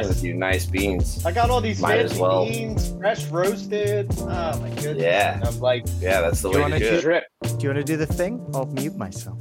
[0.00, 0.22] Yeah, I mean, if yes.
[0.24, 2.46] you're gonna do nice beans, I got all these Might as fancy well.
[2.46, 4.08] beans, fresh roasted.
[4.20, 4.26] Oh
[4.60, 4.96] my goodness.
[5.02, 5.34] Yeah.
[5.36, 7.00] And I'm like, yeah, that's the Do you way to wanna do it.
[7.02, 7.24] drip.
[7.42, 8.44] Do you want to do the thing?
[8.54, 9.38] I'll mute myself.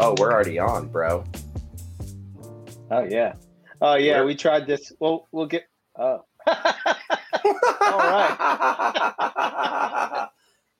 [0.00, 1.24] Oh, we're already on, bro.
[2.90, 3.34] Oh yeah.
[3.80, 4.16] Oh yeah.
[4.16, 4.92] Where- We tried this.
[5.00, 5.64] Well, we'll get.
[5.98, 6.24] Oh.
[6.46, 8.36] All right.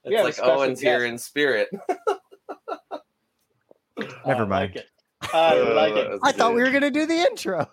[0.04, 1.68] it's We have a like special Owen's here in spirit.
[4.26, 4.74] Never mind.
[4.74, 4.87] Like it.
[5.34, 6.20] I like it.
[6.23, 7.68] I thought we were gonna do the intro.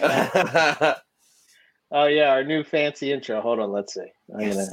[1.92, 3.40] Oh yeah, our new fancy intro.
[3.40, 4.12] Hold on, let's see.
[4.32, 4.66] I'm gonna,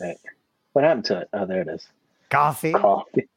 [0.00, 0.16] right.
[0.72, 1.28] What happened to it?
[1.32, 1.86] Oh, there it is.
[2.30, 2.72] Coffee.
[2.72, 3.28] Coffee.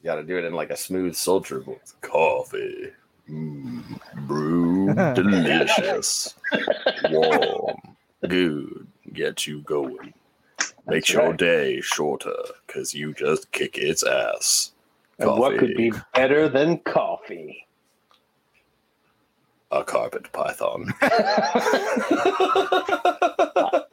[0.00, 1.94] You got to do it in like a smooth, sultry voice.
[2.00, 2.90] Coffee,
[3.28, 3.82] mm,
[4.26, 6.34] brew, delicious,
[7.10, 7.76] warm,
[8.26, 10.14] good, get you going.
[10.86, 11.38] Makes That's your right.
[11.38, 12.34] day shorter
[12.66, 14.71] because you just kick its ass.
[15.22, 17.66] And what could be better than coffee?
[19.70, 20.92] A carpet python.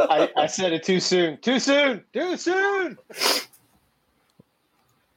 [0.09, 1.37] I, I said it too soon.
[1.37, 2.03] Too soon.
[2.11, 2.97] Too soon.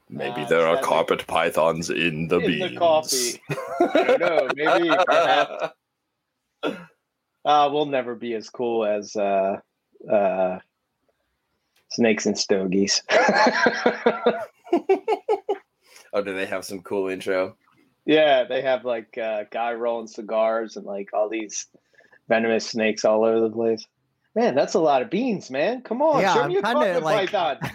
[0.09, 2.71] Maybe Ah, there are carpet pythons in the In beans.
[2.73, 3.41] the coffee.
[3.81, 4.49] I know.
[4.55, 4.91] Maybe.
[5.07, 5.75] perhaps.
[7.45, 9.57] Uh, we'll never be as cool as uh,
[10.09, 10.59] uh,
[11.91, 13.03] snakes and stogies.
[16.13, 17.57] oh, do they have some cool intro?
[18.05, 21.67] yeah, they have like uh, guy rolling cigars and like all these
[22.29, 23.87] venomous snakes all over the place.
[24.35, 25.83] Man, that's a lot of beans, man.
[25.83, 27.59] Come on, Yeah, show I'm me a kinda, carpet like- python.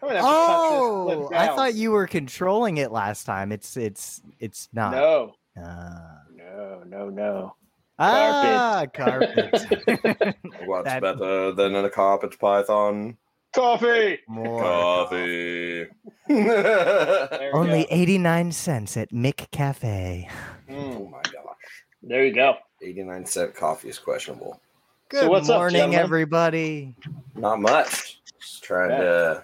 [0.00, 3.50] I'm gonna have to cut this Oh, I thought you were controlling it last time.
[3.50, 4.92] It's it's it's not.
[4.92, 6.18] No, Ah.
[6.36, 7.54] no, no, no.
[7.98, 9.50] Ah, carpet.
[10.66, 13.16] What's That- better than a carpet python?
[13.54, 14.18] Coffee.
[14.28, 15.86] More Coffee.
[16.28, 17.86] There Only go.
[17.90, 20.28] 89 cents at McCafe.
[20.68, 21.56] oh Mm, my gosh.
[22.02, 22.56] there you go.
[22.82, 24.60] 89 cent coffee is questionable.
[25.08, 25.98] Good what's morning, gentlemen?
[26.00, 26.94] everybody.
[27.34, 28.20] Not much.
[28.38, 28.98] Just trying Yeah.
[28.98, 29.42] to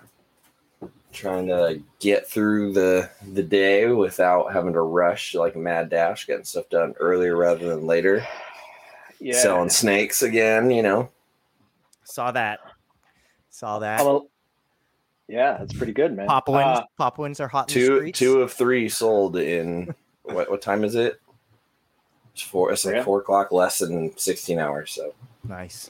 [1.12, 6.26] trying to get through the the day without having to rush like a mad dash,
[6.26, 8.26] getting stuff done earlier rather than later.
[9.20, 9.38] Yeah.
[9.40, 11.08] Selling snakes again, you know.
[12.02, 12.58] Saw that.
[13.54, 14.00] Saw that.
[14.00, 14.22] I'm
[15.28, 16.26] yeah, that's pretty good, man.
[16.26, 16.80] Papuans.
[16.80, 19.94] Uh, Papuans are hot in the Two two of three sold in
[20.24, 21.20] what what time is it?
[22.32, 23.04] It's four it's like Yeah.
[23.04, 24.90] four o'clock less than sixteen hours.
[24.90, 25.14] So
[25.48, 25.88] Nice.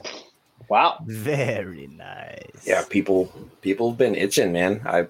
[0.69, 0.99] wow.
[1.07, 2.67] Very nice.
[2.67, 3.31] yeah, people
[3.61, 4.81] people have been itching, man.
[4.85, 5.07] I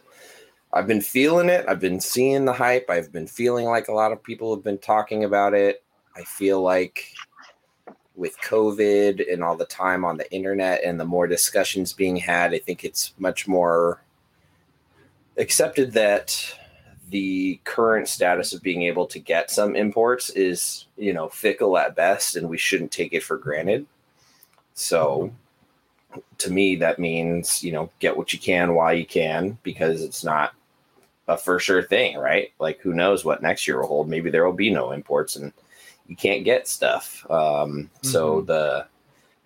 [0.71, 1.65] I've been feeling it.
[1.67, 2.89] I've been seeing the hype.
[2.89, 5.83] I've been feeling like a lot of people have been talking about it.
[6.15, 7.13] I feel like
[8.15, 12.53] with COVID and all the time on the internet and the more discussions being had,
[12.53, 14.01] I think it's much more
[15.37, 16.55] accepted that
[17.09, 21.95] the current status of being able to get some imports is, you know, fickle at
[21.95, 23.85] best and we shouldn't take it for granted.
[24.73, 25.31] So
[26.39, 30.23] to me that means, you know, get what you can while you can because it's
[30.23, 30.53] not
[31.27, 32.51] a for sure thing, right?
[32.59, 34.09] Like who knows what next year will hold?
[34.09, 35.51] Maybe there will be no imports and
[36.07, 37.25] you can't get stuff.
[37.29, 38.87] Um, So the,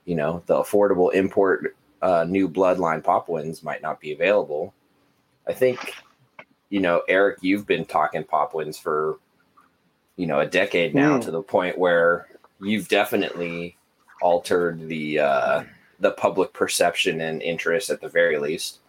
[0.06, 4.74] you know, the affordable import uh, new bloodline Papuans might not be available.
[5.48, 5.94] I think,
[6.69, 9.19] you know, Eric, you've been talking Papuans for,
[10.16, 11.22] you know, a decade now Mm.
[11.24, 12.28] to the point where
[12.62, 13.78] you've definitely
[14.22, 15.64] altered the uh,
[16.00, 18.80] the public perception and interest at the very least.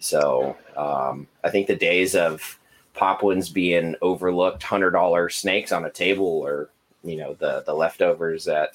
[0.00, 2.58] So um, I think the days of
[2.94, 6.70] Papuans being overlooked hundred dollar snakes on a table or
[7.04, 8.74] you know the the leftovers at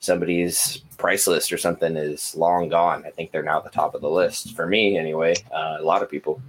[0.00, 3.04] somebody's price list or something is long gone.
[3.06, 5.34] I think they're now at the top of the list for me anyway.
[5.52, 6.40] Uh, a lot of people.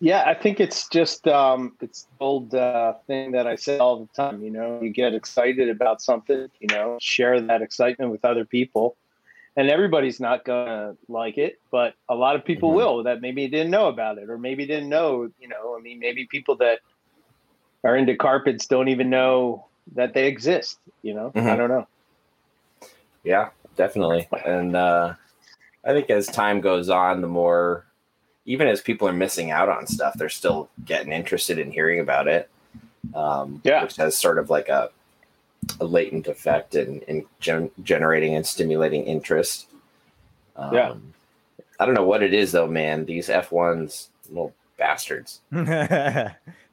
[0.00, 4.08] Yeah, I think it's just um, it's old uh, thing that I say all the
[4.14, 4.42] time.
[4.42, 8.96] You know, you get excited about something, you know, share that excitement with other people,
[9.54, 12.74] and everybody's not gonna like it, but a lot of people Mhm.
[12.74, 15.30] will that maybe didn't know about it or maybe didn't know.
[15.38, 16.80] You know, I mean, maybe people that
[17.84, 20.78] are into carpets don't even know that they exist.
[21.02, 21.56] You know, I Mhm.
[21.56, 21.86] don't know.
[23.24, 24.28] Yeah, definitely.
[24.44, 25.14] And uh,
[25.84, 27.84] I think as time goes on, the more,
[28.46, 32.28] even as people are missing out on stuff, they're still getting interested in hearing about
[32.28, 32.48] it.
[33.14, 33.82] Um, Yeah.
[33.82, 34.90] Which has sort of like a,
[35.80, 39.66] a latent effect in, in gen- generating and stimulating interest.
[40.56, 40.94] Um, Yeah.
[41.80, 43.04] I don't know what it is though, man.
[43.06, 45.40] These F1s, little bastards.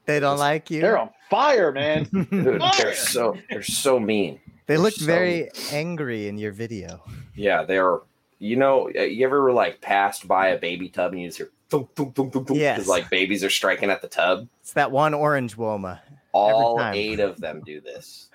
[0.09, 0.81] they don't like you.
[0.81, 2.03] They're on fire, man.
[2.31, 2.71] Dude, Fire!
[2.77, 4.39] they're so they're so mean.
[4.65, 7.03] they looked so- very angry in your video.
[7.35, 8.01] Yeah, they are
[8.39, 11.51] you know, uh, you ever like passed by a baby tub and you just hear
[11.69, 12.77] thunk, thunk, thunk, thunk, thunk, Yes.
[12.77, 14.47] because like babies are striking at the tub.
[14.61, 15.99] It's that one orange Woma.
[16.31, 18.29] All eight of them do this.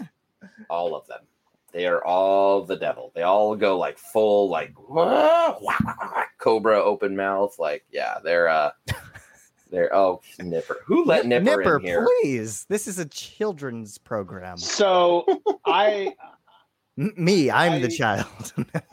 [0.68, 1.20] all of them.
[1.72, 3.10] They are all the devil.
[3.14, 7.56] They all go like full like "Wah, wah, wah, wah," cobra open mouth.
[7.58, 8.70] Like yeah, they're uh
[9.74, 10.78] they're oh nipper.
[10.86, 12.06] Who let Nip- nipper, in here?
[12.22, 12.64] please.
[12.68, 14.56] This is a children's program.
[14.56, 15.24] So
[15.66, 16.14] I
[16.98, 18.26] M- me, I'm the child.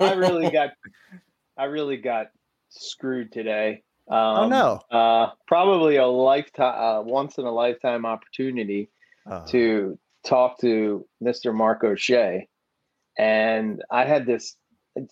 [0.00, 0.70] I really got
[1.56, 2.28] I really got
[2.70, 3.82] screwed today.
[4.10, 4.80] Um, Oh, no.
[4.90, 8.90] Uh, probably a lifetime, uh, once in a lifetime opportunity
[9.26, 9.44] Oh.
[9.48, 11.54] to talk to Mr.
[11.54, 12.46] Mark O'Shea,
[13.18, 14.56] and I had this.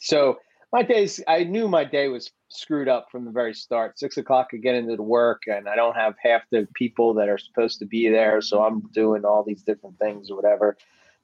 [0.01, 0.39] So
[0.73, 3.99] my days, I knew my day was screwed up from the very start.
[3.99, 7.29] Six o'clock, I get into the work, and I don't have half the people that
[7.29, 10.77] are supposed to be there, so I'm doing all these different things or whatever,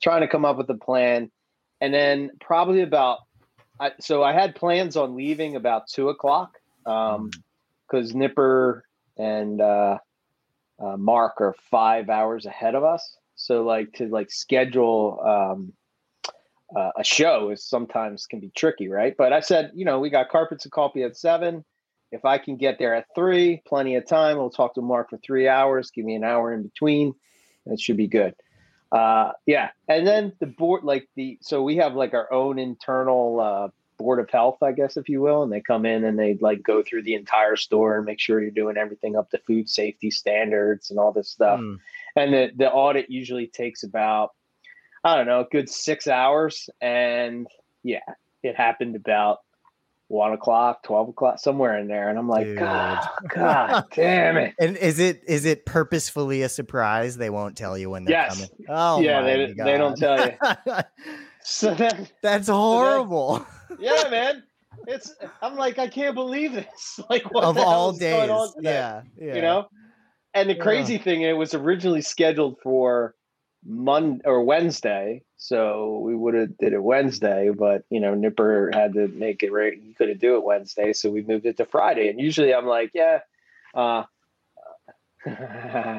[0.03, 1.31] trying to come up with a plan,
[1.81, 3.19] and then probably about.
[3.81, 7.31] I, so I had plans on leaving about two o'clock, um,
[7.87, 8.85] because Nipper
[9.17, 9.99] and uh,
[10.79, 13.17] uh, Mark are five hours ahead of us.
[13.37, 15.73] So like to like schedule um,
[16.77, 19.15] uh, a show is sometimes can be tricky, right?
[19.17, 21.65] But I said, you know, we got carpets and coffee at seven.
[22.11, 24.39] If I can get there at three, plenty of time.
[24.39, 25.91] We'll talk to Mark for three hours.
[25.91, 27.15] Give me an hour in between.
[27.67, 28.35] It should be good.
[28.91, 33.39] Uh, yeah, and then the board, like the so we have like our own internal
[33.39, 33.69] uh,
[33.99, 36.63] board of health, I guess, if you will, and they come in and they like
[36.63, 40.11] go through the entire store and make sure you're doing everything up to food safety
[40.11, 41.75] standards and all this stuff Hmm.
[42.17, 44.33] and the, the audit usually takes about
[45.05, 47.47] i don't know a good six hours and
[47.83, 48.01] yeah
[48.43, 49.39] it happened about
[50.09, 52.59] one o'clock 12 o'clock somewhere in there and i'm like Dude.
[52.59, 57.17] god god damn it And is it is it purposefully a surprise?
[57.19, 58.35] They won't tell you when they're Yes.
[58.35, 58.49] coming.
[58.69, 60.37] Oh Yeah, my they- they don't God.
[61.43, 63.47] so then That's horrible.
[63.79, 64.43] yeah man
[64.87, 68.31] it's i'm like i can't believe this like what of all days.
[68.61, 69.35] Yeah, yeah.
[69.35, 69.69] you know
[70.35, 70.63] and the Yeah.
[70.63, 73.15] crazy thing it was originally scheduled for
[73.67, 78.93] monday or wednesday so we would have did it wednesday but you know nipper had
[78.95, 82.09] to make it right he couldn't do it wednesday so we moved it to friday
[82.09, 83.19] and usually i'm like yeah
[83.75, 84.05] uh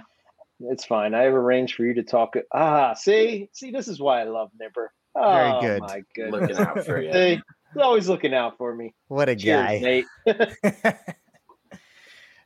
[0.61, 4.21] it's fine i have arranged for you to talk ah see see this is why
[4.21, 5.79] i love nipper oh, Very good.
[5.81, 7.11] my goodness Looking out for you.
[7.13, 7.41] See,
[7.73, 9.81] he's always looking out for me What a Cheers, guy.
[9.81, 10.05] Nate.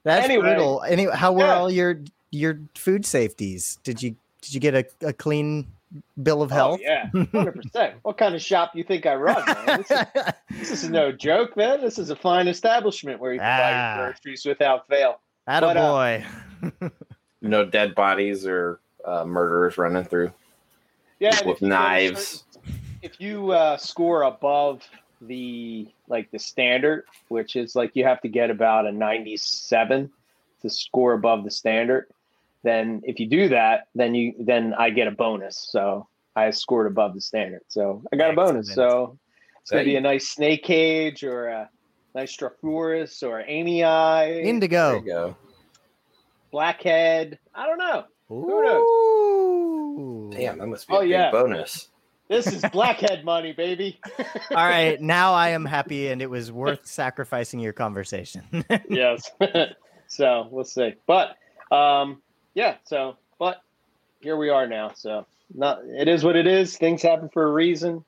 [0.04, 0.42] That's Anyway.
[0.56, 0.82] brutal.
[0.84, 1.54] Anyway, how were Yeah.
[1.56, 2.02] all your
[2.32, 3.78] your food safeties?
[3.84, 5.68] Did you did you get a, a clean
[6.22, 6.80] bill of health?
[6.82, 7.96] Oh, yeah, hundred percent.
[8.04, 9.44] What kind of shop you think I run?
[9.46, 9.78] Man?
[9.88, 10.06] This, is,
[10.72, 11.82] this is no joke, man.
[11.82, 13.96] This is a fine establishment where you can buy Ah.
[13.98, 15.20] your groceries without fail.
[15.48, 16.26] Attaboy.
[17.42, 20.32] No dead bodies or uh, murderers running through
[21.20, 22.44] Yeah, with if you go to knives.
[22.56, 24.82] certain- If you uh, score above
[25.20, 30.10] the like the standard, which is like you have to get about a ninety-seven
[30.62, 32.08] to score above the standard,
[32.64, 35.68] then if you do that, then you then I get a bonus.
[35.70, 38.74] So I scored above the standard, so I got a bonus.
[38.74, 39.18] So
[39.62, 41.70] it's gonna be a nice snake cage or a
[42.16, 44.96] nice Strophurus or amyae, There Indigo.
[45.00, 45.38] you go.
[46.52, 47.38] blackhead.
[47.54, 48.04] I don't know.
[48.32, 50.30] Ooh.
[50.32, 51.32] Damn, that must be Oh, a big yeah.
[51.32, 51.90] bonus.
[52.30, 54.00] This is blackhead money, baby.
[54.52, 58.44] All right, now I am happy, and it was worth sacrificing your conversation.
[58.90, 59.30] yes.
[60.08, 60.94] so we'll see.
[61.06, 61.36] But
[61.72, 62.23] um,
[62.54, 62.76] yeah.
[62.86, 63.62] So, but
[64.22, 64.92] here we are now.
[64.96, 65.82] So not.
[65.86, 66.78] It is what it is.
[66.78, 68.04] Things happen for a reason.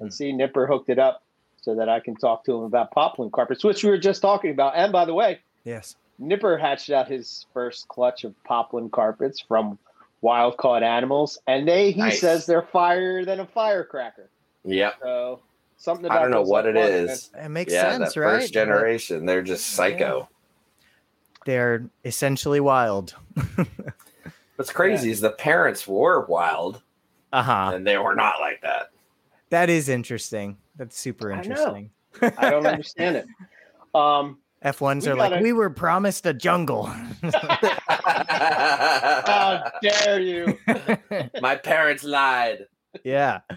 [0.00, 1.22] And see, Nipper hooked it up
[1.60, 4.50] so that I can talk to him about Papuan carpets, which we were just talking
[4.50, 4.74] about.
[4.76, 5.94] And by the way, yes.
[6.18, 9.78] Nipper hatched out his first clutch of Papuan carpets from
[10.20, 12.20] wild caught animals, and they he Nice.
[12.20, 14.28] says they're fire than a firecracker.
[14.64, 14.94] Yep.
[15.02, 15.40] So
[15.76, 17.30] something about I don't know those what it upfront, is.
[17.36, 18.40] It makes yeah, sense, that right?
[18.40, 20.28] first generation, they're just psycho.
[21.46, 23.14] They're essentially wild.
[24.56, 26.82] What's crazy is the parents were wild
[27.32, 27.72] Uh huh.
[27.74, 28.90] and they were not like that.
[29.50, 30.56] That is interesting.
[30.76, 31.90] That's super interesting.
[32.20, 33.26] I don't understand it.
[33.94, 36.84] Um, F1s are like, gotta- we were promised a jungle.
[38.06, 40.58] how dare you?
[41.40, 42.66] My parents lied.
[43.04, 43.40] yeah.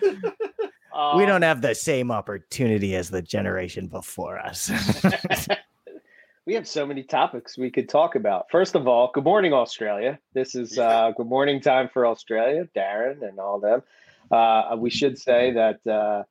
[0.96, 4.72] Um, we don't have the same opportunity as the generation before us.
[6.46, 8.52] We have so many topics we could talk about.
[8.52, 10.20] First of all, good morning, Australia.
[10.34, 13.82] This is uh, good morning time for Australia, Darren and all them.
[14.30, 16.24] Uh, we should say that uh,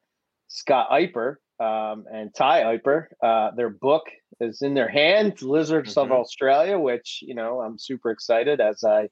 [0.46, 4.04] Scott Eipper um, and Tie Eipper, uh, their book
[4.40, 6.20] is in their hands, Lizards of Mhm.
[6.20, 9.08] Australia, which, you know, I'm super excited as I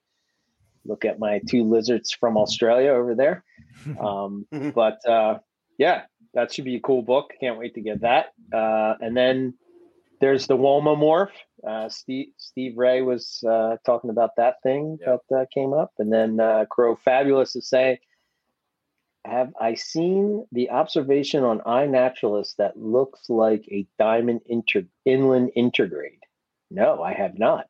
[0.85, 3.44] look at my two lizards from Australia over there.
[4.00, 5.40] Um, but uh,
[5.78, 6.02] yeah,
[6.35, 7.32] that should be a cool book.
[7.40, 8.26] Can't wait to get that.
[8.52, 9.54] Uh, and then
[10.23, 11.33] there's the Woma morph.
[11.67, 15.17] Uh, Steve Steve Ray was uh, talking about that thing Yeah.
[15.29, 17.99] that uh, came up, and then uh, Crow Fabulous is saying,
[19.25, 26.21] "Have I seen the observation on iNaturalist that looks like a diamond inter- inland intergrade?"
[26.71, 27.67] No, I have not.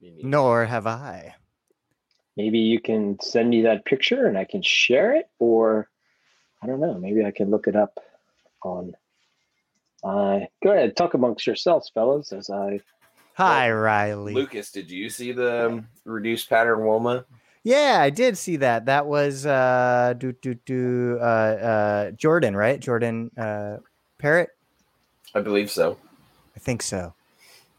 [0.00, 1.34] Nor have I.
[2.34, 5.90] Maybe you can send me that picture and I can share it, or
[6.62, 6.94] I don't know.
[6.94, 7.98] Maybe I can look it up
[8.62, 8.94] on.
[10.04, 12.80] Uh, go ahead, talk amongst yourselves, fellas, as I
[13.34, 14.34] Hi, Riley.
[14.34, 17.24] Lucas, did you see the um, reduced pattern Woma?
[17.62, 18.86] Yeah, I did see that.
[18.86, 22.80] That was uh do do do uh uh Jordan, right?
[22.80, 23.78] Jordan uh
[24.18, 24.50] Parrot?
[25.34, 25.98] I believe so.
[26.56, 27.14] I think so.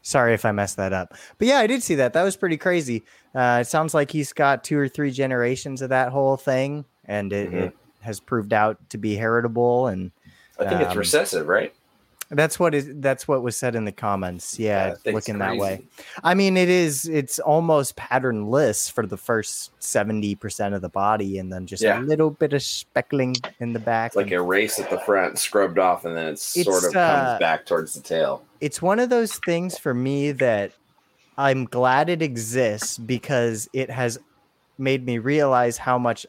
[0.02, 1.14] Sorry if I messed that up.
[1.38, 2.12] But yeah, I did see that.
[2.12, 3.02] That was pretty crazy.
[3.34, 7.32] Uh it sounds like he's got two or three generations of that whole thing and
[7.32, 7.54] it, Mhm.
[7.64, 10.12] it has proved out to be heritable and
[10.58, 11.74] I think it's Um, recessive, right?
[12.30, 14.58] That's what is that's what was said in the comments.
[14.58, 15.82] Yeah, it's looking that way.
[16.22, 17.06] I mean, it is.
[17.06, 21.98] It's almost patternless for the first seventy percent of the body, and then just Yeah.
[21.98, 24.10] a little bit of speckling in the back.
[24.10, 27.40] It's like race at the front, scrubbed off, and then it sort of uh, comes
[27.40, 28.42] back towards the tail.
[28.60, 30.72] it's one of those things for me that
[31.36, 34.18] I'm glad it exists because it has
[34.78, 36.26] made me realize how much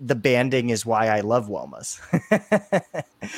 [0.00, 2.00] the banding is why I love Womas.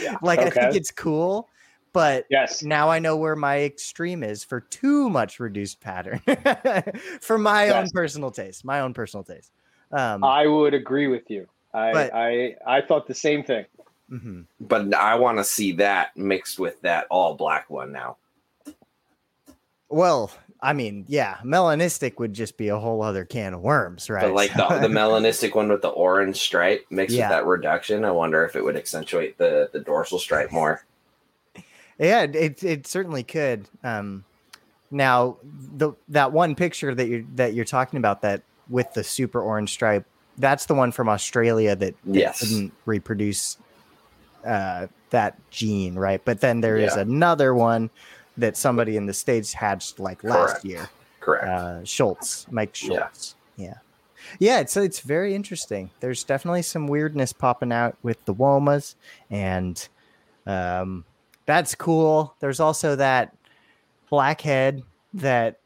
[0.03, 0.17] Yeah.
[0.23, 1.49] Like I think it's cool,
[1.93, 6.21] but yes, now I know where my extreme is for too much reduced pattern
[7.21, 9.51] for my own personal taste, my own personal taste.
[9.91, 11.49] Um, I would agree with you.
[11.75, 13.65] I But- I I thought the same thing.
[14.11, 14.45] mhm.
[14.61, 18.17] But I want to see that mixed with that all black one now.
[19.89, 20.31] Well,
[20.63, 24.23] I mean, yeah, melanistic would just be a whole other can of worms, right?
[24.27, 27.29] But like the, the melanistic one with the orange stripe mixed Yeah.
[27.29, 30.85] with that reduction, I wonder if it would accentuate the the dorsal stripe more.
[31.99, 33.69] yeah, it it certainly could.
[33.83, 34.25] Um,
[34.91, 39.41] now, the that one picture that you're that you're talking about that with the super
[39.41, 40.05] orange stripe,
[40.39, 42.41] that's the one from Australia that Yes.
[42.41, 43.57] didn't reproduce
[44.47, 46.23] uh, that gene, right?
[46.25, 47.03] But then there is Yeah.
[47.03, 47.91] another one
[48.37, 50.65] that somebody in the states hatched like last Correct.
[50.65, 50.89] year.
[51.21, 51.47] Correct.
[51.47, 52.89] Uh, Schultz, Mike Yeah.
[52.99, 53.35] Schultz.
[53.57, 53.75] Yeah.
[54.39, 54.61] yeah.
[54.61, 55.91] it's it's very interesting.
[56.01, 58.95] There's definitely some weirdness popping out with the womas,
[59.31, 59.87] and
[60.47, 61.05] um,
[61.47, 62.35] that's cool.
[62.41, 63.37] There's also that
[64.09, 64.83] blackhead
[65.15, 65.59] that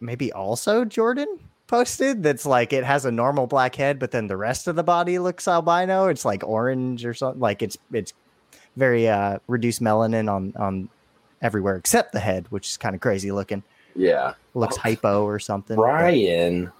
[0.00, 1.38] maybe also Jordan
[1.68, 4.82] posted that's like it has a normal black head but then the rest of the
[4.82, 8.12] body looks albino it's like orange or something like it's it's
[8.76, 10.88] very uh reduced melanin on on
[11.42, 13.62] everywhere except the head which is kind of crazy looking
[13.94, 14.34] yeah.
[14.54, 16.72] looks hypo or something but Ryan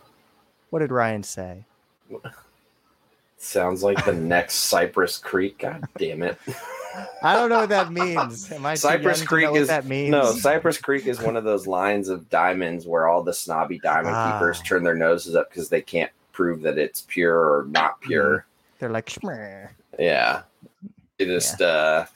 [0.71, 1.65] what did ryan say
[3.39, 5.59] sounds like the next Cypress Creek.
[5.59, 6.39] God damn it.
[7.23, 10.79] i don't know what that means am i Cypress Creek is that means no Cypress
[10.79, 14.33] Creek is one of those lines of diamonds where all the snobby diamond Ah.
[14.39, 18.47] keepers turn their noses up because they can't prove that it's pure or not pure.
[18.79, 19.11] they're like.
[19.99, 20.43] Yeah,
[21.25, 22.07] just uh,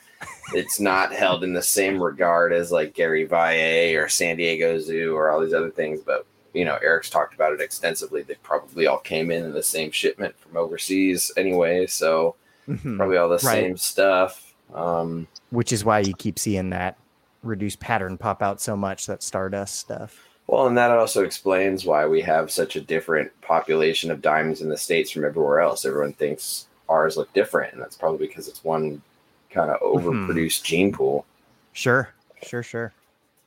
[0.54, 5.14] it's not held in the same regard as like Gary Valle or San Diego Zoo
[5.14, 6.00] or all these other things.
[6.00, 8.22] But you know, Eric's talked about it extensively.
[8.22, 12.34] They probably all came in in the same shipment from overseas anyway, so
[12.68, 12.96] Mhm.
[12.96, 13.42] probably all the Right.
[13.62, 14.54] same stuff.
[14.75, 16.96] Um, which is why you keep seeing that
[17.42, 22.06] reduced pattern pop out so much that stardust stuff Well, and that also explains why
[22.06, 25.84] we have such a different population of diamonds in the states from everywhere else.
[25.84, 29.02] Everyone thinks ours look different, and that's probably because it's one
[29.50, 31.25] kind of overproduced gene pool.
[31.73, 32.11] sure
[32.43, 32.93] sure sure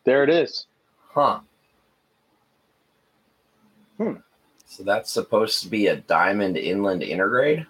[0.03, 0.65] There it is.
[1.09, 1.39] Huh.
[3.97, 4.13] Hmm.
[4.65, 7.65] So that's supposed to be a diamond inland intergrade.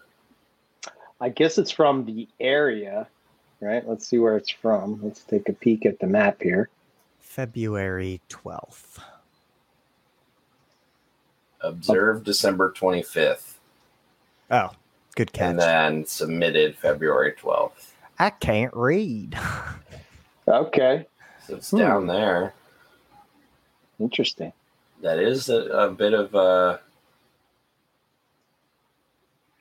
[1.22, 3.08] I guess it's from the area,
[3.62, 3.88] right?
[3.88, 5.00] Let's see where it's from.
[5.04, 6.70] Let's take a peek at the map here.
[7.20, 9.00] february 12th
[11.62, 13.56] Observed December 25th,
[14.50, 14.70] oh
[15.20, 17.92] good catch and then submitted February 12th.
[18.20, 19.38] i can't read
[20.48, 21.06] Okay,
[21.46, 21.78] So it's Hmm.
[21.80, 22.54] down there.
[24.00, 24.54] interesting.
[25.02, 25.58] That is a,
[25.88, 26.80] a bit of a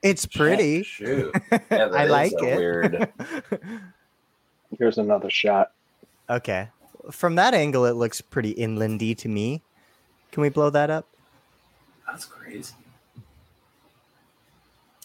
[0.01, 0.83] It's pretty.
[0.83, 1.35] Shoot.
[1.69, 2.55] Yeah, I like it.
[2.57, 3.11] weird.
[4.79, 5.71] Here's another shot.
[6.29, 6.69] okay.
[7.11, 9.61] From that angle, it looks pretty inlandy to me.
[10.31, 11.05] Can we blow that up?
[12.07, 12.73] That's crazy.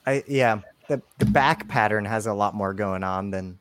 [0.06, 0.60] I yeah.
[0.88, 3.58] The the back pattern has a lot more going on than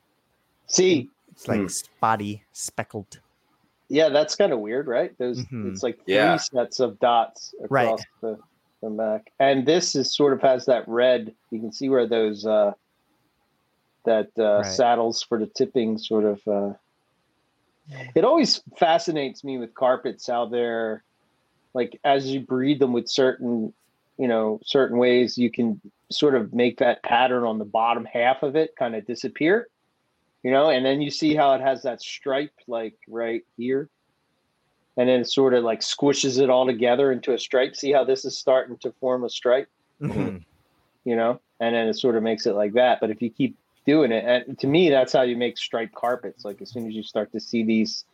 [0.68, 1.68] See, it's like Hmm.
[1.68, 3.22] spotty, speckled.
[3.90, 5.12] yeah, that's kind of weird, right?
[5.20, 5.72] Those Mhm.
[5.72, 6.38] it's like three Yeah.
[6.38, 7.86] sets of dots Right.
[7.86, 8.38] across the,
[8.82, 11.34] the back, and this is sort of has that red.
[11.52, 12.74] You can see where those uh,
[14.06, 14.66] that uh, Right.
[14.66, 16.42] saddles for the tipping sort of.
[16.48, 16.74] Uh,
[18.16, 21.04] it always fascinates me with carpets how they're
[21.74, 23.74] like as you breed them with certain
[24.18, 25.80] you know certain ways you can
[26.14, 29.68] sort of make that pattern on the bottom half of it kind of disappear
[30.44, 33.90] you know and then you see how it has that stripe like right here
[34.96, 38.04] and then it sort of like squishes it all together into a stripe see how
[38.04, 39.70] this is starting to form a stripe
[40.02, 40.44] Mhm.
[41.06, 43.00] you know, and then it sort of makes it like that.
[43.00, 46.46] But if you keep doing it, and to me, that's how you make striped carpets.
[46.46, 48.06] Like as soon as you start to see these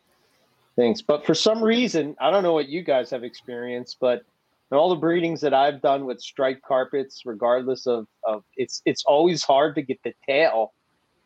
[0.76, 4.22] things, but for some reason, I don't know what you guys have experienced, but
[4.70, 9.04] in all the breedings that I've done with striped carpets, regardless of of it's it's
[9.04, 10.72] always hard to get the tail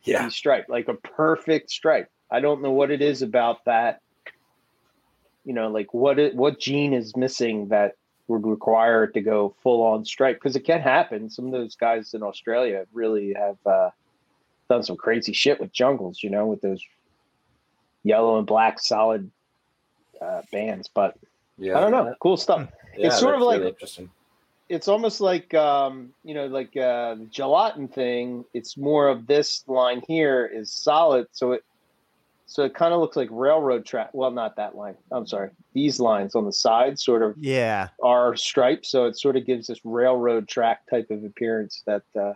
[0.05, 0.25] to Yeah.
[0.25, 2.09] be striped, like a perfect stripe.
[2.31, 3.99] I don't know what it is about that.
[5.43, 7.93] You know, like what it what gene is missing that
[8.27, 11.29] would require it to go full on stripe because it can happen.
[11.29, 13.91] Some of those guys in Australia really have uh,
[14.67, 16.81] done some crazy shit with jungles, you know, with those
[18.01, 19.29] yellow and black solid
[20.19, 20.89] uh, bands.
[20.91, 21.15] But
[21.59, 21.77] Yeah.
[21.77, 22.67] I don't know, cool stuff.
[22.97, 24.09] Yeah, It's sort of like- really interesting.
[24.67, 28.45] It's almost like um, you know, like uh, the gelatin thing.
[28.55, 31.63] It's more of this line here is solid, so it
[32.47, 34.09] so it kind of looks like railroad track.
[34.13, 34.95] Well, not that line.
[35.11, 35.51] I'm sorry.
[35.73, 37.89] These lines on the side sort of Yeah.
[38.01, 42.33] are striped, so it sort of gives this railroad track type of appearance that uh,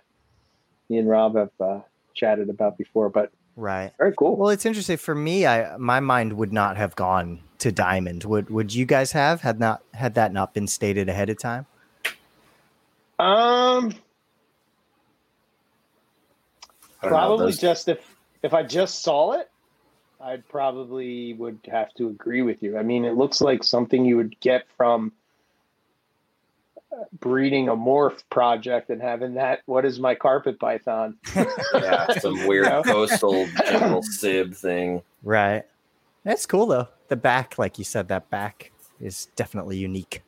[0.88, 1.80] me and Rob have uh,
[2.14, 3.10] chatted about before.
[3.10, 3.92] But Right.
[3.98, 4.38] very cool.
[4.38, 5.46] Well, it's interesting for me.
[5.46, 8.24] I my mind would not have gone to diamond.
[8.24, 11.66] Would Would you guys have had not had that not been stated ahead of time?
[13.20, 13.94] Um,
[17.02, 19.50] I don't know, probably those- just if if I just saw it,
[20.22, 22.78] I probably would have to agree with you.
[22.78, 25.12] I mean, it looks like something you would get from
[27.20, 29.62] breeding a morph project and having that.
[29.66, 31.18] What is my carpet python?
[31.74, 32.84] yeah, some weird You know?
[32.84, 35.02] coastal general sib thing.
[35.24, 35.64] Right.
[36.24, 36.88] That's cool though.
[37.08, 40.22] The back, like you said, that back is definitely unique.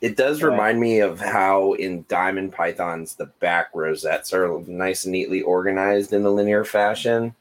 [0.00, 0.50] It does Right.
[0.50, 6.12] remind me of how in diamond pythons the back rosettes are nice and neatly organized
[6.12, 7.34] in a linear fashion.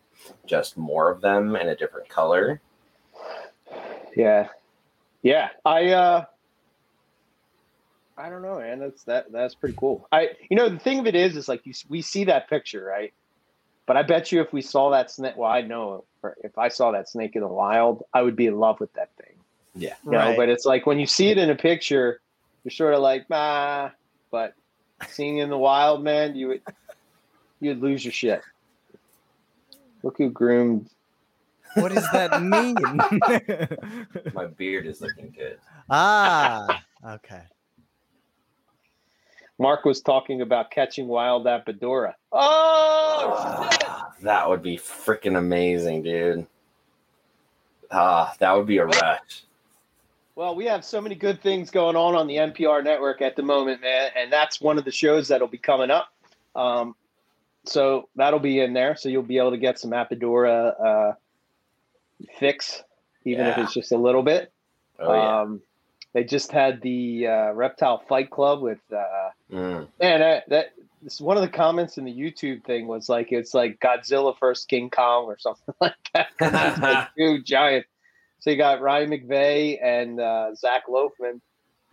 [0.46, 2.62] Just more of them in a different color.
[4.16, 4.48] Yeah.
[5.22, 5.50] Yeah.
[5.66, 6.26] I uh
[8.18, 8.80] I don't know, man.
[8.80, 10.08] That's that that's pretty cool.
[10.12, 12.84] I you know the thing of it is is like you we see that picture,
[12.84, 13.14] right?
[13.86, 16.06] But I bet you if we saw that snake, well, I know
[16.44, 19.10] if I saw that snake in the wild, I would be in love with that
[19.18, 19.36] thing.
[19.76, 19.94] Yeah.
[20.04, 22.20] You know, but it's like when you see it in a picture,
[22.64, 23.92] you're sort of like, nah.
[24.32, 24.56] But
[25.08, 26.62] seeing it in the wild, man, you would
[27.60, 28.42] you'd lose your shit.
[30.02, 30.90] Look who groomed
[31.76, 32.76] what does that mean?
[34.34, 35.60] My beard is looking good.
[35.90, 37.42] ah, okay.
[39.58, 42.14] Mark was talking about catching wild Apodora.
[42.32, 43.84] Oh, shit.
[43.88, 46.46] Ah, that would be freaking amazing, dude.
[47.92, 49.44] Ah, that would be a rush.
[50.36, 53.44] Well, we have so many good things going on on the NPR network at the
[53.44, 56.10] moment, man, and that's one of the shows that'll be coming up.
[56.56, 56.96] Um,
[57.64, 61.14] so that'll be in there, so you'll be able to get some Apodora uh,
[62.38, 62.84] fix,
[63.24, 64.52] even if it's just a little bit.
[65.00, 65.42] Oh yeah.
[65.42, 65.62] Um,
[66.16, 69.88] they just had the uh, Reptile Fight Club with uh, Mm.
[70.02, 70.20] man.
[70.22, 70.66] That, that
[71.04, 74.66] this, one of the comments in the YouTube thing was like it's like Godzilla versus
[74.66, 76.30] King Kong or something like that.
[76.82, 77.86] Like two giant.
[78.40, 81.42] So you got Ryan McVeigh and uh, Zach Loughman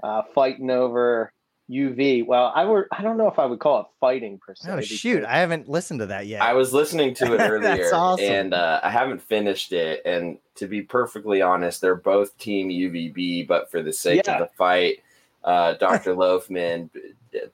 [0.03, 1.31] uh, fighting over
[1.73, 2.27] UV.
[2.27, 4.71] Well, I were I don't know if I would call it fighting per se.
[4.71, 6.43] Oh shoot, I haven't listened to that yet.
[6.43, 8.25] I was listening to it That's earlier, awesome.
[8.27, 10.03] and uh, I haven't finished it.
[10.05, 14.35] And to be perfectly honest, they're both Team UVB, but for the sake Yeah.
[14.35, 15.03] of the fight,
[15.45, 16.15] uh, Dr.
[16.15, 16.91] Loughman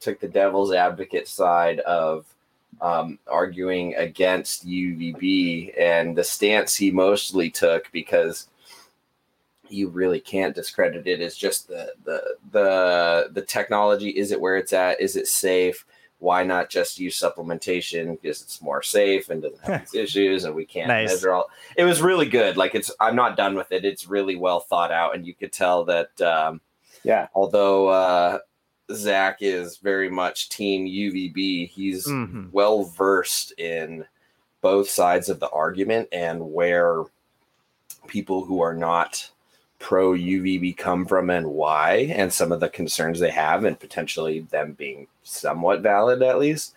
[0.00, 2.26] took the devil's advocate side of
[2.80, 8.48] um, arguing against UVB, and the stance he mostly took because
[9.70, 11.10] you really can't discredit it.
[11.12, 15.26] it is just the the the the technology is it where it's at is it
[15.26, 15.84] safe
[16.20, 20.54] why not just use supplementation because it's more safe and doesn't have these issues and
[20.54, 21.10] we can't Nice.
[21.10, 24.34] measure all it was really good like it's i'm not done with it it's really
[24.36, 26.60] well thought out and you could tell that um
[27.04, 27.28] Yeah.
[27.34, 28.38] although uh
[28.92, 32.50] zach is very much team uvb he's Mhm.
[32.52, 34.04] well versed in
[34.60, 37.04] both sides of the argument and where
[38.08, 39.30] people who are not
[39.78, 44.40] pro UVB come from and why, and some of the concerns they have, and potentially
[44.40, 46.74] them being somewhat valid at least.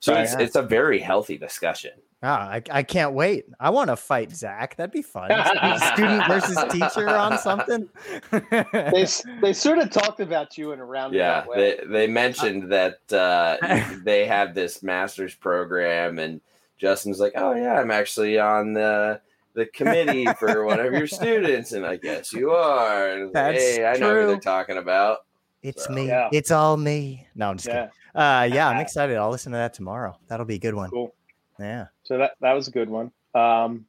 [0.00, 0.22] So Right.
[0.22, 1.92] it's, it's a very healthy discussion.
[2.22, 3.44] Ah, I, I can't wait.
[3.60, 4.76] I want to fight Zach.
[4.76, 5.30] That'd be fun.
[5.94, 7.88] Student versus teacher on something.
[8.72, 9.06] They
[9.42, 11.76] they sort of talked about you in a roundabout Yeah, way.
[11.80, 13.56] they, they mentioned that uh,
[14.04, 16.40] they have this master's program and
[16.78, 19.20] Justin's like, "Oh yeah, I'm actually on the
[19.54, 23.08] the committee for one of your students," and I guess you are.
[23.10, 24.26] And That's hey, I know who true.
[24.28, 25.24] they're talking about.
[25.62, 26.08] It's So- me.
[26.08, 26.28] Yeah.
[26.32, 27.26] It's all me.
[27.34, 27.90] No, I'm just Yeah, kidding.
[28.22, 29.16] Uh, yeah, I'm excited.
[29.16, 30.18] I'll listen to that tomorrow.
[30.28, 30.90] That'll be a good one.
[30.90, 31.14] cool.
[31.58, 31.86] Yeah.
[32.02, 33.10] So that that was a good one.
[33.34, 33.86] Um,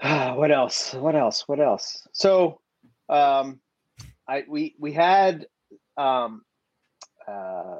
[0.00, 0.94] what else?
[0.94, 1.46] What else?
[1.48, 2.06] What else?
[2.12, 2.60] So,
[3.08, 3.60] um,
[4.26, 5.46] I we we had
[5.96, 6.44] um,
[7.26, 7.76] uh,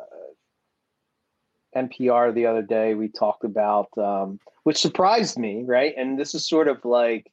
[1.86, 2.94] NPR the other day.
[2.94, 5.94] We talked about um, which surprised me, right?
[5.96, 7.24] And this is sort of like,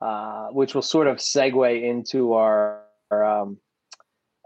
[0.00, 3.58] uh, which will sort of segue into our, our um,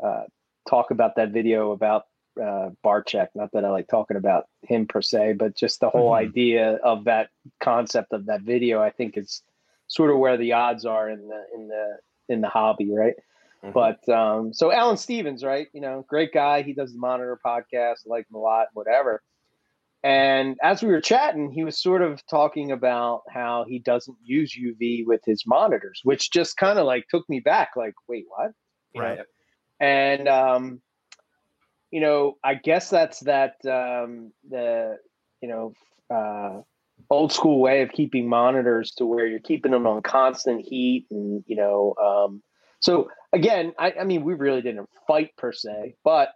[0.05, 0.25] uh,
[0.68, 2.03] talk about that video about
[2.40, 3.29] uh, Barczyk.
[3.35, 6.29] Not that I like talking about him per se, but just the whole Mhm.
[6.29, 8.81] idea of that concept of that video.
[8.81, 9.42] I think is
[9.88, 13.14] sort of where the odds are in the in the in the hobby, right?
[13.64, 13.73] Mhm.
[13.73, 15.68] But um, so Alan Stevens, right?
[15.73, 16.62] You know, great guy.
[16.62, 18.07] He does the Monitor podcast.
[18.07, 18.68] Like him a lot.
[18.73, 19.23] Whatever.
[20.05, 24.55] And as we were chatting, he was sort of talking about how he doesn't use
[24.57, 27.71] UV with his monitors, which just kind of like took me back.
[27.77, 28.53] Like, wait, what?
[28.97, 29.18] Right.
[29.81, 30.81] and um,
[31.90, 34.99] you know, I guess that's that um, the
[35.40, 35.73] you know
[36.14, 36.62] uh,
[37.11, 41.42] old school way of keeping monitors to where you're keeping them on constant heat, and
[41.47, 42.42] you know, um,
[42.80, 46.30] so again, I, I mean, we really didn't fight per se, but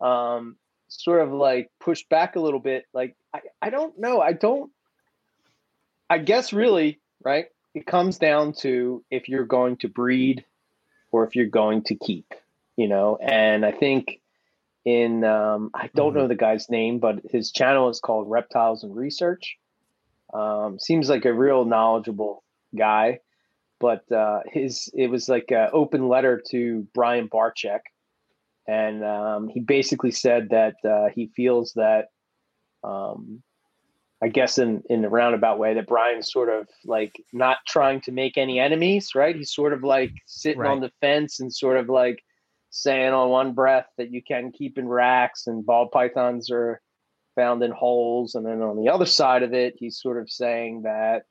[0.00, 0.56] um,
[0.88, 2.84] sort of like pushed back a little bit.
[2.92, 4.70] Like, I, I don't know, I don't.
[6.08, 7.46] I guess really, right?
[7.74, 10.44] It comes down to if you're going to breed
[11.10, 12.34] or if you're going to keep
[12.76, 14.20] you know and i think
[14.84, 18.94] in um, i don't know the guy's name but his channel is called reptiles and
[18.94, 19.56] research
[20.34, 22.42] um, seems like a real knowledgeable
[22.76, 23.20] guy
[23.80, 27.80] but uh, his it was like an open letter to brian Barczyk
[28.68, 32.06] and um, he basically said that uh, he feels that
[32.84, 33.42] um,
[34.22, 38.12] i guess in in a roundabout way that brian's sort of like not trying to
[38.12, 39.36] make any enemies right?
[39.36, 40.70] He's sort of like sitting Right.
[40.70, 42.22] on the fence and sort of like
[42.70, 46.80] saying on one breath that you can keep in racks and ball pythons are
[47.34, 48.34] found in holes.
[48.34, 51.24] And then on the other side of it he's sort of saying that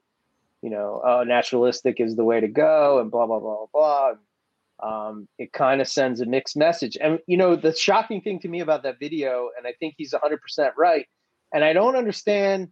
[0.62, 4.14] you know oh, naturalistic is the way to go and blah blah blah blah.
[4.84, 6.98] Um, it kind of sends a mixed message.
[7.00, 10.14] And you know the shocking thing to me about that video and i think he's
[10.14, 11.08] 100% right
[11.54, 12.70] and i don't understand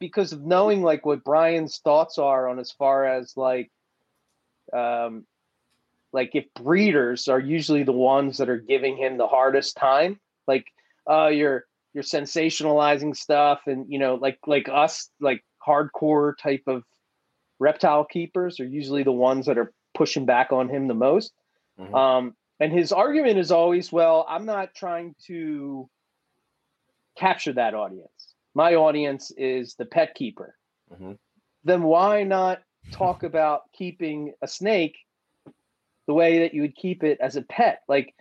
[0.00, 3.70] because of knowing like what brian's thoughts are on as far as like
[4.72, 5.24] um,
[6.12, 10.18] like if breeders are usually the ones that are giving him the hardest time
[10.48, 10.66] like
[11.08, 16.84] uh you're you're sensationalizing stuff and you know like like us like hardcore type of
[17.58, 21.32] reptile keepers are usually the ones that are pushing back on him the most
[21.78, 21.94] Mhm.
[21.94, 25.88] um and his argument is always well i'm not trying to
[27.16, 30.54] capture that audience my audience is the pet keeper
[30.92, 31.18] Mhm.
[31.64, 34.96] then why not talk about keeping a snake
[36.06, 38.14] the way that you would keep it as a pet like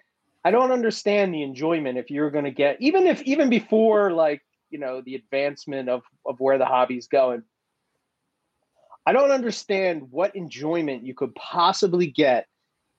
[0.46, 4.42] i don't understand the enjoyment if you're going to get even if even before like
[4.70, 7.44] you know the advancement of of where the hobby's going
[9.06, 12.48] i don't understand what enjoyment you could possibly get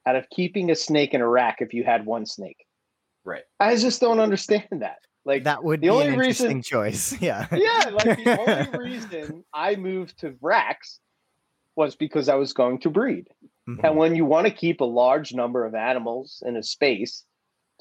[0.07, 2.67] out of keeping a snake in a rack if you had one snake
[3.25, 3.43] Right.
[3.59, 7.13] i just don't understand that like that would the be only an reason- choice.
[7.21, 7.49] Yeah.
[7.51, 8.39] yeah, like the
[8.73, 11.01] only reason I moved to racks
[11.75, 13.27] was because I was going to breed.
[13.69, 13.81] Mhm.
[13.83, 17.25] And when you want to keep a large number of animals in a space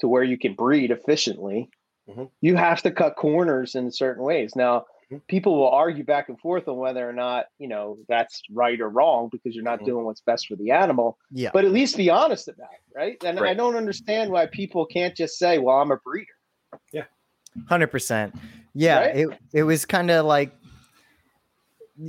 [0.00, 1.70] to where you can breed efficiently,
[2.08, 2.30] Mhm.
[2.40, 4.54] you have to cut corners in certain ways.
[4.54, 5.20] Now, Mhm.
[5.28, 8.88] people will argue back and forth on whether or not, you know, that's right or
[8.88, 9.86] wrong because you're not Mhm.
[9.86, 11.50] doing what's best for the animal, Yeah.
[11.52, 13.22] but at least be honest about it, right?
[13.24, 16.32] And I don't understand why people can't just say, well, I'm a breeder.
[16.92, 17.04] Yeah.
[17.68, 18.34] Hundred percent.
[18.74, 19.16] Yeah, Right?
[19.16, 20.52] it it was kind of like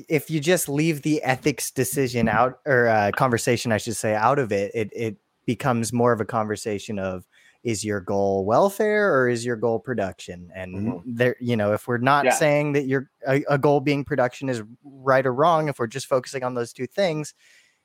[0.09, 4.37] if you just leave the ethics decision out or uh, conversation, I should say, out
[4.39, 7.25] of it, it it becomes more of a conversation of
[7.67, 10.49] is your goal welfare or is your goal production?
[10.55, 11.01] And Mhm.
[11.05, 12.31] there, you know, if we're not Yeah.
[12.31, 16.07] saying that your a, a goal being production is right or wrong, if we're just
[16.07, 17.33] focusing on those two things,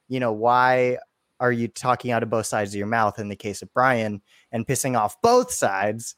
[0.07, 0.99] you know, why
[1.41, 4.23] are you talking out of both sides of your mouth in the case of Brian
[4.53, 6.15] and pissing off both sides?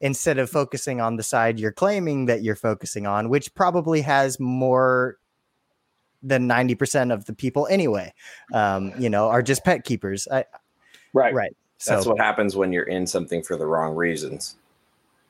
[0.00, 4.38] instead of focusing on the side you're claiming that you're focusing on, which probably has
[4.38, 5.16] more
[6.22, 8.14] than 90% of the people anyway,
[8.54, 10.28] um, you know, are just pet keepers.
[10.30, 10.44] I,
[11.12, 11.34] Right.
[11.34, 11.56] right.
[11.78, 14.56] So, That's what happens when you're in something for the wrong reasons.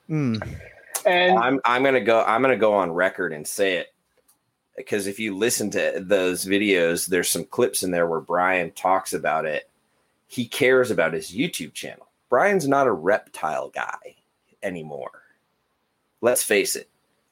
[0.09, 0.59] mm,
[1.05, 3.93] And I'm I'm gonna go I'm gonna go on record and say it
[4.77, 9.13] because if you listen to those videos, there's some clips in there where Brian talks
[9.13, 9.69] about it.
[10.27, 12.09] He cares about his YouTube channel.
[12.31, 14.17] Brian's not a reptile guy
[14.63, 15.23] anymore.
[16.21, 16.89] Let's face it.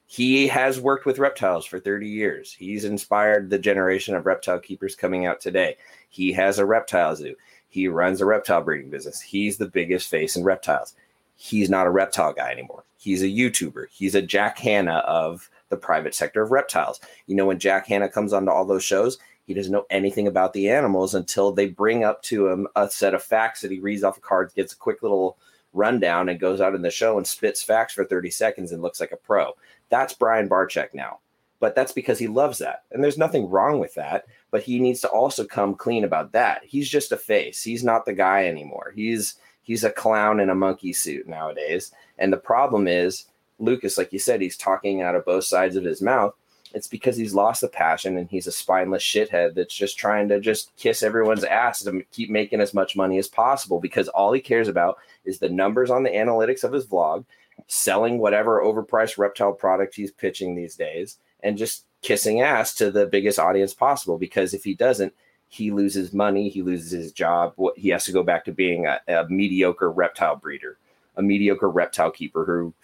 [0.06, 2.52] He has worked with reptiles for 30 years.
[2.52, 5.76] He's inspired the generation of reptile keepers coming out today.
[6.10, 7.34] He has a reptile zoo.
[7.76, 9.20] He runs a reptile breeding business.
[9.20, 10.94] He's the biggest face in reptiles.
[11.34, 12.84] He's not a reptile guy anymore.
[12.96, 13.88] He's a YouTuber.
[13.90, 17.00] He's a Jack Hanna of the private sector of reptiles.
[17.26, 20.54] You know, when Jack Hanna comes onto all those shows, he doesn't know anything about
[20.54, 24.02] the animals until they bring up to him a set of facts that he reads
[24.02, 25.36] off of cards, gets a quick little
[25.74, 29.00] rundown, and goes out in the show and spits facts for 30 seconds and looks
[29.00, 29.52] like a pro.
[29.90, 31.18] That's Brian Barczyk now.
[31.60, 32.84] But that's because he loves that.
[32.90, 34.24] And there's nothing wrong with that.
[34.56, 36.62] But he needs to also come clean about that.
[36.64, 37.62] He's just a face.
[37.62, 38.90] He's not the guy anymore.
[38.96, 41.92] He's he's a clown in a monkey suit nowadays.
[42.16, 43.26] And the problem is,
[43.58, 46.32] Lucas, like you said, he's talking out of both sides of his mouth.
[46.72, 50.40] It's because he's lost the passion and he's a spineless shithead that's just trying to
[50.40, 54.40] just kiss everyone's ass to keep making as much money as possible because all he
[54.40, 57.26] cares about is the numbers on the analytics of his vlog
[57.66, 63.06] selling whatever overpriced reptile product he's pitching these days and just kissing ass to the
[63.06, 65.12] biggest audience possible because if he doesn't
[65.48, 68.86] he loses money he loses his job What he has to go back to being
[68.86, 70.78] a, a mediocre reptile breeder
[71.16, 72.74] a mediocre reptile keeper who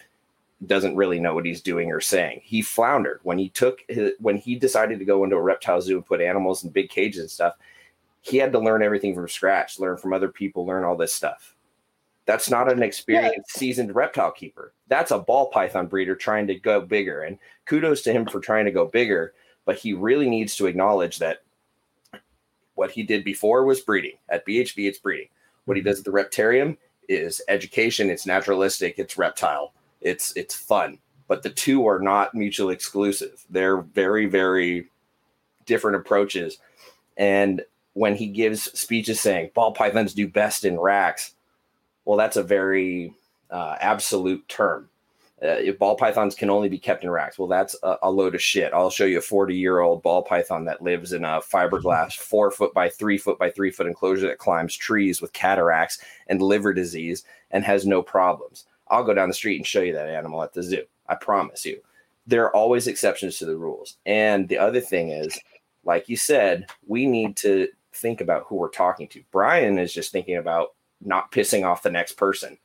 [0.67, 2.41] doesn't really know what he's doing or saying.
[2.45, 5.97] He floundered when he took his, when he decided to go into a reptile zoo
[5.97, 7.55] and put animals in big cages and stuff.
[8.21, 11.57] He had to learn everything from scratch, learn from other people, learn all this stuff.
[12.33, 14.73] That's not an experienced, seasoned reptile keeper.
[14.89, 17.21] That's a ball python breeder trying to go bigger.
[17.21, 19.35] And kudos to him for trying to go bigger.
[19.67, 21.43] But he really needs to acknowledge that
[22.75, 24.17] what he did before was breeding.
[24.31, 25.29] At BHB, it's breeding.
[25.67, 25.91] What he mm-hmm.
[25.91, 30.97] does at the Reptarium is education, it's naturalistic, it's reptile, it's it's fun.
[31.29, 33.45] But the two are not mutually exclusive.
[33.51, 34.89] They're very, very
[35.67, 36.57] different approaches.
[37.19, 37.61] And
[37.93, 41.35] when he gives speeches saying ball pythons do best in racks,
[42.05, 43.15] well, that's a very
[43.51, 44.89] uh, absolute term.
[45.43, 48.35] Uh, if ball pythons can only be kept in racks, well, that's a, a load
[48.35, 48.73] of shit.
[48.73, 52.53] I'll show you a 40 year old ball python that lives in a fiberglass four
[52.53, 56.73] foot by three foot by three foot enclosure that climbs trees with cataracts and liver
[56.73, 58.67] disease and has no problems.
[58.89, 60.85] I'll go down the street and show you that animal at the zoo.
[61.09, 61.81] I promise you.
[62.27, 63.97] There are always exceptions to the rules.
[64.07, 65.37] And the other thing is,
[65.83, 69.23] like you said, we need to think about who we're talking to.
[69.33, 72.59] Brian is just thinking about not pissing off the next person.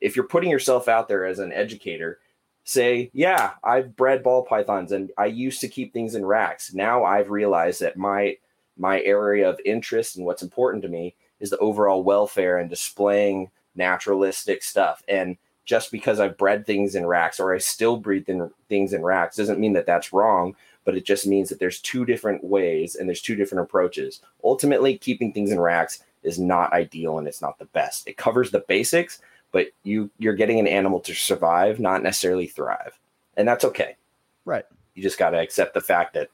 [0.00, 2.18] If you're putting yourself out there as an educator,
[2.64, 6.72] say, yeah, I've bred ball pythons and I used to keep things in racks.
[6.72, 8.36] Now I've realized that my
[8.76, 13.50] my area of interest and what's important to me is the overall welfare and displaying
[13.74, 15.02] naturalistic stuff.
[15.06, 18.26] And just because I've bred things in racks or I still breed
[18.68, 22.04] things in racks doesn't mean that that's wrong, but it just means that there's two
[22.04, 24.20] different ways and there's two different approaches.
[24.42, 28.06] Ultimately, keeping things in racks is not ideal and it's not the best.
[28.08, 29.20] It covers the basics,
[29.52, 32.98] but you you're getting an animal to survive, not necessarily thrive.
[33.36, 33.96] And that's okay.
[34.44, 34.64] Right.
[34.94, 36.28] You just got to accept the fact that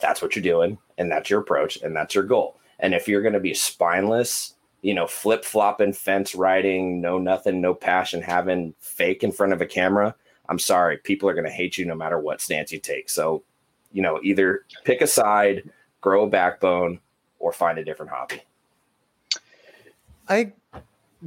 [0.00, 2.58] that's what you're doing and that's your approach and that's your goal.
[2.78, 7.60] And if you're going to be spineless, you know, flip flopping, fence riding, no nothing,
[7.60, 10.14] no passion, having fake in front of a camera,
[10.48, 13.08] I'm sorry, people are going to hate you no matter what stance you take.
[13.08, 13.44] So,
[13.92, 17.00] you know, either pick a side, grow a backbone,
[17.38, 18.42] or find a different hobby.
[20.28, 20.52] I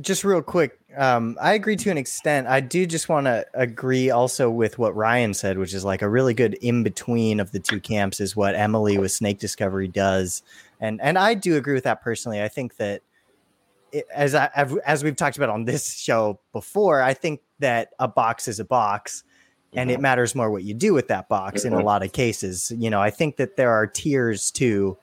[0.02, 2.48] just real quick, um, I agree to an extent.
[2.48, 6.10] I do just want to agree also with what Ryan said, which is like a
[6.10, 10.44] really good in between of the two camps is what Emily with Snake Discovery does,
[10.80, 12.42] and and I do agree with that personally.
[12.42, 13.02] I think that
[13.92, 14.50] it, as I
[14.86, 18.66] as we've talked about on this show before, I think that a box is a
[18.66, 19.24] box,
[19.74, 20.04] and it mm-hmm.
[20.04, 21.86] matters more what you do with that box in a mm-hmm.
[21.86, 22.72] lot of cases.
[22.76, 24.98] You know, I think that there are tiers to,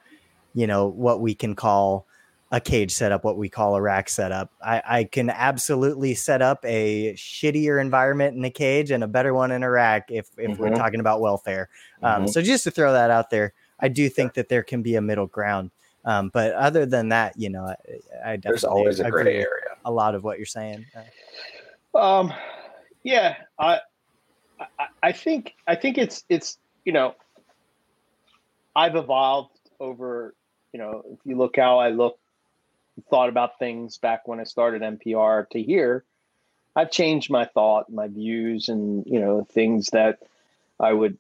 [0.55, 2.07] you know, what we can call
[2.53, 4.53] a cage setup, what we call a rack setup.
[4.63, 9.33] I, I can absolutely set up a shittier environment in a cage and a better
[9.33, 10.63] one in a rack if, if mm-hmm.
[10.63, 11.71] we're talking about welfare.
[12.03, 12.27] Um, mm-hmm.
[12.31, 15.01] So just to throw that out there, I do think that there can be a
[15.01, 15.71] middle ground.
[16.05, 17.77] Um, but other than that, you know, I,
[18.33, 19.47] I definitely there's always a gray area.
[19.87, 20.85] A lot of what you're saying.
[21.95, 22.35] Um,
[23.03, 23.81] yeah, I,
[24.61, 27.15] I, I think I think it's it's you know,
[28.77, 30.35] I've evolved over.
[30.73, 32.19] You know, if you look how I look
[33.11, 36.05] thought about things back when I started NPR to here,
[36.75, 40.19] I've changed my thought, my views, and you know things that
[40.81, 41.19] I would,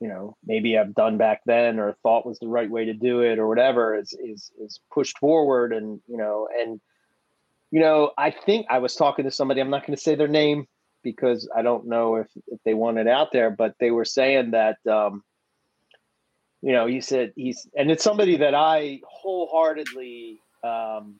[0.00, 3.20] you know, maybe have done back then or thought was the right way to do
[3.20, 6.80] it or whatever is is is pushed forward, and you know, and
[7.70, 9.60] you know, I think I was talking to somebody.
[9.60, 10.66] I'm not going to say their name
[11.02, 14.52] because I don't know if if they want it out there, but they were saying
[14.52, 14.78] that.
[14.86, 15.24] Um,
[16.64, 21.16] you know, he said he's, and it's somebody that I wholeheartedly um,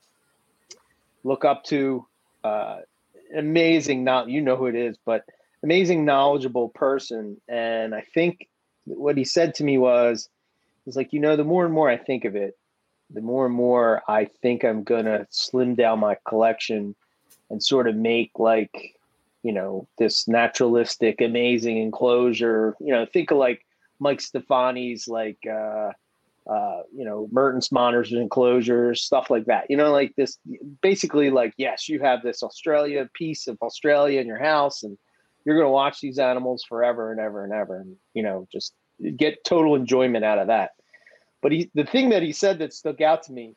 [1.24, 2.06] look up to.
[2.44, 2.80] Uh,
[3.34, 5.24] amazing, not you know who it is, but
[5.62, 7.40] amazing, knowledgeable person.
[7.48, 8.48] And I think
[8.84, 10.28] what he said to me was,
[10.84, 12.56] "He's like, you know, the more and more I think of it,
[13.10, 16.94] the more and more I think I'm gonna slim down my collection
[17.50, 18.96] and sort of make like,
[19.42, 22.76] you know, this naturalistic, amazing enclosure.
[22.80, 23.64] You know, think of like
[23.98, 25.92] Mike Stefani's like uh
[26.46, 29.66] uh, you know, Mertens monitors and enclosures, stuff like that.
[29.68, 30.38] You know, like this
[30.80, 34.98] basically like, yes, you have this Australia piece of Australia in your house and
[35.44, 38.74] you're gonna watch these animals forever and ever and ever and you know, just
[39.16, 40.72] get total enjoyment out of that.
[41.42, 43.54] But he the thing that he said that stuck out to me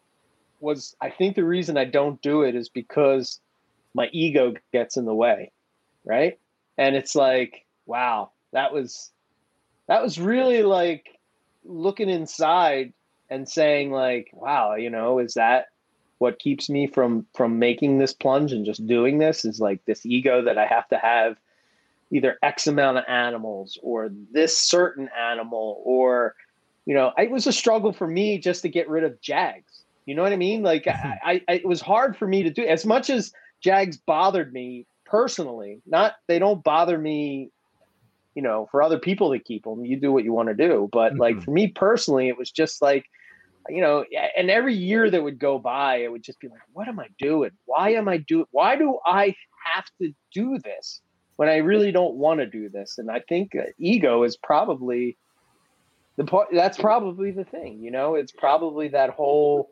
[0.60, 3.40] was I think the reason I don't do it is because
[3.94, 5.52] my ego gets in the way.
[6.04, 6.38] Right.
[6.78, 9.12] And it's like, wow, that was
[9.88, 11.15] that was really like
[11.66, 12.94] looking inside
[13.30, 15.68] and saying like wow you know is that
[16.18, 19.46] what keeps me from from making this plunge and just doing this?
[19.46, 21.38] Is like this ego that i have to have
[22.12, 25.82] either x amount of animals or this certain animal?
[25.86, 26.36] Or
[26.86, 29.84] you know it was a struggle for me just to get rid of jags.
[30.06, 30.64] You know what i mean?
[30.64, 32.66] Like I, I it was hard for me to do.
[32.66, 37.52] As much as jags bothered me personally not they don't bother me
[38.36, 40.90] you know, for other people to keep them, you do what you want to do.
[40.92, 41.22] But mm-hmm.
[41.22, 43.06] like for me personally, it was just like,
[43.70, 44.06] you know,
[44.38, 47.08] and every year that would go by, it would just be like, what am I
[47.18, 47.52] doing?
[47.66, 48.46] Why am I doing?
[48.52, 49.34] Why do I
[49.74, 51.02] have to do this
[51.38, 53.00] when I really don't want to do this?
[53.00, 55.18] And I think uh, ego is probably
[56.18, 56.50] the part.
[56.52, 57.80] That's probably the thing.
[57.82, 59.72] You know, it's probably that whole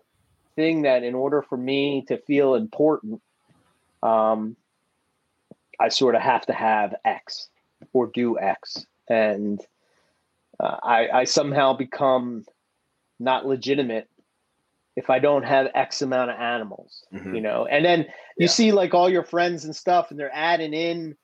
[0.55, 3.21] thing that in order for me to feel important,
[4.01, 4.55] um,
[5.79, 7.49] I sort of have to have X
[7.93, 9.59] or do X, and
[10.59, 12.45] uh, I, I somehow become
[13.19, 14.07] not legitimate
[14.95, 17.35] if I don't have X amount of animals, mm-hmm.
[17.35, 17.65] you know.
[17.65, 18.01] And then
[18.37, 18.47] you yeah.
[18.47, 21.15] see like all your friends and stuff, and they're adding in,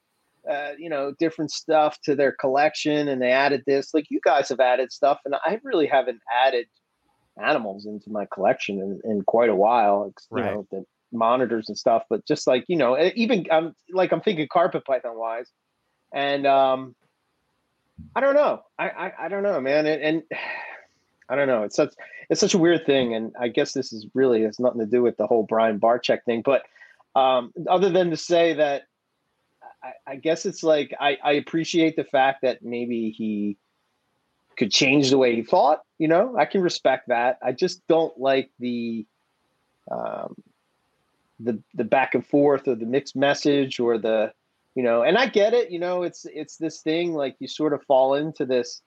[0.50, 3.94] uh, you know, different stuff to their collection, and they added this.
[3.94, 6.66] Like you guys have added stuff, and I really haven't added
[7.42, 10.12] animals into my collection in, in quite a while.
[10.32, 10.54] You right.
[10.54, 14.48] know, the monitors and stuff, but just like you know, even I'm like I'm thinking
[14.52, 15.52] carpet python wise
[16.12, 16.96] and um,
[18.16, 18.64] I don't know.
[18.78, 19.86] I, I, I don't know, man.
[19.86, 20.24] And, and,
[21.32, 21.62] I don't know.
[21.62, 21.94] It's such
[22.28, 25.04] it's such a weird thing, and I guess this is really has nothing to do
[25.04, 26.42] with the whole Brian Barczyk thing.
[26.42, 26.64] But
[27.16, 28.88] um, other than to say that,
[29.84, 33.58] I, I guess it's like I, I appreciate the fact that maybe he
[34.58, 35.84] could change the way he thought.
[36.00, 37.38] You know, I can respect that.
[37.44, 39.06] I just don't like the
[39.92, 40.36] um,
[41.40, 44.34] the the back and forth or the mixed message or the
[44.76, 47.74] you know and i get it you know it's it's this thing like you sort
[47.74, 48.82] of fall into this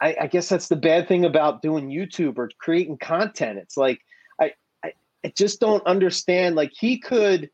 [0.00, 3.58] I, I, guess that's the bad thing about doing youtube or creating content.
[3.58, 4.00] It's like
[4.40, 4.92] I, I
[5.24, 7.50] i just don't understand like he could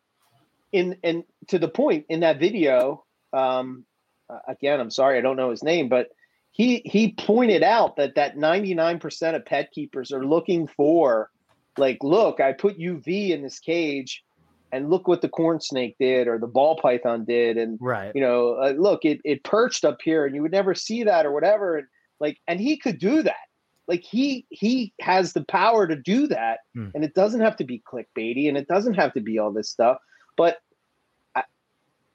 [0.72, 3.84] in and to the point in that video um
[4.46, 6.08] again i'm sorry i don't know his name but
[6.52, 11.30] he he pointed out that that 99% of pet keepers are looking for
[11.76, 14.24] like look i put uv in this cage
[14.72, 17.56] and look what the corn snake did or the ball python did.
[17.56, 18.12] And right.
[18.14, 21.26] you know uh, look it, it perched up here and you would never see that
[21.26, 21.76] or whatever.
[21.76, 21.86] And
[22.18, 23.34] like and he could do that.
[23.88, 26.60] Like he he has the power to do that.
[26.76, 26.92] Mm.
[26.94, 29.70] and it doesn't have to be clickbaity and it doesn't have to be all this
[29.70, 29.98] stuff.
[30.36, 30.58] But
[31.34, 31.42] i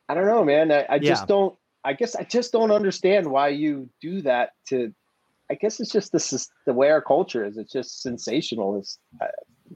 [0.10, 0.72] i don't know man.
[0.72, 1.10] I, I yeah.
[1.10, 4.94] just don't i guess i just don't understand why you do that to
[5.52, 7.58] i guess it's just this is the way our culture is.
[7.58, 9.26] It's just sensational it's i,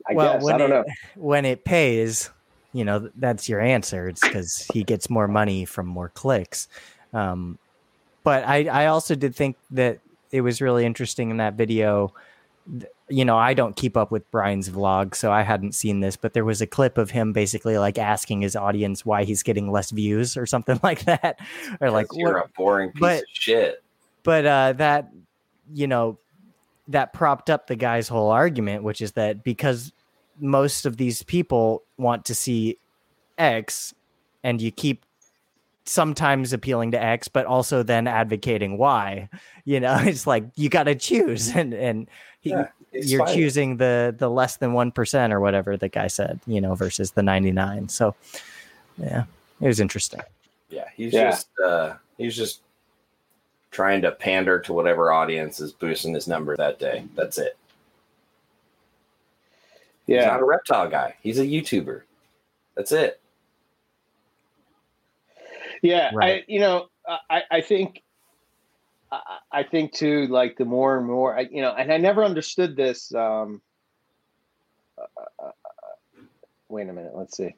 [0.10, 0.48] I well, guess.
[0.48, 0.84] I don't it, know.
[1.16, 2.32] when it pays
[2.74, 6.68] you know that's your answer it's because he gets more money from more clicks
[7.14, 7.58] um,
[8.24, 10.00] but I, I also did think that
[10.32, 12.14] it was really interesting in that video
[13.10, 16.34] you know i don't keep up with brian's vlog so i hadn't seen this but
[16.34, 19.90] there was a clip of him basically like asking his audience why he's getting less
[19.90, 21.40] views or something like that
[21.82, 22.46] or like you're what?
[22.46, 23.84] a boring piece but, of shit
[24.22, 25.12] but uh that
[25.74, 26.18] you know
[26.88, 29.92] that propped up the guy's whole argument which is that because
[30.40, 32.78] most of these people want to see
[33.38, 33.94] X,
[34.44, 35.06] and you keep
[35.86, 39.28] sometimes appealing to X, but also then advocating Y.
[39.66, 42.08] You know, it's like you got to choose, and and
[42.42, 43.36] he, yeah, you're fine.
[43.36, 46.40] choosing the the less than one percent or whatever the guy said.
[46.48, 47.90] You know, versus the ninety nine.
[47.90, 48.16] So,
[48.98, 49.26] yeah,
[49.62, 50.22] it was interesting.
[50.70, 51.32] Yeah, he's yeah.
[51.32, 52.62] just uh, he's just
[53.72, 57.06] trying to pander to whatever audience is boosting his number that day.
[57.16, 57.58] That's it.
[60.10, 60.22] Yeah.
[60.22, 61.16] He's not a reptile guy.
[61.22, 62.02] He's a YouTuber.
[62.76, 63.22] That's it.
[65.82, 66.44] Yeah, right.
[66.44, 66.88] I you know
[67.30, 68.02] I I think
[69.12, 72.24] I I think too like the more and more I you know and I never
[72.24, 73.14] understood this.
[73.14, 73.62] Um,
[74.98, 75.04] uh,
[75.40, 75.52] uh, uh,
[76.68, 77.56] wait a minute, let's see.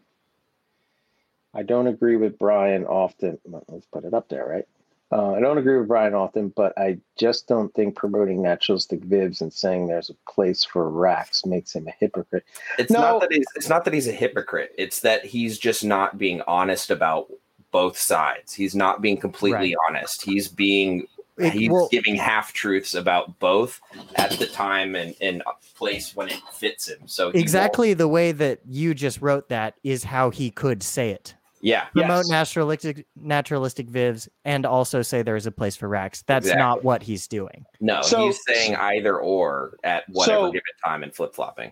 [1.54, 3.40] I don't agree with Brian often.
[3.68, 4.68] Let's put it up there, right?
[5.12, 9.42] Uh, I don't agree with Brian often, but I just don't think promoting naturalistic vivs
[9.42, 12.46] and saying there's a place for racks makes him a hypocrite.
[12.80, 13.02] It's No.
[13.02, 14.74] not that he's it's not that he's a hypocrite.
[14.78, 17.28] It's that he's just not being honest about
[17.72, 18.54] both sides.
[18.54, 20.22] He's not being completely honest.
[20.22, 21.08] He's being
[21.38, 23.82] It- he's well, giving half truths about both
[24.16, 25.42] at the time and, and
[25.76, 27.08] place when it fits him.
[27.08, 31.34] So exactly the way that you just wrote that is how he could say it.
[31.62, 31.86] Yeah.
[31.94, 32.30] Promote Yes.
[32.30, 36.24] naturalistic naturalistic vivs and also say there is a place for racks.
[36.28, 36.60] That's Exactly.
[36.62, 37.66] not what he's doing.
[37.80, 41.72] No, So- he's saying either or at whatever So- given time and flip flopping.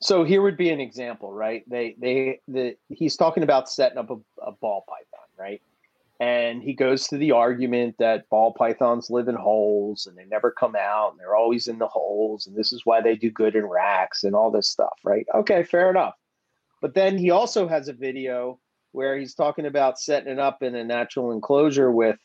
[0.00, 1.64] So here would be an example, right?
[1.68, 5.60] They they the he's talking about setting up a, a ball python, right?
[6.20, 10.50] And he goes to the argument that ball pythons live in holes and they never
[10.50, 13.54] come out and they're always in the holes and this is why they do good
[13.56, 15.26] in racks and all this stuff, right?
[15.34, 16.14] Okay, fair enough.
[16.80, 18.58] But then he also has a video
[18.92, 22.16] where he's talking about setting it up in a natural enclosure with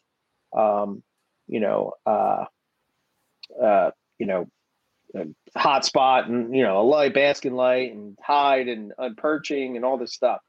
[0.56, 1.04] um,
[1.48, 2.46] you know, uh
[3.62, 4.48] uh, you know,
[5.16, 5.26] a
[5.58, 10.14] hotspot and you know a light basking light and hide and unperching and all this
[10.14, 10.40] stuff.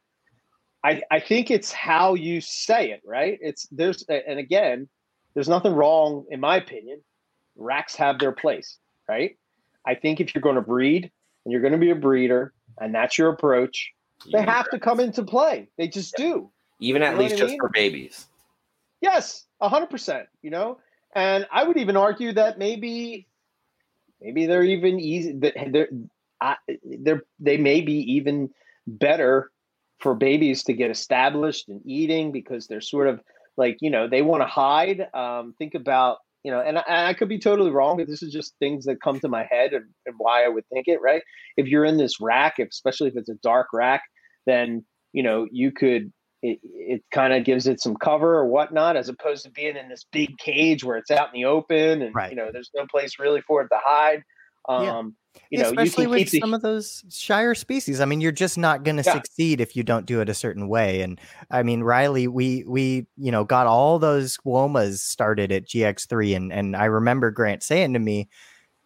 [0.83, 3.39] I i think it's how you say it right?
[3.41, 4.89] It's there's and again
[5.35, 7.03] there's nothing wrong in my opinion
[7.57, 9.37] racks have their place right?
[9.87, 11.11] I think if you're going to breed
[11.45, 13.93] and you're going to be a breeder and that's your approach
[14.33, 16.51] they Even- have to come into play they just do
[16.81, 17.61] even at You know least just mean?
[17.61, 18.27] for babies.
[19.01, 20.27] Yes, a hundred percent.
[20.43, 20.79] You know,
[21.15, 23.29] and I would even argue that maybe,
[24.21, 25.33] maybe they're even easy.
[25.39, 25.89] that They're,
[26.41, 28.51] I, they're they may be even
[28.87, 29.51] better
[30.01, 33.21] for babies to get established and eating because they're sort of
[33.57, 35.07] like you know they want to hide.
[35.15, 38.23] Um, think about you know, and I, and I could be totally wrong, but this
[38.23, 41.01] is just things that come to my head and, and why I would think it.
[41.01, 41.23] Right?
[41.57, 44.03] If you're in this rack, if, especially if it's a dark rack,
[44.47, 48.97] then you know you could it, it kind of gives it some cover or whatnot,
[48.97, 52.15] as opposed to being in this big cage where it's out in the open and
[52.15, 52.31] Right.
[52.31, 54.23] you know there's no place really for it to hide.
[54.69, 54.99] Yeah.
[54.99, 55.17] Um,
[55.51, 58.01] you know, especially you can with the some of those shire species.
[58.01, 59.15] I mean, you're just not going to Yeah.
[59.15, 61.01] succeed if you don't do it a certain way.
[61.01, 61.21] And
[61.51, 66.53] I mean, Riley, we we you know got all those womas started at GX3, and
[66.53, 68.29] and I remember Grant saying to me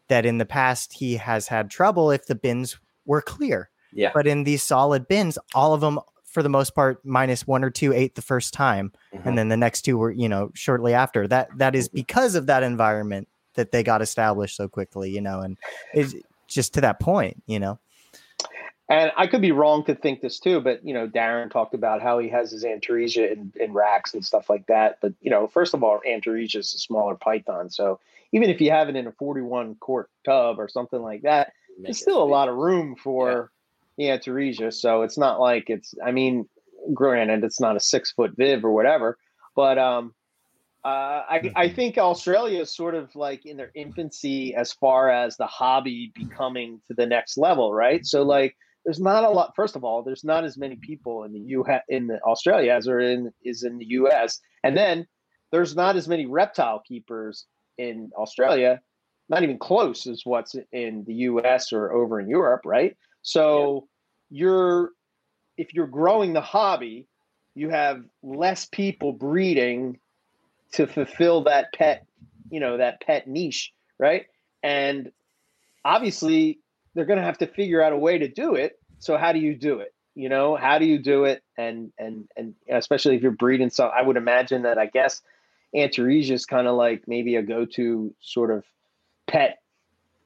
[0.08, 3.70] that in the past he has had trouble if the bins were clear.
[3.92, 4.10] Yeah.
[4.14, 7.70] But in these solid bins, all of them for the most part minus one or
[7.70, 8.92] two ate the first time.
[9.14, 9.26] Mhm.
[9.26, 11.26] and then the next two were you know shortly after.
[11.26, 15.40] That that is because of that environment that they got established so quickly you know
[15.40, 15.56] and
[15.92, 16.14] it's
[16.46, 17.78] just to that point you know?
[18.90, 22.00] And I could be wrong to think this too, but you know, Darren talked about
[22.00, 24.98] how he has his Antaresia in, in racks and stuff like that.
[25.02, 28.00] But you know, first of all, Antaresia is a smaller python, so
[28.32, 31.86] even if you have it in a 41 quart tub or something like that, Make
[31.86, 33.50] there's still a lot of room for
[33.98, 34.72] the Antaresia.
[34.72, 35.92] So it's not like it's.
[36.04, 36.48] I mean,
[36.94, 39.18] granted, it's not a six foot viv or whatever,
[39.54, 40.14] but um,
[40.84, 45.36] uh, I I think Australia is sort of like in their infancy as far as
[45.36, 48.06] the hobby becoming to the next level, right?
[48.06, 49.52] So like, there's not a lot.
[49.56, 52.84] First of all, there's not as many people in the U in the Australia as
[52.84, 54.40] there in is in the U.S.
[54.62, 55.06] And then
[55.50, 57.46] there's not as many reptile keepers
[57.76, 58.80] in Australia.
[59.28, 61.72] Not even close as what's in the U.S.
[61.72, 62.96] or over in Europe, right?
[63.28, 63.88] So
[64.30, 64.92] you're
[65.58, 67.06] if you're growing the hobby,
[67.54, 69.98] you have less people breeding
[70.72, 72.06] to fulfill that pet,
[72.50, 74.26] you know, that pet niche, right?
[74.62, 75.12] And
[75.84, 76.60] obviously
[76.94, 78.78] they're going to have to figure out a way to do it.
[78.98, 79.92] So how do you do it?
[80.14, 81.42] You know, how do you do it?
[81.58, 85.20] And and and especially if you're breeding some, I would imagine that I guess
[85.76, 88.64] Antaresia is kind of like maybe a go-to sort of
[89.26, 89.58] pet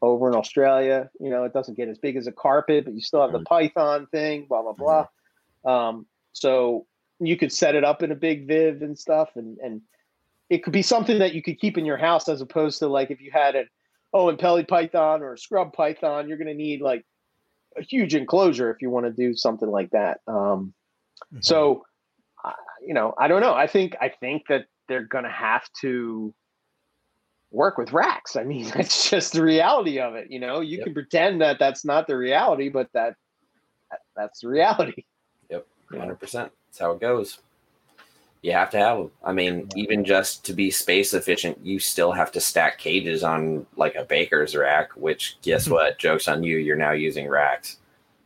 [0.02, 1.08] over in Australia.
[1.20, 3.40] You know, it doesn't get as big as a carpet, but you still have the
[3.40, 5.06] python thing, blah blah blah.
[5.64, 6.86] Um, so
[7.20, 9.80] you could set it up in a big viv and stuff, and and
[10.50, 13.10] it could be something that you could keep in your house as opposed to like
[13.10, 13.68] if you had an
[14.12, 17.06] oh impelli python or a scrub python, you're going to need like
[17.78, 20.20] a huge enclosure if you want to do something like that.
[20.26, 20.74] Um,
[21.40, 21.84] so,
[22.44, 22.52] uh,
[22.86, 23.54] you know, I don't know.
[23.54, 26.34] I think I think that they're going to have to
[27.52, 28.34] work with racks.
[28.36, 30.30] I mean, that's just the reality of it.
[30.30, 30.84] You know, you Yep.
[30.84, 33.14] can pretend that that's not the reality, but that,
[33.90, 35.04] that that's the reality.
[35.50, 36.50] Yep, hundred percent.
[36.68, 37.38] That's how it goes.
[38.42, 39.10] You have to have them.
[39.22, 43.66] I mean, even just to be space efficient, you still have to stack cages on
[43.76, 44.90] like a baker's rack.
[44.96, 45.98] Which, guess what?
[45.98, 46.56] Jokes on you.
[46.56, 47.78] You're now using racks.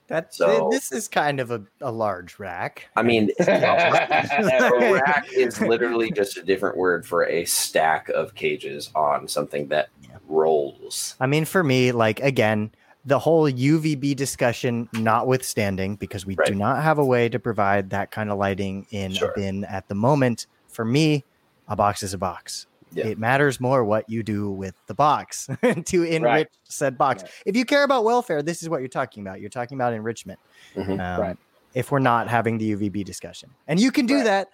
[0.08, 5.60] That's So- this is kind of a, a large rack I mean, a rack is
[5.60, 9.88] literally just a different word for a stack of cages on something that
[10.28, 11.14] rolls.
[11.20, 12.70] I mean, for me, like again,
[13.04, 18.10] the whole UVB discussion notwithstanding, because we do not have a way to provide that
[18.10, 19.30] kind of lighting in Sure.
[19.30, 21.24] a bin at the moment, for me,
[21.68, 22.66] a box is a box.
[22.92, 23.06] Yeah.
[23.08, 25.48] It matters more what you do with the box
[25.86, 27.22] to enrich said box.
[27.24, 27.32] Right.
[27.46, 29.40] If you care about welfare, this is what you're talking about.
[29.40, 30.38] You're talking about enrichment.
[30.74, 31.00] Mhm.
[31.00, 31.36] Um, Right.
[31.74, 34.24] If we're not having the UVB discussion, and you can do Right.
[34.24, 34.48] that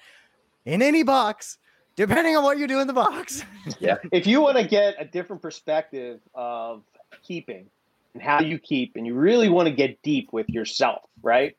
[0.64, 1.59] in any box,
[1.95, 3.45] depending on what you do in the box.
[3.78, 3.99] Yeah.
[4.11, 6.83] If you want to get a different perspective of
[7.22, 7.66] keeping
[8.14, 11.57] and how you keep, and you really want to get deep with yourself, right?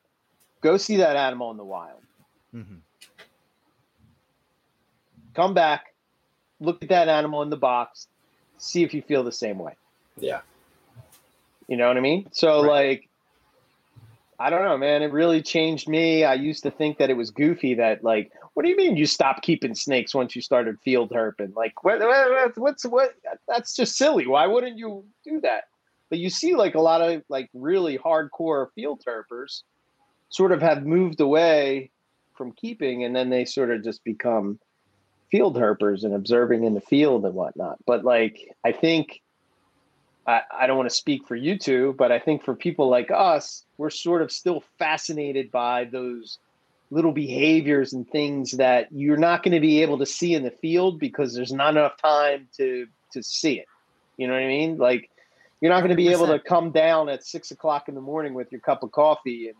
[0.60, 2.02] Go see that animal in the wild.
[2.54, 2.80] Mhm.
[5.34, 5.93] Come back,
[6.64, 8.08] look at that animal in the box,
[8.58, 9.74] see if you feel the same way.
[10.18, 10.40] Yeah.
[11.68, 12.28] You know what I mean?
[12.32, 12.68] So Right.
[12.70, 13.08] like
[14.38, 15.02] I don't know, man.
[15.02, 16.24] It really changed me.
[16.24, 19.06] I used to think that it was goofy that like, what do you mean you
[19.06, 21.54] stopped keeping snakes once you started field herping?
[21.54, 23.14] Like what, what what's what
[23.46, 24.26] that's just silly.
[24.26, 25.64] Why wouldn't you do that?
[26.10, 29.62] But you see like a lot of like really hardcore field herpers
[30.28, 31.90] sort of have moved away
[32.34, 34.58] from keeping and then they sort of just become
[35.34, 37.76] field herpers and observing in the field and whatnot.
[37.86, 39.20] But like I think
[40.28, 43.10] I, I don't want to speak for you two, but I think for people like
[43.10, 46.38] us, we're sort of still fascinated by those
[46.92, 50.52] little behaviors and things that you're not going to be able to see in the
[50.52, 53.66] field because there's not enough time to to see it.
[54.16, 54.76] You know what I mean?
[54.76, 55.10] Like
[55.60, 58.34] you're not going to be able to come down at six o'clock in the morning
[58.34, 59.56] with your cup of coffee and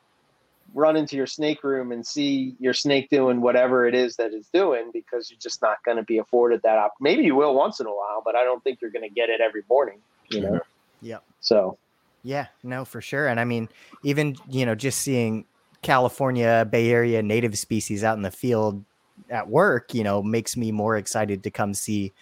[0.74, 4.48] run into your snake room and see your snake doing whatever it is that it's
[4.52, 7.80] doing because you're just not going to be afforded that op- maybe you will once
[7.80, 10.40] in a while but i don't think you're going to get it every morning you
[10.40, 10.60] know
[11.00, 11.22] Yep.
[11.40, 11.78] so
[12.22, 13.28] Yeah, no, for sure.
[13.28, 13.68] And I mean,
[14.02, 15.44] even you know, just seeing
[15.82, 18.84] California Bay Area native species out in the field
[19.28, 22.14] at work, you know, makes me more excited to come see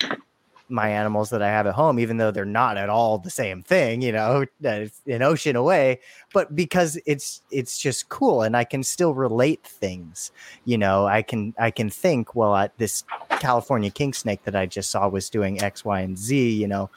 [0.72, 3.62] my animals that I have at home, even though they're not at all the same
[3.62, 6.00] thing, you know, it's an ocean away.
[6.32, 10.32] But because it's it's just cool, and I can still relate things,
[10.64, 14.66] you know, I can I can think, well, I, this California king snake that I
[14.66, 16.90] just saw was doing X, Y, and Z, you know,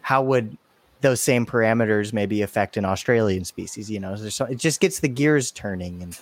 [0.00, 0.56] how would
[1.00, 3.90] those same parameters maybe affect an Australian species.
[3.90, 6.18] You know, so, it just gets the gears turning, and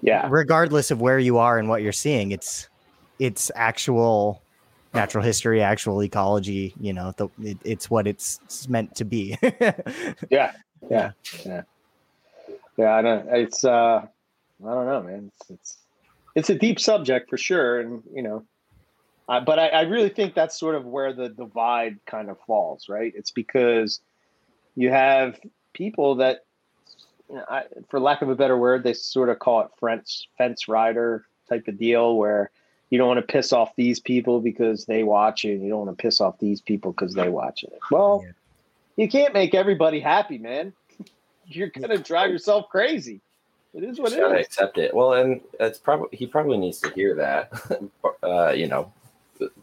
[0.00, 2.68] yeah regardless of where you are and what you're seeing, it's
[3.18, 4.41] it's actual
[4.94, 6.74] natural history, actual ecology.
[6.80, 9.38] You know, the, it, it's what it's, meant to be.
[10.30, 10.52] yeah
[10.90, 11.12] yeah
[11.44, 11.62] yeah
[12.76, 14.04] yeah i don't it's uh
[14.64, 15.78] i don't know man it's it's
[16.34, 18.44] it's a deep subject for sure and you know
[19.46, 23.12] but I, I really think that's sort of where the divide kind of falls right
[23.16, 24.00] it's because
[24.74, 25.38] you have
[25.72, 26.44] people that
[27.30, 30.26] you know, I, for lack of a better word they sort of call it fence
[30.36, 32.50] fence rider type of deal where
[32.92, 35.86] you don't want to piss off these people because they watch it and you don't
[35.86, 38.32] want to piss off these people because they watch it well Yeah.
[39.04, 40.74] you can't make everybody happy man
[41.46, 43.20] you're gonna drive yourself crazy
[43.74, 44.92] it is what Just gotta it is accept it.
[44.94, 47.50] Well, and it's probably he probably needs to hear that,
[48.22, 48.92] uh, you know,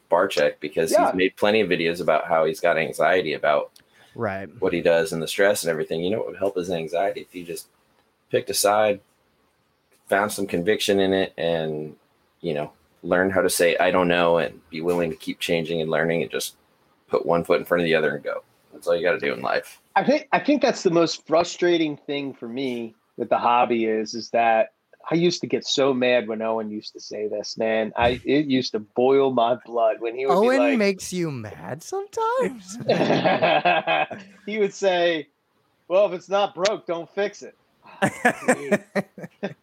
[0.10, 1.06] Barczyk because Yeah.
[1.06, 3.70] he's made plenty of videos about how he's got anxiety about
[4.16, 4.50] right.
[4.60, 6.02] what he does and the stress and everything.
[6.02, 7.68] You know what would help his anxiety if he just
[8.32, 9.00] picked a side,
[10.08, 11.96] found some conviction in it, and
[12.42, 12.72] you know,
[13.04, 16.22] learn how to say I don't know and be willing to keep changing and learning
[16.22, 16.56] and just
[17.08, 18.44] put one foot in front of the other and go.
[18.74, 19.82] That's all you got to do in life.
[19.96, 24.14] I think I think that's the most frustrating thing for me with the hobby is
[24.14, 24.70] is that
[25.12, 27.92] I used to get so mad when Owen used to say this, man.
[27.96, 31.32] I it used to boil my blood when he would Owen be like, makes you
[31.32, 32.78] mad sometimes.
[34.46, 35.28] he would say,
[35.88, 37.56] "Well, if it's not broke, don't fix it."
[38.02, 39.56] Ah,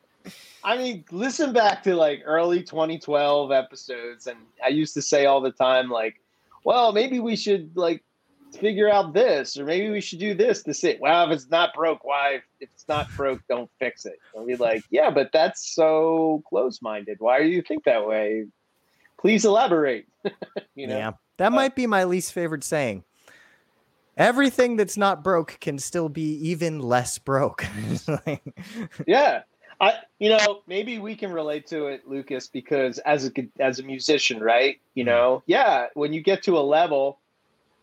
[0.67, 5.41] I mean, listen back to like early 2012 episodes, and I used to say all
[5.41, 6.21] the time, like,
[6.65, 8.03] "Well, maybe we should like
[8.59, 11.73] figure out this, or maybe we should do this to say, well, if it's not
[11.73, 12.41] broke, why?
[12.59, 17.19] If it's not broke, don't fix it." I'll be like, "Yeah, but that's so close-minded.
[17.21, 18.47] Why do you think that way?
[19.21, 20.09] Please elaborate."
[20.75, 20.97] you know?
[20.99, 23.05] Yeah, that might be my least favorite saying.
[24.17, 27.65] Everything that's not broke can still be even less broke.
[28.09, 28.43] Like-
[29.07, 29.43] Yeah.
[29.81, 33.83] I you know, maybe we can relate to it, Lucas, because as a as a
[33.83, 34.81] musician, right?
[34.95, 37.19] You know, yeah, when you get to a level,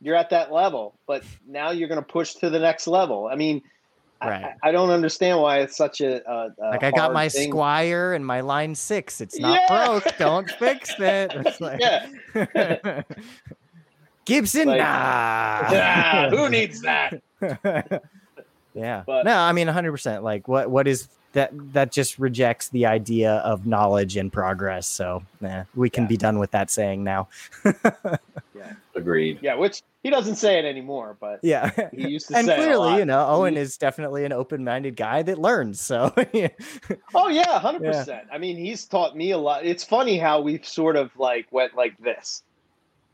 [0.02, 3.30] you're at that level, but now you're going to push to the next level.
[3.32, 3.62] I mean,
[4.22, 4.46] I- Right.
[4.64, 7.52] I, I don't understand why it's such a, a, a like I got my thing.
[7.52, 9.20] Squier and my line six.
[9.22, 9.86] It's not Yeah.
[10.02, 10.18] broke.
[10.18, 11.32] Don't fix it.
[11.46, 13.02] It's like- Yeah.
[14.26, 14.86] Gibson, Like- nah.
[14.88, 17.22] Ah, who needs that?
[18.74, 19.04] Yeah.
[19.06, 20.24] But- no, I mean 100%.
[20.24, 24.88] Like what what is that that just rejects the idea of knowledge and progress.
[24.88, 26.08] So, nah, we can Yeah.
[26.10, 27.28] be done with that saying now.
[28.56, 29.40] yeah, Agreed.
[29.42, 31.72] Yeah, which he doesn't say it anymore, but yeah.
[31.94, 32.54] he used to And say.
[32.54, 35.82] it clearly, you know, Owen He- is definitely an open-minded guy that learns.
[35.82, 36.14] So.
[37.16, 38.28] Oh yeah, hundred percent.
[38.32, 39.66] I mean, he's taught me a lot.
[39.66, 42.44] It's funny how we've sort of like went like this.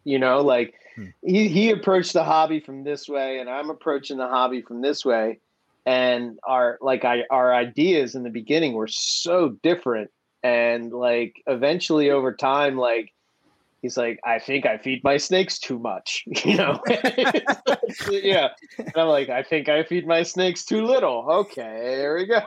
[0.03, 1.05] You know, like Hmm.
[1.23, 5.05] he he approached the hobby from this way, and I'm approaching the hobby from this
[5.05, 5.39] way,
[5.89, 10.11] and our like I our ideas in the beginning were so different,
[10.43, 13.09] and like eventually over time, like
[13.81, 16.79] he's like, I think I feed my snakes too much, you know.
[18.07, 21.25] yeah, and I'm like, I think I feed my snakes too little.
[21.27, 22.39] Okay, there we go.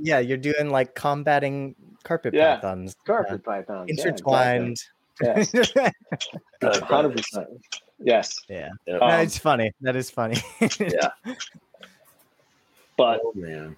[0.00, 2.56] yeah, you're doing like combating carpet Yeah.
[2.56, 2.96] pythons.
[3.06, 4.78] Carpet pythons yeah, Intertwined.
[5.20, 5.52] exactly.
[5.72, 5.92] Yes.
[6.60, 7.46] Uh, Hundred percent.
[8.04, 8.68] Yes, yeah.
[8.86, 8.96] Yeah.
[8.98, 9.72] No, Um, it's funny.
[9.80, 10.36] That is funny.
[10.80, 11.10] yeah.
[12.96, 13.76] but Oh man.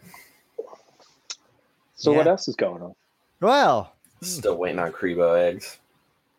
[1.97, 2.95] so what else is going on?
[3.41, 5.79] well, Still waiting on Crebo eggs.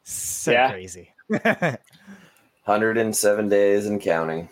[0.03, 0.71] so Yeah.
[0.71, 1.11] crazy.
[1.27, 4.49] 107 days and counting.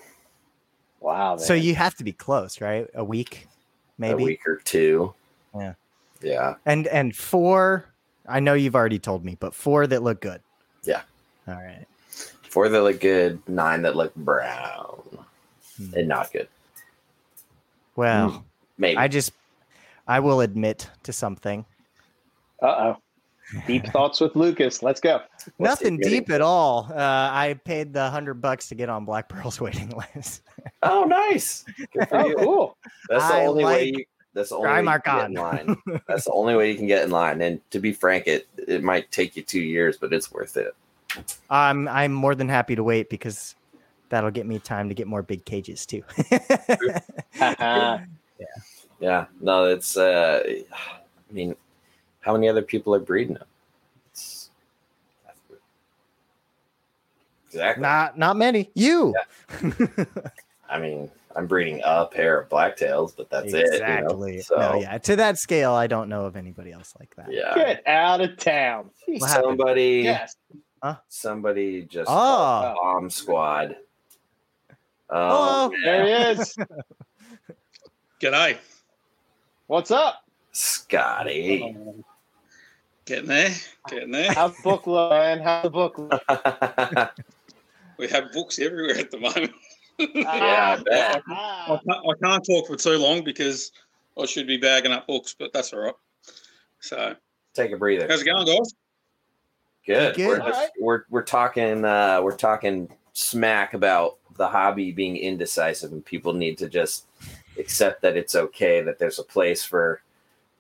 [1.00, 1.38] Wow.
[1.38, 2.88] so you have to be close, right?
[2.94, 3.48] A week,
[3.98, 4.24] maybe.
[4.24, 5.14] A week or two.
[5.56, 5.74] Yeah.
[6.22, 6.56] Yeah.
[6.66, 7.86] And and four.
[8.28, 10.42] I know you've already told me, but four that look good.
[10.84, 11.02] Yeah.
[11.48, 11.86] All right.
[12.54, 15.02] Four that look good, nine that look brown.
[15.76, 15.94] Hmm.
[15.96, 16.48] And not good.
[17.96, 18.46] Well,
[18.78, 18.96] Maybe.
[18.96, 19.34] I just
[20.08, 21.66] I will admit to something.
[22.62, 22.98] Uh oh.
[23.66, 24.84] Deep thoughts with Lucas.
[24.84, 25.24] Let's go.
[25.58, 26.92] What's Nothing deep at all.
[26.92, 27.00] Uh,
[27.32, 30.44] I paid the hundred bucks to get on Black Pearl's waiting list.
[30.84, 31.66] Oh, nice.
[31.92, 32.78] Good for Oh, cool.
[33.10, 36.02] That's the I only way you that's the only way you can get in line.
[36.08, 37.42] That's the only way you can get in line.
[37.42, 40.76] And to be frank, it it might take you two years, but it's worth it.
[41.50, 43.56] I'm I'm more than happy to wait because
[44.10, 46.04] that'll get me time to get more big cages too.
[47.42, 48.00] Uh,
[49.00, 49.26] Yeah.
[49.42, 51.56] No, it's uh I mean,
[52.22, 53.48] how many other people are breeding them?
[54.12, 54.50] It's,
[57.48, 57.82] exactly.
[57.82, 58.72] not not many.
[58.76, 59.14] You.
[60.70, 64.32] I mean, I'm breeding a pair of blacktails, but that's exactly.
[64.32, 64.34] it.
[64.34, 64.42] You know?
[64.42, 64.98] So No, yeah.
[65.00, 67.32] To that scale, I don't know of anybody else like that.
[67.32, 67.54] yeah.
[67.56, 68.90] get out of town.
[69.06, 69.46] What happened?
[69.46, 70.36] Somebody Yes.
[71.10, 72.14] Somebody just Oh.
[72.14, 73.76] called bomb squad.
[75.10, 75.66] Oh.
[75.66, 76.12] Um, There he
[76.42, 76.56] is.
[78.22, 78.58] G'day.
[79.68, 80.24] What's up?
[80.52, 81.76] Scotty.
[83.06, 83.54] Getting there,
[83.90, 84.32] getting there.
[84.34, 85.40] How's the book look, man?
[85.42, 86.22] How's the book look?
[88.00, 89.52] We have books everywhere at the moment.
[90.00, 91.22] Yeah, I bet.
[91.30, 91.74] Ah.
[91.76, 93.72] I can't, I can't talk for too long because
[94.20, 95.94] I should be bagging up books, but that's all right.
[96.80, 97.16] So,
[97.54, 98.08] Take a breather.
[98.10, 98.74] how's it going, guys?
[99.86, 100.16] Good.
[100.16, 100.28] Good.
[100.28, 100.70] We're, just, Alright.
[100.80, 106.58] we're we're talking uh, we're talking smack about the hobby being indecisive, and people need
[106.60, 107.06] to just
[107.60, 110.02] accept that it's okay that there's a place for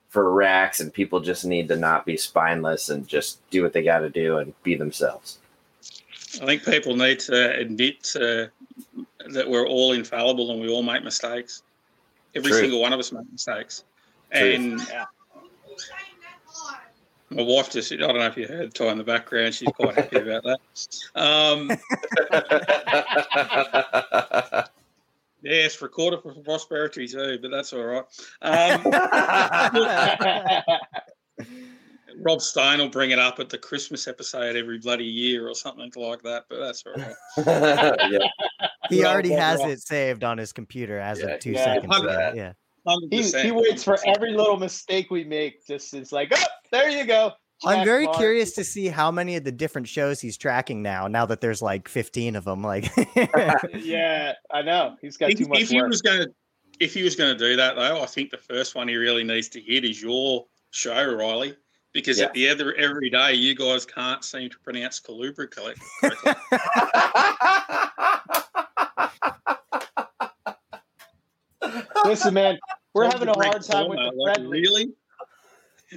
[0.09, 3.81] for racks, and people just need to not be spineless and just do what they
[3.81, 5.39] got to do and be themselves.
[6.41, 8.47] I think people need to admit uh,
[9.29, 11.63] that we're all infallible and we all make mistakes.
[12.35, 12.59] Every True.
[12.59, 13.83] single one of us make mistakes.
[14.31, 14.53] True.
[14.53, 15.05] And Yeah.
[17.33, 19.95] My wife just, I don't know if you heard Tie in the background, she's quite
[19.95, 20.59] happy about that.
[21.15, 21.71] Um,
[25.41, 28.03] yes, recorded for prosperity too, but that's all right.
[28.41, 28.83] Um,
[32.19, 35.91] Rob Stein will bring it up at the Christmas episode every bloody year or something
[35.95, 37.15] like that, but that's all right.
[38.11, 38.27] yeah.
[38.89, 39.69] He Well, already has well.
[39.69, 41.63] it saved on his computer as Yeah, of two yeah.
[41.63, 42.11] seconds ago.
[42.11, 42.33] Yeah.
[42.35, 42.53] Yeah.
[42.85, 43.41] 100%.
[43.41, 45.65] he, he waits for every little mistake we make.
[45.65, 46.43] Just it's like, oh,
[46.73, 47.31] there you go.
[47.65, 48.17] I'm very mark.
[48.17, 51.07] curious to see how many of the different shows he's tracking now.
[51.07, 52.91] Now that there's like 15 of them, like
[53.73, 54.97] Yeah, I know.
[55.01, 55.89] He's got if, too much if he work.
[55.89, 56.33] was going to
[56.79, 59.23] if he was going to do that though, I think the first one he really
[59.23, 61.55] needs to hit is your show, Riley,
[61.93, 62.25] because Yeah.
[62.25, 66.33] at the other every day you guys can't seem to pronounce Calubra correct- correctly.
[72.05, 72.57] Listen, man,
[72.93, 74.61] we're having a hard time with format, the like, friendly.
[74.61, 74.89] Really,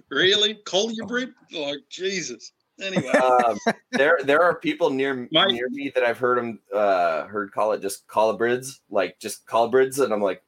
[0.11, 1.33] really, Colubra?
[1.53, 2.53] Like Jesus.
[2.81, 3.59] Anyway, um,
[3.93, 7.73] there there are people near My- near me that I've heard them uh heard call
[7.73, 10.43] it just colibrids, like just colibrids, and I'm like,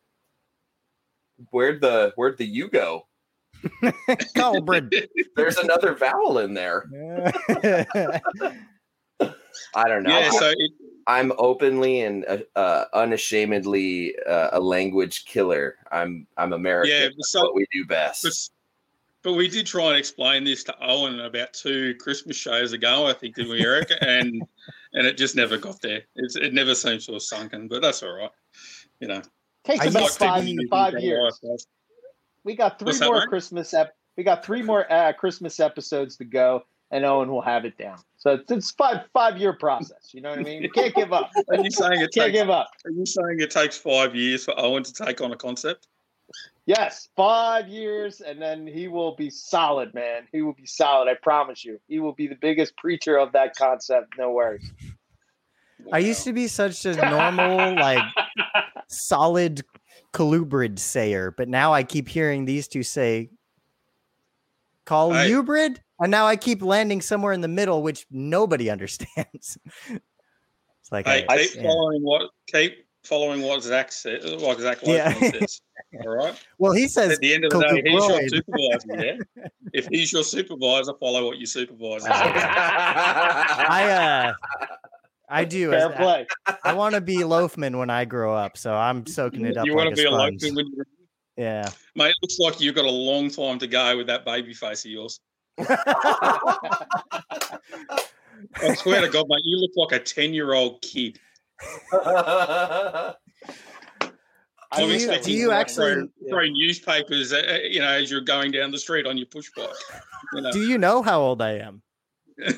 [1.51, 3.07] where'd the where'd the you go?
[4.37, 4.93] Colbert.
[5.37, 6.85] There's another vowel in there.
[9.75, 10.17] I don't know.
[10.19, 10.31] yeah.
[10.31, 10.71] So it,
[11.09, 15.77] I'm openly and uh, uh, unashamedly uh, a language killer.
[15.91, 16.93] I'm I'm American.
[16.95, 18.53] Yeah, That's so- what we do best.
[19.29, 23.07] But, but we did try and explain this to Owen about two Christmas shows ago,
[23.07, 23.91] I think, did we, Eric?
[24.01, 24.43] and
[24.93, 26.03] and it just never got there.
[26.17, 28.31] It's, it never seems to have sunken, but that's all right.
[29.01, 29.23] You know,
[29.65, 31.41] Takes I about used to five five years.
[32.45, 33.29] We got three What's more mate?
[33.29, 33.75] Christmas.
[33.75, 37.77] Ep- we got three more uh, Christmas episodes to go, and Owen will have it
[37.77, 37.99] down.
[38.17, 40.11] So it's, it's five five year process.
[40.13, 40.63] You know what I mean?
[40.63, 41.31] You can't give up.
[41.51, 42.33] Are you saying it Can't takes?
[42.33, 42.71] give up.
[42.87, 45.87] Are you saying it takes five years for Owen to take on a concept?
[46.69, 50.29] Yes, five years, and then he will be solid, man.
[50.33, 51.09] He will be solid.
[51.09, 51.81] I promise you.
[51.89, 54.19] He will be the biggest preacher of that concept.
[54.19, 54.71] No worries.
[55.91, 58.05] I used to be such a normal, like
[58.89, 59.63] solid
[60.13, 63.31] colubrid sayer, but now I keep hearing these two say
[64.85, 69.57] colubrid, and now I keep landing somewhere in the middle, which nobody understands.
[69.89, 71.63] it's like Hey, I- keep yeah.
[71.63, 74.23] following what keep following what Zach said.
[74.41, 75.13] What Zach Yeah.
[75.13, 75.61] Says.
[76.05, 76.35] All right.
[76.59, 79.19] well, he says At the end of the day, he's your supervisor.
[79.37, 79.47] Yeah.
[79.75, 82.11] If he's your supervisor, follow what your supervisor says.
[82.15, 84.33] I uh
[85.29, 85.71] I do.
[85.71, 86.27] Fair I, play.
[86.65, 89.67] I want to be Loughman when I grow up, so I'm soaking it up.
[89.67, 90.85] you like want to a be a Loughman when you
[91.37, 91.69] Yeah.
[91.95, 94.87] Mate, it looks like you've got a long time to go with that baby face
[94.87, 95.21] of yours.
[95.59, 96.79] I
[98.77, 101.19] swear to God, mate, you look like a 10 year old kid.
[101.61, 103.15] I
[104.77, 107.89] Do I'm you- do expecting you you actually- throw, throw newspapers, uh, uh, you know,
[107.89, 109.69] as you're going down the street on your push bike.
[110.35, 110.53] You know.
[110.53, 111.83] Do you know how old I am?
[112.39, 112.53] You're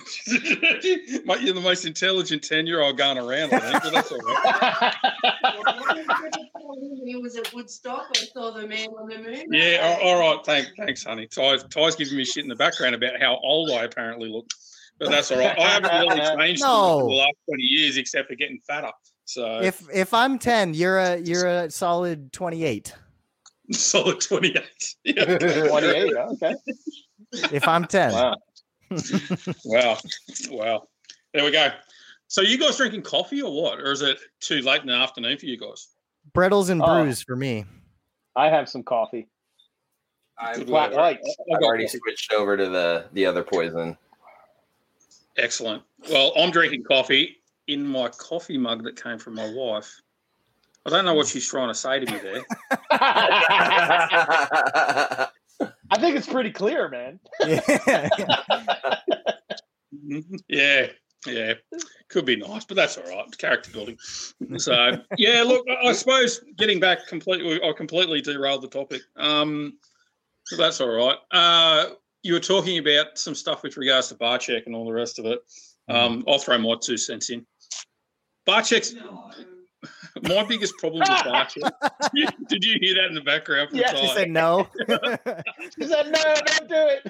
[1.54, 4.94] the most intelligent 10 year old going around, I think, but that's all right.
[7.06, 8.08] He was at Woodstock.
[8.14, 9.46] I saw the man on the moon.
[9.50, 10.44] Yeah, all, all right.
[10.44, 11.26] Thanks, thanks, honey.
[11.28, 14.50] Tie's, Tie's giving me shit in the background about how old I apparently look,
[15.00, 15.58] but that's all right.
[15.58, 17.00] I haven't really changed No.
[17.00, 18.90] in the last 20 years except for getting fatter.
[19.24, 22.94] So If if I'm 10, you're a you're a solid 28.
[23.72, 24.94] solid 28.
[25.04, 25.38] Yeah.
[25.68, 26.12] 28.
[26.16, 26.54] Okay.
[27.52, 28.12] If I'm 10.
[28.12, 28.36] Wow.
[29.64, 29.98] Wow.
[30.50, 30.88] Wow.
[31.32, 31.70] There we go.
[32.28, 33.78] So you guys drinking coffee or what?
[33.80, 35.88] Or is it too late in the afternoon for you guys?
[36.32, 37.02] Brettles and Oh.
[37.02, 37.64] brews for me.
[38.36, 39.26] I have some coffee.
[40.38, 43.96] I've, I've already switched over to the the other poison.
[45.36, 45.82] Excellent.
[46.10, 50.00] Well, I'm drinking coffee in my coffee mug that came from my wife.
[50.86, 52.42] I don't know what she's trying to say to me there.
[55.90, 57.20] I think it's pretty clear, man.
[57.46, 58.48] Yeah.
[60.48, 60.86] yeah,
[61.26, 61.54] yeah.
[62.08, 63.38] Could be nice, but that's all right.
[63.38, 63.98] Character building.
[64.56, 69.02] So, yeah, look, I I suppose getting back completely, I completely derailed the topic.
[69.16, 69.74] Um,
[70.44, 71.18] so that's all right.
[71.30, 71.90] Uh,
[72.22, 75.26] you were talking about some stuff with regards to Barczyk and all the rest of
[75.26, 75.40] it.
[75.88, 77.46] Um, I'll throw my two cents in.
[78.46, 78.94] Barczyks.
[80.22, 81.62] My biggest problem with Barczyk.
[82.12, 83.70] Did you, did you hear that in the background?
[83.70, 84.68] From Yes, She said no.
[85.78, 87.06] She said, "No, don't do it."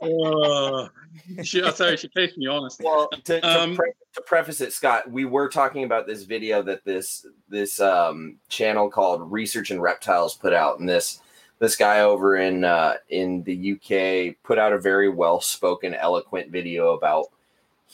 [0.00, 0.88] Uh,
[1.42, 2.80] she, I tell you, she keeps me honest.
[2.82, 6.62] Well, to, to, Um, pre- to preface it, Scott, we were talking about this video
[6.62, 11.20] that this this um, channel called Research and Reptiles put out, and this
[11.58, 16.50] this guy over in uh, in the UK put out a very well spoken, eloquent
[16.50, 17.26] video about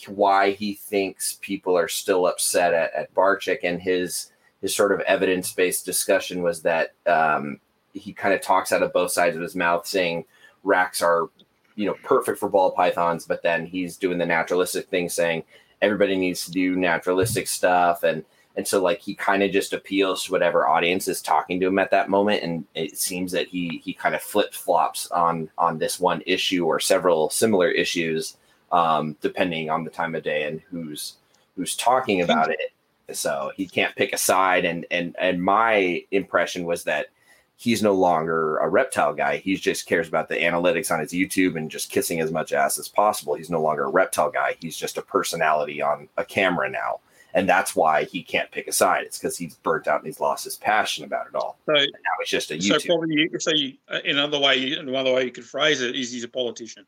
[0.08, 5.00] why he thinks people are still upset at, at Barczyk, and his his sort of
[5.00, 7.60] evidence based discussion was that um,
[7.92, 10.24] he kind of talks out of both sides of his mouth, saying
[10.62, 11.28] racks are
[11.76, 15.42] you know perfect for ball pythons but then he's doing the naturalistic thing saying
[15.82, 18.24] everybody needs to do naturalistic stuff and
[18.56, 21.78] and so like he kind of just appeals to whatever audience is talking to him
[21.78, 25.78] at that moment and it seems that he he kind of flip flops on on
[25.78, 28.36] this one issue or several similar issues
[28.72, 31.14] um depending on the time of day and who's
[31.56, 32.72] who's talking about it
[33.12, 37.08] so he can't pick a side and and and my impression was that
[37.56, 39.36] he's no longer a reptile guy.
[39.38, 42.78] He just cares about the analytics on his YouTube and just kissing as much ass
[42.78, 43.34] as possible.
[43.34, 44.56] He's no longer a reptile guy.
[44.60, 47.00] He's just a personality on a camera now.
[47.34, 49.02] And that's why he can't pick a side.
[49.04, 51.58] It's because he's burnt out and he's lost his passion about it all.
[51.66, 52.80] So, And now he's just a YouTube.
[52.80, 56.12] so probably, you, so you, uh, another way, another way you could phrase it is
[56.12, 56.86] he's a politician.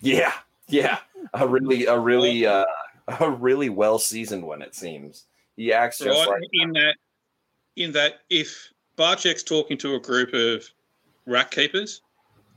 [0.00, 0.32] yeah,
[0.68, 0.98] yeah.
[1.34, 2.64] A really, a really, uh,
[3.20, 4.62] a really well seasoned one.
[4.62, 5.24] It seems
[5.56, 6.40] he acts just right?
[6.40, 6.96] like in that,
[7.76, 10.64] in that, if Barczyk's talking to a group of
[11.26, 12.00] rack keepers,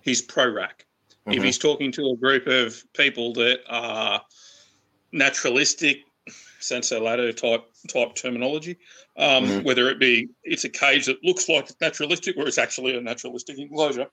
[0.02, 0.86] he's pro rack.
[1.28, 1.46] If Mhm.
[1.46, 4.22] he's talking to a group of people that are
[5.12, 6.04] naturalistic,
[6.66, 8.78] sensu lato type type terminology,
[9.18, 9.64] um, Mhm.
[9.64, 13.02] whether it be it's a cage that looks like it's naturalistic or it's actually a
[13.02, 14.08] naturalistic enclosure,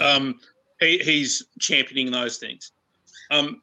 [0.00, 0.38] um,
[0.80, 2.72] he, he's championing those things.
[3.30, 3.62] Um,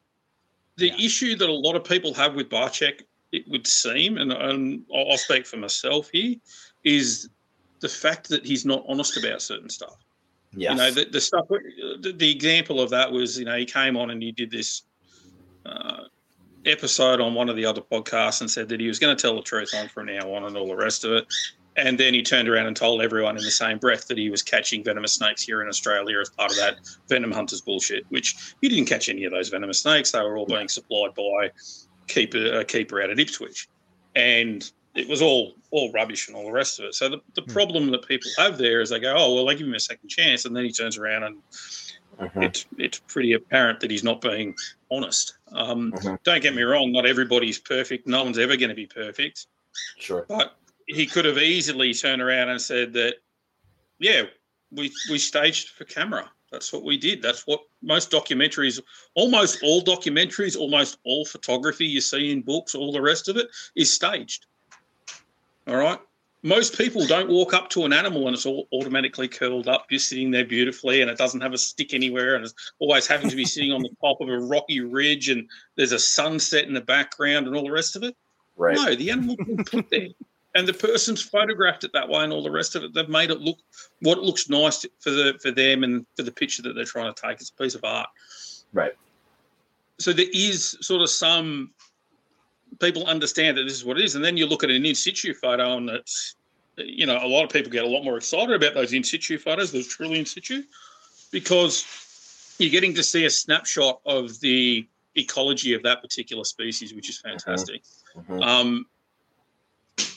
[0.76, 1.06] the Yeah.
[1.06, 3.02] issue that a lot of people have with Barczyk,
[3.32, 6.36] it would seem, and, and I'll I'll speak for myself here,
[6.84, 7.28] is
[7.80, 9.96] the fact that he's not honest about certain stuff.
[10.52, 10.70] yes.
[10.70, 11.46] You know, the, the stuff.
[11.48, 14.82] The, the example of that was, you know, he came on and he did this
[15.64, 16.04] uh,
[16.66, 19.34] episode on one of the other podcasts and said that he was going to tell
[19.36, 21.26] the truth on from now on and all the rest of it.
[21.76, 24.42] And then he turned around and told everyone in the same breath that he was
[24.42, 28.68] catching venomous snakes here in Australia as part of that venom hunters bullshit, which he
[28.68, 30.10] didn't catch any of those venomous snakes.
[30.10, 31.50] They were all being supplied by
[32.08, 33.68] keeper, a keeper out at Ipswich.
[34.16, 36.94] And it was all all rubbish and all the rest of it.
[36.96, 39.68] So the, the problem that people have there is they go, oh, well, they give
[39.68, 40.44] him a second chance.
[40.44, 41.36] And then he turns around and
[42.20, 42.44] Mhm.
[42.44, 44.54] it's it's pretty apparent that he's not being
[44.90, 45.38] honest.
[45.52, 46.22] Um, Mhm.
[46.22, 48.06] Don't get me wrong, not everybody's perfect.
[48.06, 49.46] No one's ever going to be perfect.
[49.98, 50.24] Sure.
[50.28, 53.16] But he could have easily turned around and said that,
[53.98, 54.24] yeah,
[54.70, 56.30] we we staged for camera.
[56.50, 57.22] That's what we did.
[57.22, 58.80] That's what most documentaries,
[59.14, 63.48] almost all documentaries, almost all photography you see in books, all the rest of it
[63.76, 64.46] is staged.
[65.66, 66.00] All right.
[66.42, 70.08] Most people don't walk up to an animal and it's all automatically curled up, just
[70.08, 73.36] sitting there beautifully, and it doesn't have a stick anywhere, and it's always having to
[73.36, 76.80] be sitting on the top of a rocky ridge, and there's a sunset in the
[76.80, 78.16] background, and all the rest of it.
[78.56, 78.76] Right.
[78.76, 80.08] No, the animal's been put there.
[80.54, 82.92] And the person's photographed it that way and all the rest of it.
[82.92, 83.58] They've made it look
[84.00, 87.14] what it looks nice for the for them and for the picture that they're trying
[87.14, 87.40] to take.
[87.40, 88.08] It's a piece of art.
[88.72, 88.92] Right.
[90.00, 91.70] So there is sort of some
[92.78, 94.14] people understand that this is what it is.
[94.14, 96.36] And then you look at an in situ photo and it's
[96.76, 99.38] you know, a lot of people get a lot more excited about those in situ
[99.38, 100.62] photos, those truly in situ,
[101.30, 101.84] because
[102.58, 107.18] you're getting to see a snapshot of the ecology of that particular species, which is
[107.18, 107.82] fantastic.
[108.16, 108.42] Mhm.
[108.42, 108.86] Um,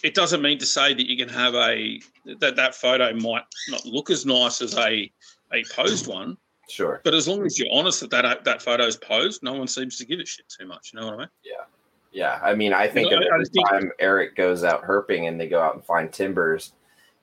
[0.03, 1.99] it doesn't mean to say that you can have a
[2.39, 5.11] that that photo might not look as nice as a
[5.51, 6.37] a posed one,
[6.69, 7.01] Sure.
[7.03, 9.97] but as long as you're honest that that that photo is posed, no one seems
[9.97, 10.91] to give a shit too much.
[10.93, 11.29] You know what I mean?
[11.43, 11.65] Yeah.
[12.21, 15.47] I mean, I think No, of every think- time Eric goes out herping and they
[15.47, 16.73] go out and find timbers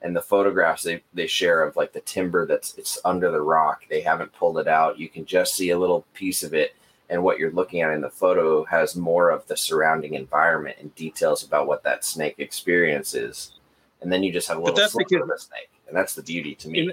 [0.03, 3.83] and the photographs they, they share of like the timber that's it's under the rock.
[3.91, 4.99] They haven't pulled it out.
[4.99, 6.75] You can just see a little piece of it.
[7.11, 10.95] And what you're looking at in the photo has more of the surrounding environment and
[10.95, 13.53] details about what that snake experiences.
[14.01, 15.71] And then you just have a little sliver because- of the snake.
[15.89, 16.79] And that's the beauty to me.
[16.81, 16.93] In-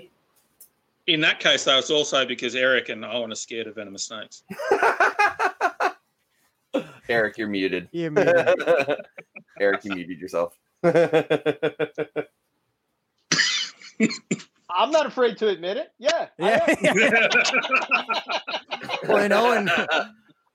[1.16, 4.44] In that case, though, it's also because Eric and Owen are scared of venomous snakes.
[7.10, 7.90] Eric, you're muted.
[7.92, 8.28] You mean
[9.60, 10.58] Eric, you muted yourself.
[14.70, 15.92] I'm not afraid to admit it.
[15.98, 16.28] Yeah.
[16.40, 16.92] I yeah.
[16.92, 17.04] am.
[19.08, 19.70] well, and Owen,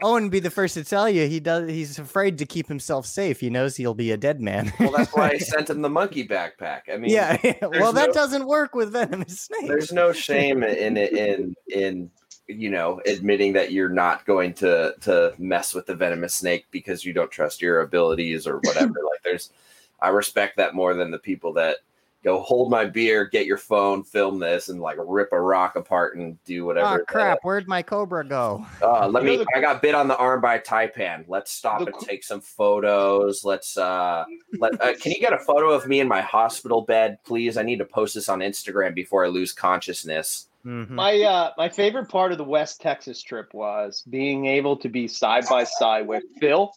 [0.03, 1.69] Owen be the first to tell you he does.
[1.69, 3.41] He's afraid to keep himself safe.
[3.41, 4.73] He knows he'll be a dead man.
[4.79, 6.83] well, that's why I sent him the monkey backpack.
[6.93, 7.37] I mean, yeah.
[7.63, 9.67] well, that no- doesn't work with venomous snakes.
[9.67, 12.11] there's no shame in it in in
[12.49, 17.05] you know admitting that you're not going to to mess with the venomous snake because
[17.05, 18.93] you don't trust your abilities or whatever.
[19.11, 19.51] like there's,
[20.01, 21.79] I respect that more than the people that
[22.23, 26.17] go hold my beer, get your phone, film this, and like rip a rock apart
[26.17, 27.01] and do whatever.
[27.01, 27.39] Oh crap!
[27.43, 28.65] Where'd my cobra go?
[28.81, 29.45] Uh, let me.
[29.55, 31.25] I got bit on the arm by a taipan.
[31.29, 33.45] Let's stop and take some photos.
[33.45, 33.77] Let's.
[33.77, 34.25] uh
[34.59, 34.81] Let.
[34.81, 37.57] Uh, can you get a photo of me in my hospital bed, please?
[37.57, 40.49] I need to post this on Instagram before I lose consciousness.
[40.65, 40.91] Mhm.
[40.91, 45.09] My uh, my favorite part of the West Texas trip was being able to be
[45.09, 46.73] side by side with Phil,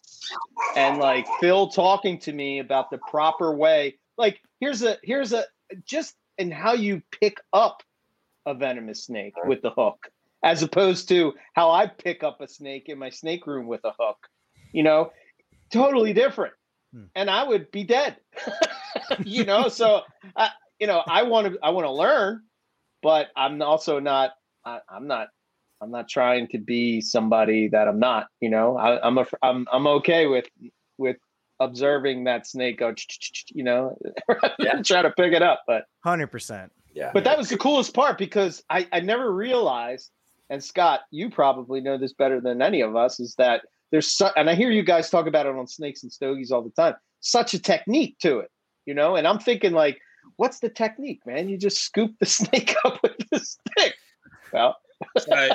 [0.74, 3.96] and like Phil talking to me about the proper way.
[4.16, 5.44] Like here's a here's a
[5.84, 7.82] just in how you pick up
[8.46, 10.08] a venomous snake with the hook,
[10.42, 13.92] as opposed to how I pick up a snake in my snake room with a
[13.98, 14.18] hook.
[14.72, 15.12] You know,
[15.70, 16.54] totally different.
[16.92, 17.04] Hmm.
[17.14, 18.16] And I would be dead.
[19.24, 20.02] you know, so
[20.36, 22.42] I, you know, I want to I want to learn,
[23.02, 24.32] but I'm also not
[24.64, 25.28] I, I'm not
[25.80, 28.28] I'm not trying to be somebody that I'm not.
[28.40, 30.46] You know, I, I'm a I'm I'm okay with
[30.98, 31.16] with
[31.60, 32.94] observing that snake go,
[33.52, 33.96] you know,
[34.58, 34.82] Yeah.
[34.84, 35.62] try to pick it up.
[35.66, 36.72] But Hundred percent.
[36.94, 37.10] Yeah.
[37.12, 40.10] but that was the coolest part because I I never realized,
[40.50, 44.30] and Scott, you probably know this better than any of us, is that there's su-
[44.36, 46.94] and I hear you guys talk about it on snakes and stogies all the time.
[47.20, 48.50] Such a technique to it,
[48.86, 49.98] you know, and I'm thinking like,
[50.36, 51.48] what's the technique, man?
[51.48, 53.94] You just scoop the snake up with the stick.
[54.52, 54.76] Well,
[55.18, 55.48] So,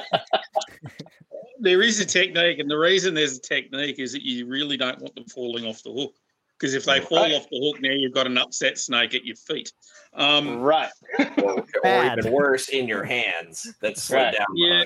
[1.62, 5.00] there is a technique, and the reason there's a technique is that you really don't
[5.00, 6.14] want them falling off the hook.
[6.58, 9.36] Because if they fall off the hook, now you've got an upset snake at your
[9.36, 9.72] feet.
[10.14, 10.92] Um, right.
[11.44, 14.38] or, or even worse, in your hands that slid Right.
[14.38, 14.46] down.
[14.54, 14.84] Yeah.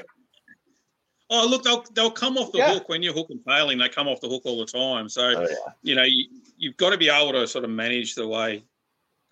[1.30, 2.73] oh, look, they'll they'll come off the Yeah.
[2.76, 3.78] hook when you're hook and failing.
[3.78, 5.09] They come off the hook all the time.
[5.09, 5.55] So Oh, yeah.
[5.82, 8.63] you know you, you've got to be able to sort of manage the way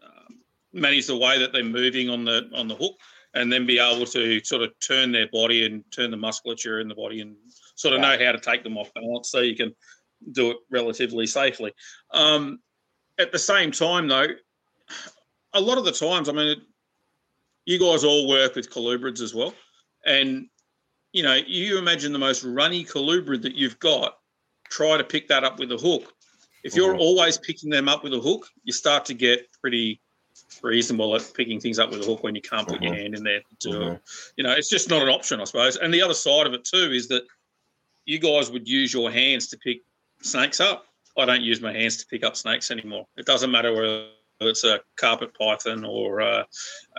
[0.03, 0.39] um,
[0.73, 2.95] manage the way that they're moving on the on the hook,
[3.33, 6.87] and then be able to sort of turn their body and turn the musculature in
[6.87, 7.35] the body and
[7.75, 9.73] sort of know how to take them off balance so you can
[10.31, 11.73] do it relatively safely.
[12.11, 12.59] Um,
[13.17, 14.27] at the same time, though,
[15.53, 16.59] a lot of the times, I mean, it,
[17.65, 19.53] you guys all work with colubrids as well,
[20.05, 20.47] and
[21.11, 24.17] you know, you imagine the most runny colubrid that you've got.
[24.69, 26.11] Try to pick that up with a hook.
[26.63, 26.99] If you're Mhm.
[26.99, 30.01] always picking them up with a hook, you start to get pretty
[30.61, 32.97] reasonable at picking things up with a hook when you can't put your Mhm.
[32.97, 33.95] hand in there to do Mhm.
[33.95, 34.01] it.
[34.37, 35.77] You know, it's just not an option, I suppose.
[35.77, 37.25] And the other side of it too is that
[38.05, 39.81] you guys would use your hands to pick
[40.21, 40.87] snakes up.
[41.17, 43.07] I don't use my hands to pick up snakes anymore.
[43.17, 44.09] It doesn't matter whether
[44.41, 46.43] it's a carpet python or uh,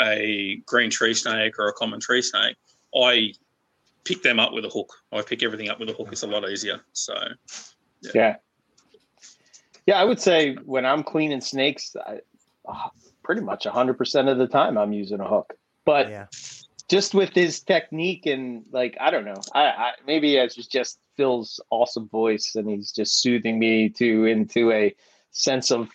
[0.00, 2.57] a green tree snake or a common tree snake.
[2.94, 3.34] I
[4.05, 4.92] pick them up with a hook.
[5.12, 6.09] I pick everything up with a hook.
[6.12, 6.80] It's a lot easier.
[6.92, 7.14] So
[8.14, 8.36] Yeah.
[9.86, 12.20] Yeah, I would say when I'm cleaning snakes, I,
[13.25, 15.55] pretty much 100% of the time I'm using a hook.
[15.85, 16.27] But Yeah.
[16.89, 20.99] just with his technique and like, I don't know, I, I maybe it's just- just
[21.16, 24.95] Phil's awesome voice and he's just soothing me to into a
[25.31, 25.89] sense of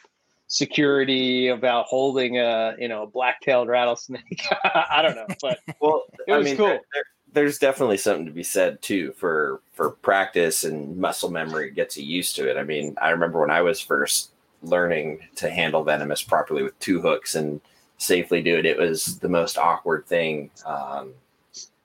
[0.48, 4.42] security about holding a you know a black-tailed rattlesnake.
[4.64, 6.68] I don't know, but Well, It I was mean, cool.
[6.68, 11.70] there- there- there's definitely something to be said too for for practice and muscle memory
[11.70, 12.58] gets you used to it.
[12.58, 17.02] I mean, I remember when I was first learning to handle venomous properly with two
[17.02, 17.62] hooks and
[17.98, 20.52] safely do it, it was the most awkward thing.
[20.66, 21.14] Um,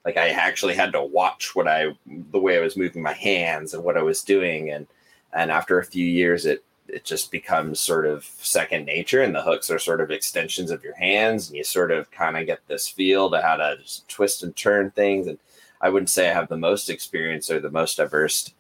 [0.05, 3.75] like I actually had to watch what I the way I was moving my hands
[3.75, 4.87] and what I was doing, and
[5.33, 9.43] and after a few years, it it just becomes sort of second nature and the
[9.43, 12.61] hooks are sort of extensions of your hands and you sort of kind of get
[12.69, 13.77] this feel to how to
[14.09, 15.39] twist and turn things and
[15.81, 18.53] i wouldn't say i have the most experience or the most diverse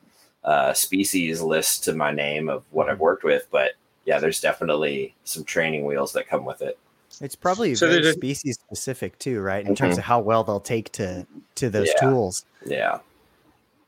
[0.42, 3.72] uh, species list to my name of what i've worked with but
[4.04, 6.78] yeah there's definitely some training wheels that come with it
[7.20, 9.64] It's probably So very there's species specific too, right?
[9.64, 9.98] In terms Mhm.
[9.98, 11.26] of how well they'll take to
[11.56, 12.00] to those Yeah.
[12.00, 12.44] tools.
[12.66, 12.98] yeah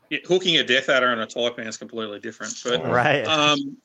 [0.09, 2.57] yeah, hooking a death adder and a taipan is completely different.
[2.63, 3.27] But Right.
[3.27, 3.77] um,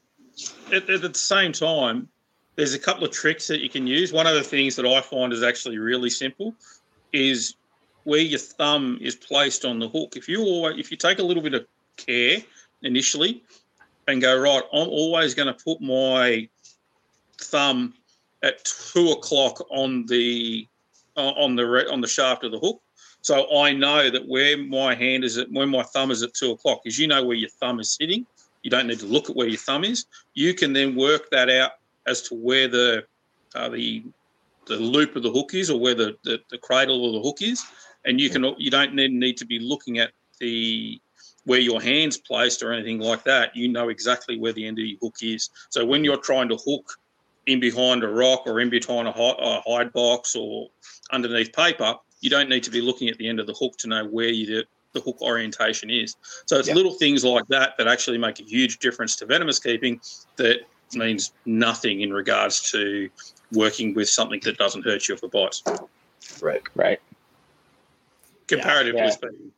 [0.72, 2.08] at, at the same time,
[2.56, 4.12] there's a couple of tricks that you can use.
[4.12, 6.54] One of the things that I find is actually really simple
[7.12, 7.56] is
[8.04, 10.16] where your thumb is placed on the hook.
[10.16, 11.66] If you always, if you take a little bit of
[11.96, 12.38] care
[12.82, 13.42] initially
[14.08, 16.48] and go right, I'm always going to put my
[17.38, 17.94] thumb
[18.42, 20.66] at two o'clock on the
[21.16, 22.80] uh, on the re- on the shaft of the hook.
[23.20, 26.50] So I know that where my hand is at, when my thumb is at two
[26.50, 28.26] o'clock, is you know where your thumb is sitting.
[28.62, 30.06] You don't need to look at where your thumb is.
[30.34, 31.72] You can then work that out
[32.06, 33.04] as to where the
[33.54, 34.04] uh, the
[34.66, 37.42] the loop of the hook is, or where the, the, the cradle of the hook
[37.42, 37.64] is,
[38.04, 41.00] and you can you don't need, need to be looking at the
[41.44, 43.56] where your hands placed or anything like that.
[43.56, 45.50] You know exactly where the end of your hook is.
[45.70, 46.92] So when you're trying to hook
[47.46, 50.68] in behind a rock or in behind a hide, box or
[51.10, 53.88] underneath paper, you don't need to be looking at the end of the hook to
[53.88, 56.14] know where you, the, the hook orientation is.
[56.46, 56.74] So it's Yeah.
[56.74, 60.00] little things like that that actually make a huge difference to venomous keeping
[60.36, 60.60] that
[60.94, 63.08] means nothing in regards to
[63.52, 65.62] working with something that doesn't hurt you if it bites,
[66.40, 67.00] right right.
[68.46, 69.10] comparatively Yeah.
[69.10, 69.52] speaking.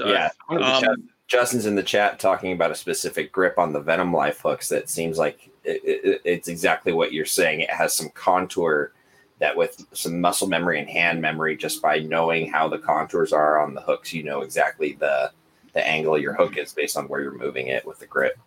[0.00, 0.30] So, yeah.
[0.48, 4.70] Um, justin's in the chat talking about a specific grip on the venom life hooks
[4.70, 7.60] that seems like it, it, it's exactly what you're saying.
[7.60, 8.92] It has some contour
[9.40, 13.60] that with some muscle memory and hand memory just by knowing how the contours are
[13.60, 15.30] on the hooks you know exactly the
[15.74, 18.38] the angle your hook is based on where you're moving it with the grip.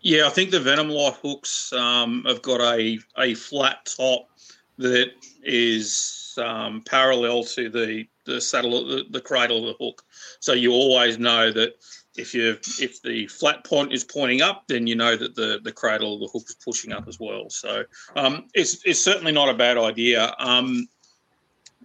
[0.00, 4.28] Yeah, I think the Venom Life hooks um, have got a, a flat top
[4.76, 5.12] that
[5.44, 10.02] is um, parallel to the the saddle the, the cradle of the hook.
[10.44, 11.76] So you always know that
[12.16, 15.72] if you if the flat point is pointing up, then you know that the the
[15.72, 17.48] cradle of the hook is pushing up as well.
[17.48, 17.84] So
[18.14, 20.34] um, it's it's certainly not a bad idea.
[20.38, 20.86] Um,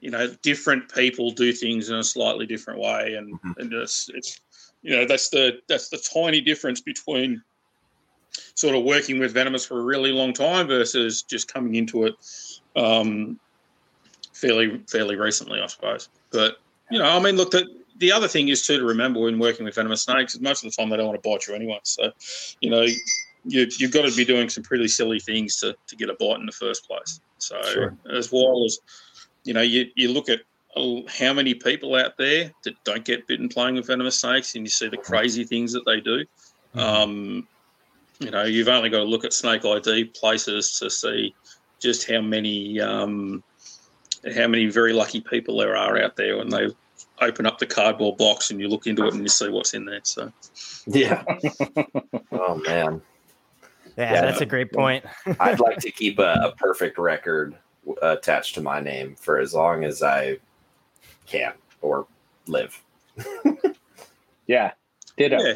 [0.01, 3.57] you know, different people do things in a slightly different way, and, Mhm.
[3.60, 4.41] and it's, it's
[4.82, 7.41] you know that's the that's the tiny difference between
[8.55, 12.16] sort of working with venomous for a really long time versus just coming into it
[12.76, 13.39] um,
[14.34, 16.10] fairly fairly recently, I suppose.
[16.30, 16.57] But
[16.91, 19.66] you know, I mean, look, the, the other thing is too to remember when working
[19.66, 21.80] with venomous snakes is most of the time they don't want to bite you anyway.
[21.84, 22.12] So,
[22.62, 22.82] you know,
[23.45, 26.39] you you've got to be doing some pretty silly things to to get a bite
[26.39, 27.20] in the first place.
[27.38, 27.97] So, Sure.
[28.12, 28.80] as well as
[29.43, 30.41] you know, you you look at
[30.76, 34.66] uh, how many people out there that don't get bitten playing with venomous snakes, and
[34.66, 36.26] you see the crazy things that they do.
[36.76, 37.47] Um,
[38.20, 41.34] you know, you've only got to look at Snake ID places to see
[41.80, 43.43] just how many um,
[44.36, 46.68] how many very lucky people there are out there when they
[47.22, 49.86] open up the cardboard box and you look into it and you see what's in
[49.86, 49.99] there.
[50.03, 50.32] So
[50.88, 51.24] yeah
[52.32, 53.01] oh man
[53.97, 54.22] Yeah, Yeah.
[54.22, 55.05] that's a great point.
[55.39, 57.55] I'd like to keep a, a perfect record
[58.01, 60.38] uh, attached to my name for as long as I
[61.26, 62.07] can or
[62.47, 62.82] live.
[64.47, 64.72] Yeah.
[65.17, 65.38] Ditto.
[65.39, 65.55] yeah.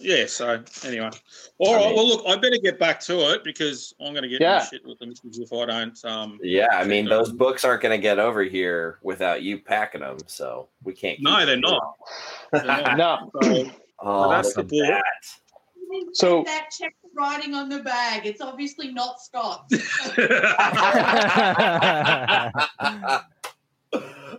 [0.00, 1.10] Yeah, so anyway.
[1.58, 1.82] all right.
[1.84, 4.40] I mean- Well, look, I better get back to it because I'm going to get
[4.40, 4.64] Yeah.
[4.64, 6.04] shit with them if I don't.
[6.04, 10.02] Um, Yeah, I mean those books aren't going to get over here without you packing
[10.02, 11.20] them, so we can't.
[11.20, 11.96] No, they're not.
[12.52, 12.96] they're not.
[12.96, 13.30] No.
[13.42, 15.02] So, Oh, that's look the at book.
[15.02, 16.14] that.
[16.14, 18.24] So- that check writing on the bag.
[18.26, 19.74] It's obviously not Scott's.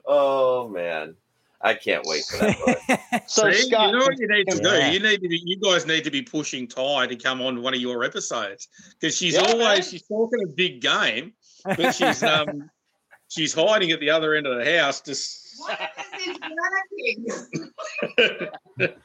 [0.05, 1.15] oh man,
[1.61, 3.21] I can't wait for that.
[3.27, 4.89] So See, Scott, you know what you need to Yeah.
[4.89, 4.93] do?
[4.93, 7.73] You need to be, you guys need to be pushing Tie to come on one
[7.73, 8.67] of your episodes
[8.99, 9.81] because she's Yeah, always man.
[9.83, 11.33] she's talking a big game,
[11.65, 12.69] but she's um
[13.27, 15.01] she's hiding at the other end of the house.
[15.01, 15.79] Just What
[16.25, 16.37] is
[18.17, 18.49] this?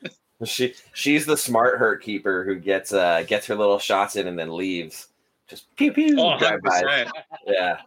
[0.45, 4.39] She she's the smart hurt keeper who gets uh gets her little shots in and
[4.39, 5.09] then leaves.
[5.49, 6.17] Just pew pew.
[6.19, 6.83] oh, 100 drive by.
[6.83, 7.11] percent,
[7.47, 7.79] Yeah.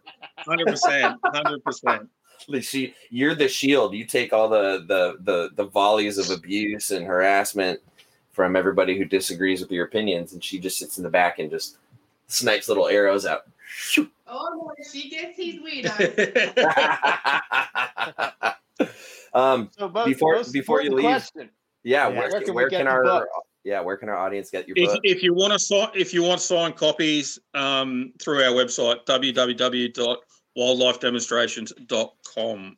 [0.46, 2.08] hundred percent, hundred percent.
[2.48, 3.94] Like, She you're the shield.
[3.94, 7.78] You take all the the the the volleys of abuse and harassment
[8.32, 11.50] from everybody who disagrees with your opinions, and she just sits in the back and
[11.50, 11.76] just
[12.28, 13.42] snipes little arrows out.
[14.26, 16.54] Oh no, she gets his weirdo.
[19.34, 21.50] um, so most, Before- most before you leave- question.
[21.82, 22.18] yeah, Yeah.
[22.18, 23.26] where, Where can where can our
[23.64, 25.00] yeah where can our audience get your if, book?
[25.04, 29.04] if you want to sign, if you want signed copies um, through our website
[30.58, 32.76] www.wildlifedemonstrations.com.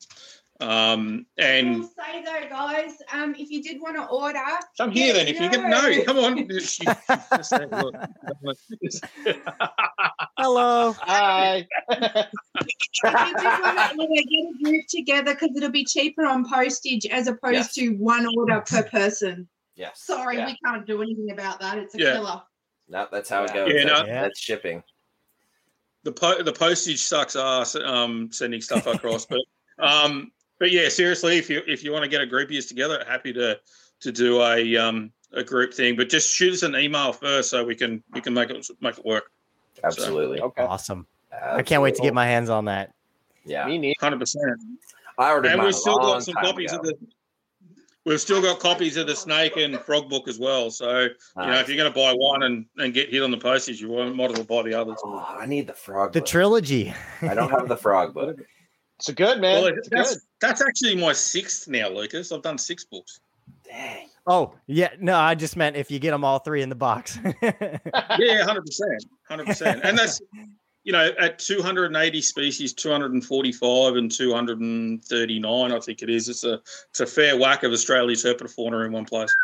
[0.63, 4.39] Um, I and will say though, guys, um, if you did want to order,
[4.77, 5.27] come here then.
[5.27, 6.47] If you can, no, come on.
[6.51, 6.85] Just say.
[10.37, 10.93] Hello.
[11.01, 11.67] Hi.
[11.89, 12.29] if
[13.03, 13.11] you
[13.97, 17.73] want to get a group together because it'll be cheaper on postage as opposed Yes.
[17.77, 19.49] to one order per person.
[19.77, 20.03] yes.
[20.03, 20.45] Sorry, Yeah.
[20.47, 21.79] we can't do anything about that.
[21.79, 22.13] It's a Yeah.
[22.13, 22.43] killer.
[22.87, 23.73] No, that's how it goes.
[23.73, 24.05] Yeah, no.
[24.05, 24.21] Yeah.
[24.23, 24.83] that's shipping.
[26.03, 29.41] The po- the postage sucks ass um, sending stuff across, but
[29.79, 32.67] um, but yeah, seriously, if you if you want to get a group of yous
[32.67, 33.59] together, happy to
[34.01, 37.65] to do a um a group thing, but just shoot us an email first so
[37.65, 39.31] we can we can make it make it work.
[39.85, 40.41] Absolutely.
[40.41, 40.63] Okay.
[40.63, 41.07] Awesome.
[41.33, 42.93] I can't wait to get my hands on that.
[43.45, 43.95] Yeah, Me neither.
[44.01, 44.45] Hundred percent.
[45.19, 46.81] I ordered And mine we've still got some copies ago.
[46.81, 46.99] of the.
[48.07, 50.71] We've still got copies of the Snake and Frog book as well.
[50.71, 53.37] So you know, if you're going to buy one and, and get hit on the
[53.37, 54.97] postage, you won't- might as well buy the others.
[55.05, 56.13] Oh, I need the frog.
[56.15, 56.29] The book.
[56.29, 56.95] trilogy.
[57.23, 58.41] I don't have the frog book.
[58.99, 59.63] It's a good man.
[59.63, 60.23] Well, it's that's, good.
[60.41, 62.33] that's actually my sixth now, Lucas.
[62.33, 63.21] I've done six books.
[63.65, 64.09] Dang.
[64.27, 64.91] Oh, yeah.
[64.99, 67.19] No, I just meant if you get them all three in the box.
[67.43, 70.21] Yeah, hundred percent, hundred percent, and that's
[70.85, 76.29] you know at 280 species, 245 and 239, I think it is.
[76.29, 76.61] It's a
[76.91, 79.35] it's a fair whack of Australia's herpetofauna in one place.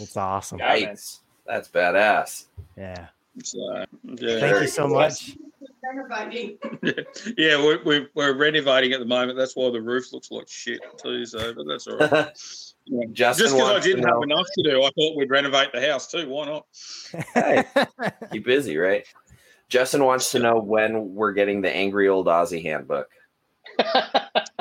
[0.00, 0.58] It's awesome.
[0.58, 0.76] Yeah.
[0.76, 1.20] Yikes.
[1.46, 2.46] That's badass.
[2.76, 3.08] Yeah.
[3.42, 3.84] So
[4.16, 5.36] Thank you so much.
[5.82, 6.58] Renovating.
[7.36, 9.38] yeah, we're, we're, we're renovating at the moment.
[9.38, 11.24] That's why the roof looks like shit too.
[11.26, 12.32] So, but that's all right.
[12.86, 13.04] Yeah.
[13.12, 16.28] Just because I didn't have enough to do, I thought we'd renovate the house too.
[16.28, 16.66] Why not?
[17.34, 17.64] Hey,
[18.32, 19.04] keep busy, right?
[19.68, 23.08] Justin wants to know when we're getting the angry old Aussie handbook.
[23.78, 23.84] We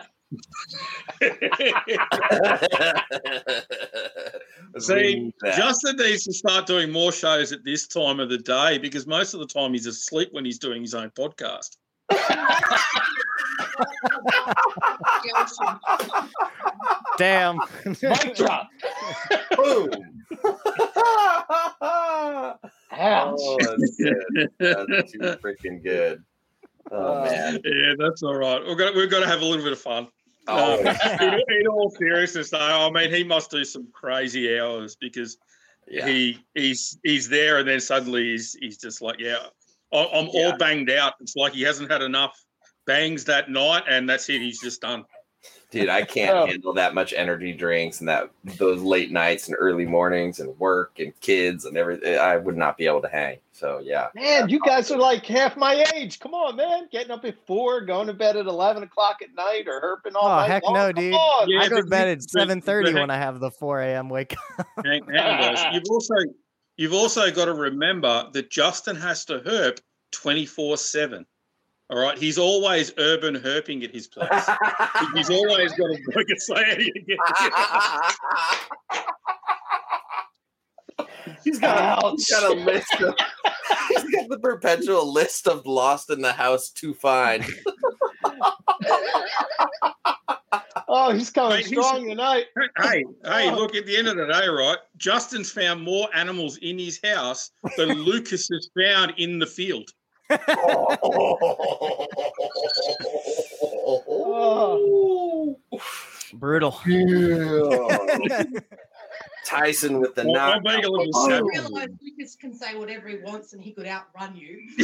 [4.79, 5.31] See.
[5.55, 9.33] Justin needs to start doing more shows at this time of the day because most
[9.33, 11.77] of the time he's asleep when he's doing his own podcast.
[17.17, 17.59] Damn.
[17.85, 18.69] Mic drop.
[19.55, 19.89] boom.
[22.91, 23.39] Ouch.
[23.39, 24.49] oh, that's good.
[24.59, 26.23] That's too freaking good.
[26.91, 27.59] Oh Uh, man.
[27.63, 28.61] Yeah, that's all right.
[28.65, 30.07] We've got we've got to have a little bit of fun.
[30.47, 30.87] Oh, Um,
[31.21, 35.37] in, in all seriousness, though, I mean, he must do some crazy hours because
[35.87, 36.05] yeah.
[36.05, 39.49] he he's he's there, and then suddenly he's he's just like, yeah, I-
[39.97, 40.45] I'm Yeah.
[40.51, 41.13] all banged out.
[41.19, 42.37] It's like he hasn't had enough
[42.85, 44.41] bangs that night, and that's it.
[44.41, 45.05] He's just done.
[45.71, 46.45] Dude, I can't Oh.
[46.45, 50.99] handle that much energy drinks and that those late nights and early mornings and work
[50.99, 52.17] and kids and everything.
[52.17, 53.39] I would not be able to hang.
[53.51, 54.07] So yeah.
[54.15, 56.19] Man, you guys are like half my age.
[56.19, 56.87] Come on, man.
[56.91, 60.27] Getting up at four, going to bed at eleven o'clock at night, or herping all
[60.27, 60.73] Oh, night heck long.
[60.75, 61.13] no, Come dude.
[61.13, 61.49] on.
[61.49, 64.07] Yeah, I go to bed at but- seven thirty when I have the four a.m.
[64.07, 64.67] wake up.
[64.85, 65.73] Hang, hang.
[65.73, 66.13] You've also
[66.77, 69.79] you've also got to remember that Justin has to herp
[70.11, 71.25] twenty four seven.
[71.89, 74.29] All right, he's always urban herping at his place.
[75.15, 76.91] he's always got a like a say
[81.43, 83.15] he's got a, he's got a list of
[83.89, 87.45] he's got the perpetual list of lost in the house to find.
[90.87, 92.45] Oh, he's coming Mate, he's- strong tonight.
[92.81, 93.55] Hey, hey, oh.
[93.55, 94.77] look, at the end of the day, right?
[94.97, 99.89] Justin's found more animals in his house than Lucas has found in the field.
[106.33, 106.71] Brutal.
[109.45, 110.55] Tyson with the Well, knock.
[110.55, 111.41] I'm being a little oh.
[111.41, 114.61] realise Lucas can say whatever he wants and he could outrun you.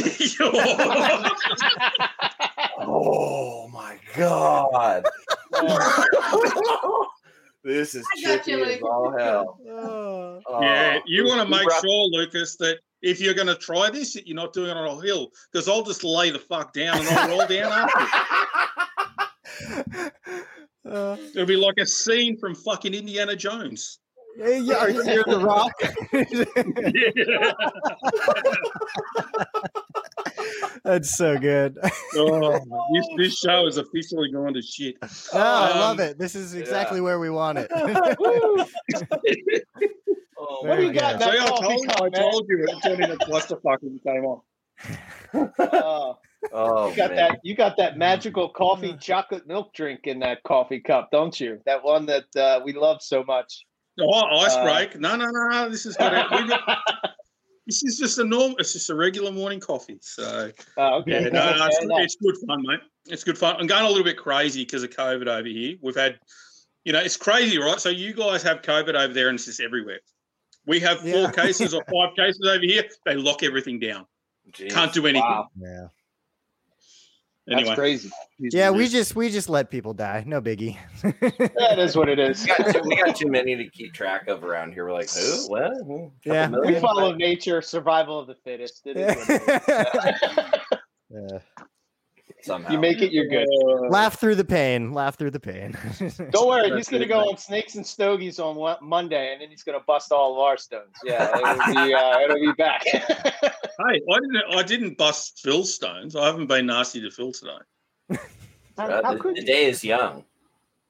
[2.86, 5.04] Oh my god.
[7.64, 9.58] this is I got you, as all hell.
[10.44, 10.60] Oh.
[10.60, 14.12] yeah, you want to make brought- sure, Lucas, that if you're going to try this,
[14.14, 16.98] that you're not doing it on a hill because I'll just lay the fuck down
[16.98, 18.00] and I'll roll down after.
[20.88, 24.00] Uh, It'll be like a scene from fucking Indiana Jones.
[24.36, 25.72] hey, yeah, are you near the rock?
[30.84, 31.78] That's so good.
[32.16, 32.58] Oh,
[32.92, 34.96] this, this show is officially going to shit.
[35.02, 36.18] Oh, I love Um, it.
[36.18, 37.70] This is exactly where we want it.
[40.44, 42.46] Oh, What do you Very got in So that I told you, cup, I told
[42.48, 44.40] you it turned into clusterfuck when you came on.
[45.60, 46.18] Oh,
[46.52, 47.16] oh you got man.
[47.16, 47.38] that.
[47.44, 51.60] You got that magical coffee chocolate milk drink in that coffee cup, don't you?
[51.64, 53.64] That one that uh, we love so much.
[54.00, 54.98] Oh, ice Uh, break.
[54.98, 55.68] No, no, no, no.
[55.68, 56.12] This is good.
[57.66, 58.56] We got, this is just a normal.
[58.58, 59.98] It's just a regular morning coffee.
[60.00, 61.12] So Oh, okay.
[61.12, 61.98] yeah, no, no, it's, enough.
[62.00, 62.80] it's good fun, mate.
[63.06, 63.56] It's good fun.
[63.58, 65.76] I'm going a little bit crazy because of COVID over here.
[65.82, 66.18] We've had,
[66.84, 67.80] you know, it's crazy, right?
[67.80, 70.00] So you guys have COVID over there, and it's just everywhere.
[70.66, 71.30] We have four Yeah.
[71.32, 72.84] cases or five cases over here.
[73.06, 74.06] They lock everything down.
[74.52, 74.70] Jeez.
[74.70, 75.22] Can't do anything.
[75.22, 75.86] Wow, Yeah.
[77.50, 78.10] Anyway, that's crazy.
[78.38, 80.22] Yeah, we just we just let people die.
[80.26, 80.76] No biggie.
[81.58, 82.42] That is what it is.
[82.42, 84.84] We got, too, we got too many to keep track of around here.
[84.84, 85.48] We're like, who?
[85.48, 85.72] What?
[85.84, 86.48] Hmm, Yeah.
[86.48, 88.82] We follow nature, survival of the fittest.
[88.86, 90.78] It is what it is.
[91.14, 91.38] Yeah.
[92.42, 92.72] Somehow.
[92.72, 93.46] you make it, you're good.
[93.46, 94.92] Uh, Laugh through the pain.
[94.92, 95.76] Laugh through the pain.
[96.30, 99.62] Don't worry, he's going to go on snakes and stogies on Monday, and then he's
[99.62, 100.94] going to bust all of our stones.
[101.04, 102.84] Yeah, it'll be, uh, it'll be back.
[103.88, 104.42] Hey, I didn't.
[104.50, 106.14] I didn't bust Phil stones.
[106.14, 107.56] I haven't been nasty to Phil today.
[108.76, 109.46] how, how the, could the you?
[109.46, 110.24] day is young.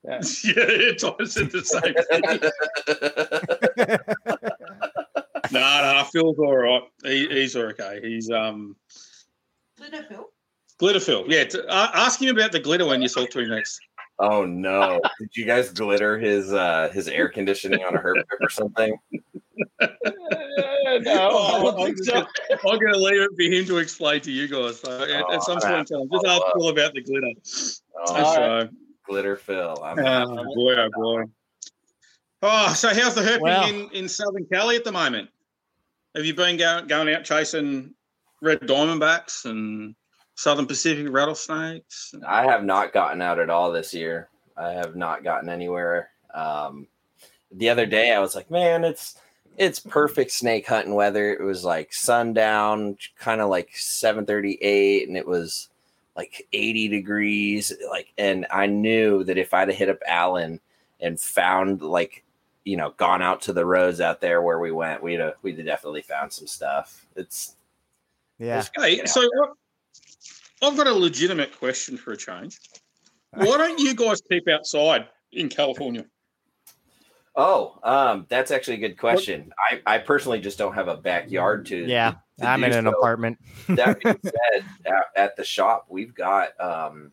[0.02, 2.40] yeah, it's always at the same thing.
[5.52, 6.82] No, no, Phil's all right.
[7.04, 8.00] He, he's okay.
[8.02, 8.74] He's um
[9.76, 10.31] Glitter Phil.
[10.82, 11.24] Glitter Phil.
[11.28, 13.78] Yeah, t- uh, ask him about the glitter when you talk to him next.
[14.18, 15.00] oh no!
[15.20, 18.92] Did you guys glitter his uh his air conditioning on a herp trip or something?
[19.80, 19.86] Uh,
[21.02, 22.12] no, I don't I'm, think so.
[22.14, 22.26] gonna,
[22.68, 24.80] I'm gonna leave it for him to explain to you guys.
[24.80, 26.08] So at, Oh, at some I'm point, tell him.
[26.12, 27.30] Just ask Phil about the glitter.
[28.08, 28.68] Oh, So,
[29.08, 29.80] glitter Phil.
[29.84, 31.22] I'm, oh boy, oh boy.
[32.42, 33.68] Oh, so how's the herping Wow.
[33.68, 35.28] in, in Southern Cali at the moment?
[36.16, 37.94] Have you been going going out chasing
[38.42, 39.94] red diamondbacks and
[40.34, 42.14] Southern Pacific rattlesnakes?
[42.26, 44.28] I have not gotten out at all this year.
[44.56, 46.10] I have not gotten anywhere.
[46.34, 46.86] Um,
[47.50, 49.16] the other day, I was like, man, it's
[49.58, 51.32] it's perfect snake hunting weather.
[51.32, 55.68] It was like sundown, kind of like seven thirty eight, and it was
[56.16, 57.72] like eighty degrees.
[57.90, 60.60] Like, and I knew that if I'd have hit up Allen
[61.00, 62.24] and found like
[62.64, 65.58] you know gone out to the roads out there where we went, we'd have we'd
[65.58, 67.06] have definitely found some stuff.
[67.16, 67.56] It's
[68.38, 68.64] yeah.
[68.78, 69.52] Okay, so I-
[70.62, 72.58] I've got a legitimate question for a change.
[73.34, 76.04] Why don't you guys keep outside in California?
[77.34, 79.52] Oh, um, that's actually a good question.
[79.58, 81.76] I, I personally just don't have a backyard to.
[81.76, 82.14] Yeah.
[82.38, 82.90] to I'm do in an so.
[82.90, 83.38] apartment.
[83.68, 87.10] That being said, at, at the shop we've got um,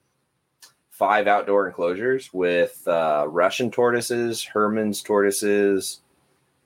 [0.92, 6.02] five outdoor enclosures with uh, Russian tortoises, Herman's tortoises,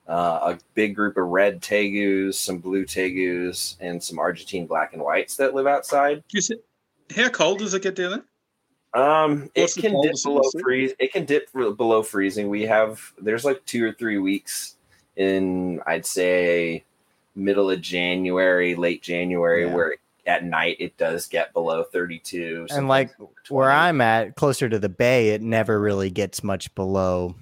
[0.08, 5.02] uh, a big group of red tegus, some blue tegus, and some Argentine black and
[5.02, 6.24] whites that live outside.
[6.34, 6.64] Is it,
[7.14, 9.02] how cold does it get down there?
[9.02, 10.92] Um, it What's the can dip coldest in the below freeze.
[11.00, 12.48] It can dip below freezing.
[12.48, 14.76] We have there's like two or three weeks
[15.16, 16.84] in I'd say
[17.34, 19.74] middle of January, late January, Yeah.
[19.74, 19.94] where
[20.26, 22.68] at night it does get below 32.
[22.70, 26.72] And like sometimes where I'm at, closer to the bay, it never really gets much
[26.76, 27.34] below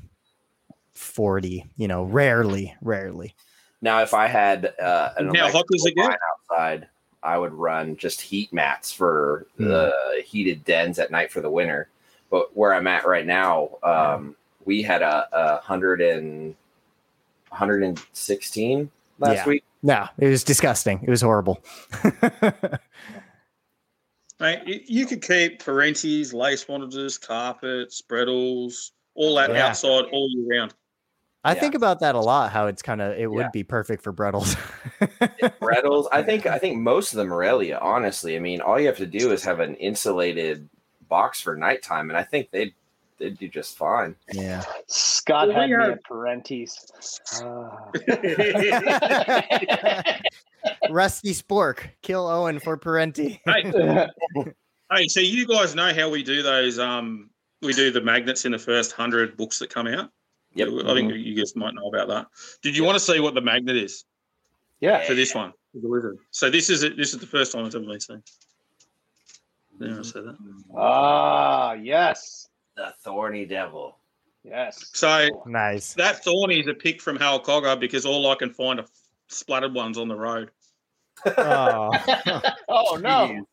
[0.94, 3.34] 40, you know, rarely, rarely.
[3.80, 6.18] now, if I had uh, an How hot does it get?
[6.50, 6.88] outside,
[7.22, 9.68] I would run just heat mats for Hmm.
[9.68, 11.88] the heated dens at night for the winter.
[12.30, 16.54] But where I'm at right now, um, we had a, a hundred and
[17.50, 19.46] 116 last Yeah.
[19.46, 19.64] week.
[19.82, 21.00] No, it was disgusting.
[21.02, 21.62] It was horrible.
[24.40, 29.68] Mate, you could keep perenties, lace monitors, carpets, spreadles, all that Yeah.
[29.68, 30.74] outside all year round.
[31.44, 31.60] I Yeah.
[31.60, 32.52] think about that a lot.
[32.52, 33.48] How it's kind of it would Yeah.
[33.52, 34.54] be perfect for Brettles.
[35.60, 36.06] Brettles.
[36.12, 38.36] I think I think most of the Morelia, honestly.
[38.36, 40.68] I mean, all you have to do is have an insulated
[41.08, 42.72] box for nighttime, and I think they'd
[43.18, 44.14] they'd do just fine.
[44.32, 44.62] yeah.
[44.88, 46.72] Scott Well, had me have- at Perenties.
[50.90, 53.40] Rusty Spork, kill Owen for Perentie.
[53.44, 53.72] hey,
[54.92, 56.78] hey, so you guys know how we do those?
[56.78, 57.30] Um,
[57.62, 60.10] we do the magnets in the first hundred books that come out.
[60.54, 60.68] Yep.
[60.86, 62.26] I think you guys might know about that.
[62.62, 64.04] Did you want to see what the magnet is
[64.80, 65.04] yeah.
[65.04, 65.52] for this one?
[65.74, 66.18] the Wizard?
[66.30, 66.96] So this is it.
[66.96, 68.22] This is the first time it's ever been seen.
[69.80, 70.36] Did I say that?
[70.76, 72.48] Ah, yes.
[72.76, 73.96] The thorny devil.
[74.44, 74.90] Yes.
[74.92, 75.94] So Nice.
[75.94, 78.86] that thorny is a pick from Hal Cogger because all I can find are
[79.28, 80.50] splattered ones on the road.
[81.24, 81.90] Oh.
[82.68, 83.46] oh no.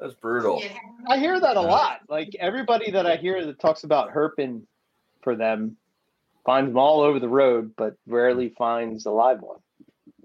[0.00, 0.60] That's brutal.
[0.62, 0.76] Yeah.
[1.08, 2.00] I hear that a lot.
[2.08, 4.62] Like everybody that I hear that talks about herping
[5.22, 5.76] for them
[6.48, 9.58] finds them all over the road, but rarely finds a live one.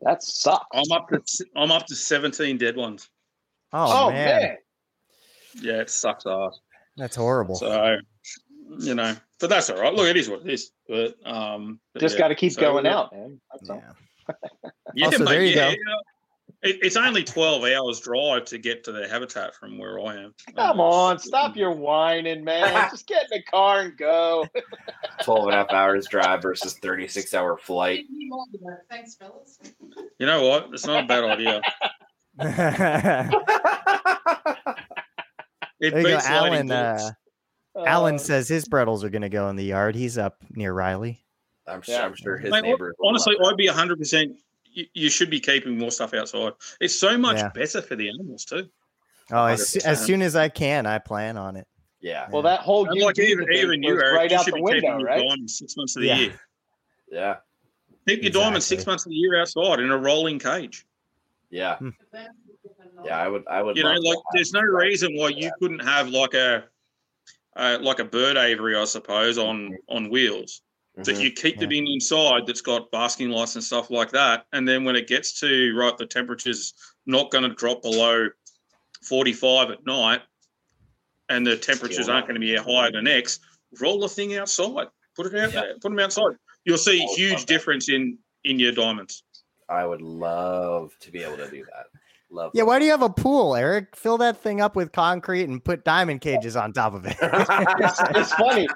[0.03, 0.65] That sucks.
[0.73, 3.09] I'm up to I'm up to 17 dead ones.
[3.73, 4.41] Oh, Oh, man.
[4.41, 4.57] man.
[5.55, 6.57] Yeah, it sucks ass.
[6.95, 7.55] That's horrible.
[7.55, 7.97] So
[8.79, 9.93] you know, but that's all right.
[9.93, 10.71] Look, it is what it is.
[10.87, 12.19] But um, but Just yeah.
[12.19, 13.41] got to keep So, going out, man.
[13.51, 13.83] That's all.
[13.85, 14.35] Yeah.
[14.95, 15.81] Yeah, Also, mate, there you yeah, go.
[16.63, 16.69] Yeah.
[16.69, 20.33] It, it's only 12 hours drive to get to their habitat from where I am.
[20.55, 22.87] Come on, stop your whining, man.
[22.91, 24.45] Just get in the car and go.
[25.23, 28.05] 12 and a half hours drive versus 36 hour flight.
[28.07, 28.79] Give me more of that.
[28.89, 29.59] Thanks, fellas.
[30.19, 30.69] You know what?
[30.73, 31.61] It's not a bad idea.
[35.79, 36.15] It there you go.
[36.15, 36.71] beats lighting Alan.
[36.71, 37.11] Uh,
[37.73, 37.89] bullets.
[37.89, 39.95] Alan Uh, says his Brettles are going to go in the yard.
[39.95, 41.25] He's up near Riley.
[41.67, 42.95] I'm sure, I'm sure his Mate, neighbors.
[42.99, 44.33] will honestly, I'd be 100%.
[44.73, 46.53] You, you should be keeping more stuff outside.
[46.81, 47.49] It's so much Yeah.
[47.49, 48.67] better for the animals, too.
[49.31, 51.61] Oh, as, as soon as I can, I plan on it.
[51.61, 51.67] it.
[52.01, 54.53] yeah, well, that whole And like even, even you, was Eric, right you out should
[54.53, 55.27] the be window, keeping your right?
[55.27, 56.15] diamonds six months of the Yeah.
[56.17, 56.39] year.
[57.09, 57.35] yeah,
[58.07, 60.85] Keep your diamonds six months of the year outside in a rolling cage.
[61.49, 61.77] yeah,
[63.05, 63.17] yeah.
[63.17, 63.77] I would, I would.
[63.77, 66.65] You know, like there's no reason why you couldn't have like a
[67.55, 70.62] uh, like a bird aviary, I suppose, on on wheels
[70.95, 71.21] that Mhm.
[71.21, 74.45] you keep it in inside that's got basking lights and stuff like that.
[74.53, 76.73] And then when it gets to right, the temperature's
[77.05, 78.29] not going to drop below
[79.07, 80.21] 45 at night,
[81.29, 83.39] and the temperatures aren't going to be higher than X.
[83.81, 84.87] Roll the thing outside.
[85.15, 85.61] Put it out Yeah.
[85.61, 85.73] there.
[85.75, 86.37] Put them outside.
[86.65, 89.23] You'll see I huge difference in in your diamonds.
[89.69, 91.85] I would love to be able to do that.
[92.29, 92.51] Love.
[92.53, 92.67] Yeah, love.
[92.67, 93.95] why do you have a pool, Eric?
[93.95, 97.15] Fill that thing up with concrete and put diamond cages on top of it.
[97.21, 98.67] it's, it's funny.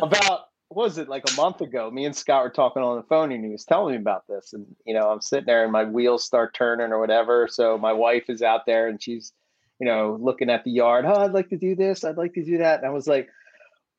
[0.00, 1.90] About what was it like a month ago?
[1.90, 4.52] Me and Scott were talking on the phone, and he was telling me about this.
[4.52, 7.48] And you know, I'm sitting there, and my wheels start turning or whatever.
[7.50, 9.32] So my wife is out there, and she's,
[9.80, 11.04] you know, looking at the yard.
[11.06, 12.04] Oh, I'd like to do this.
[12.04, 12.78] I'd like to do that.
[12.78, 13.28] And I was like,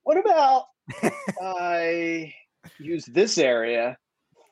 [0.04, 0.66] what about
[1.42, 2.34] I
[2.80, 3.98] use this area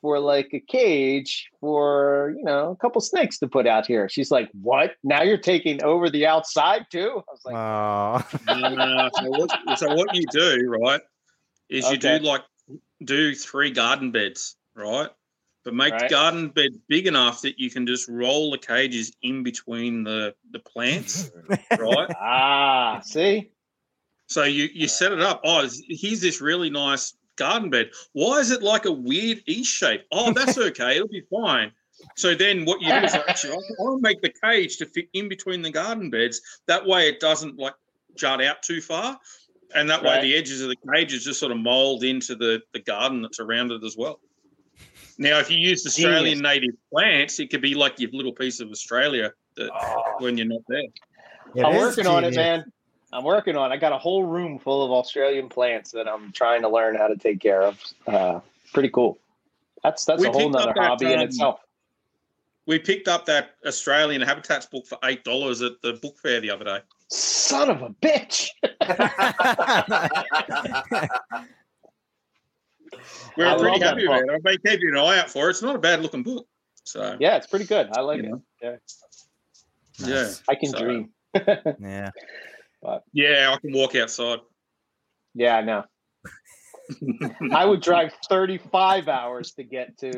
[0.02, 4.10] for like a cage for you know a couple snakes to put out here?
[4.10, 4.92] She's like, what?
[5.02, 7.22] Now you're taking over the outside too?
[7.26, 11.00] I was like, oh, Uh, so, what, so what you do, right,
[11.70, 12.42] is you do like
[13.04, 15.08] do three garden beds, right?
[15.64, 19.42] But make the garden bed big enough that you can just roll the cages in
[19.42, 21.30] between the the plants,
[21.78, 22.10] right?
[22.18, 23.50] ah, see.
[24.26, 25.42] So you you set it up.
[25.44, 27.90] Oh, here's this really nice garden bed.
[28.12, 30.02] Why is it like a weird E shape?
[30.10, 30.96] Oh, that's okay.
[30.96, 31.72] It'll be fine.
[32.16, 35.60] So then what you do is actually I'll make the cage to fit in between
[35.62, 36.40] the garden beds.
[36.66, 37.74] That way it doesn't like
[38.16, 39.18] jut out too far.
[39.74, 42.80] And that way the edges of the cages just sort of mold into the, the
[42.80, 44.20] garden that's around it as well.
[45.18, 46.40] Now, if you use Australian Genius.
[46.40, 50.46] native plants, it could be like your little piece of Australia that Oh, when you're
[50.46, 50.80] not there.
[51.54, 52.64] It I'm is working on it, man.
[53.12, 53.70] I'm working on.
[53.70, 53.74] it.
[53.74, 57.08] I got a whole room full of Australian plants that I'm trying to learn how
[57.08, 57.82] to take care of.
[58.06, 58.40] Uh,
[58.72, 59.18] pretty cool.
[59.82, 61.60] That's that's We a whole picked up nother that, hobby in um, itself.
[62.66, 66.50] We picked up that Australian habitats book for eight dollars at the book fair the
[66.50, 66.78] other day.
[67.10, 68.48] Son of a bitch!
[73.36, 74.16] We I were pretty happy book.
[74.16, 74.34] about it.
[74.34, 75.50] I've been keeping an eye out for it.
[75.50, 76.46] It's not a bad looking book.
[76.84, 77.88] So Yeah, it's pretty good.
[77.96, 78.28] I like you it.
[78.30, 78.76] know, Yeah,
[80.08, 81.10] yeah, I can So- dream.
[81.80, 82.10] yeah.
[83.12, 84.40] yeah, I can walk outside.
[85.34, 85.84] Yeah, I know.
[87.52, 90.10] I would drive 35 hours to get to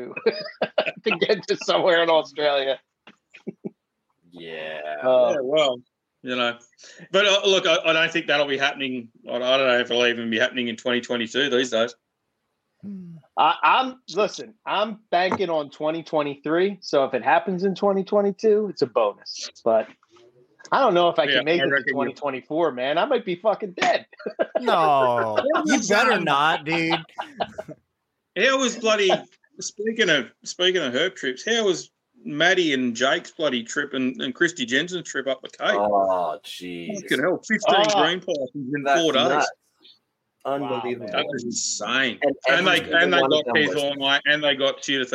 [1.03, 2.79] to get to somewhere in Australia.
[4.31, 4.79] yeah.
[5.03, 5.77] Uh, yeah, well,
[6.23, 6.57] you know,
[7.11, 9.09] but uh, look, I, I don't think that'll be happening.
[9.29, 11.95] I, I don't know if it'll even be happening in 2022 these days.
[13.37, 14.53] I, I'm listen.
[14.65, 16.79] I'm banking on 2023.
[16.81, 19.51] So if it happens in 2022, it's a bonus.
[19.63, 19.87] But
[20.71, 22.97] I don't know if I Yeah, can make I it to reckon you- 2024, man.
[22.97, 24.05] I might be fucking dead.
[24.59, 26.99] No, you better not, dude.
[28.37, 29.11] How was bloody
[29.59, 31.43] speaking of speaking of herp trips?
[31.45, 31.91] How was
[32.25, 35.75] Maddie and Jake's bloody trip and, and Christy Jensen's trip up the Cape?
[35.75, 37.01] Oh, jeez.
[37.01, 38.03] Fucking hell, 15 Oh.
[38.03, 39.29] green passes in four days.
[39.29, 39.51] nuts.
[40.45, 41.05] Unbelievable.
[41.07, 41.11] man.
[41.15, 42.19] That was insane.
[42.21, 45.05] And And, they and they got of them was- and they got Tudor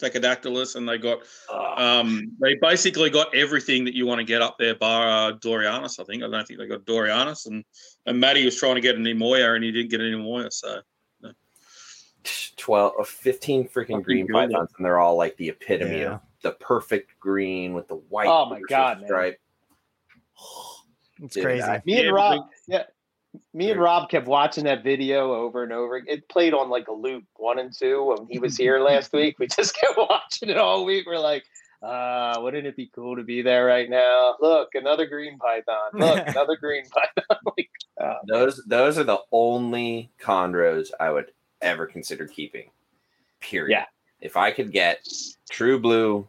[0.00, 1.20] Tecadactylus, and they got
[1.50, 5.32] Oh, um they basically got everything that you want to get up there, bar uh,
[5.38, 5.98] Dorianus.
[6.00, 7.64] I think I don't think they got Dorianus, and
[8.06, 10.50] and Matty was trying to get an Emoia, and he didn't get an Emoia.
[10.52, 10.80] So
[12.56, 16.14] 12 or 15 freaking green pythons and they're all like the epitome Yeah.
[16.14, 19.06] of the perfect green with the white Oh my God, man.
[19.06, 19.40] stripe
[21.22, 21.62] It's Dude, crazy.
[21.62, 22.84] I- Me and Rob, yeah,
[23.52, 25.98] Me and Rob kept watching that video over and over.
[26.06, 28.04] It played on like a loop, one and two.
[28.04, 31.04] When he was here last week, we just kept watching it all week.
[31.06, 31.44] We're like,
[31.82, 34.34] uh, wouldn't it be cool to be there right now?
[34.40, 35.90] Look, another green python.
[35.94, 37.38] Look, another green python.
[37.56, 42.70] like, uh, Those those are the only chondros I would ever consider keeping.
[43.40, 43.70] Period.
[43.72, 43.84] Yeah.
[44.20, 45.06] If I could get
[45.50, 46.28] true blue,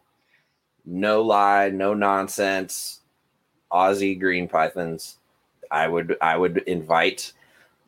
[0.85, 2.99] no lie, no nonsense,
[3.71, 5.17] Aussie green pythons,
[5.69, 7.33] I would I would invite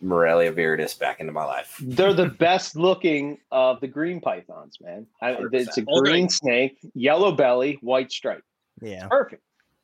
[0.02, 1.78] Morelia viridis back into my life.
[1.82, 5.08] they're the best looking of the green pythons, man.
[5.22, 6.02] I, it's a 100%.
[6.04, 8.44] green snake, yellow belly, white stripe.
[8.82, 9.08] Yeah.
[9.08, 9.42] Perfect.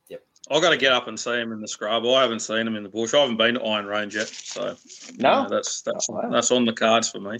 [0.09, 0.21] Yep.
[0.51, 2.05] I've got to get up and see him in the scrub.
[2.05, 3.13] I haven't seen him in the bush.
[3.13, 4.75] I haven't been to Iron Range yet, so
[5.11, 5.43] you No?
[5.43, 6.29] know, that's that's Oh, wow.
[6.29, 7.37] that's on the cards for me.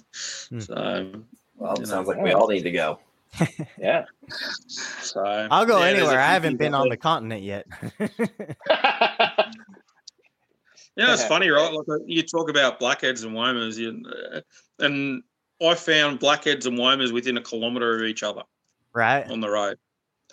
[0.50, 0.60] Hmm.
[0.60, 1.12] So,
[1.60, 3.00] Well, it You sounds know, like we all need to go.
[3.78, 4.06] Yeah.
[4.68, 6.20] so I'll go yeah, anywhere.
[6.20, 7.68] I haven't been on the continent yet.
[11.00, 11.72] Yeah, it's funny, right?
[11.72, 14.04] Like uh, you talk about blackheads and womas, you,
[14.36, 14.42] uh,
[14.80, 15.24] and
[15.62, 18.44] I found blackheads and womas within a kilometre of each other
[18.94, 19.30] right?
[19.30, 19.78] on the road,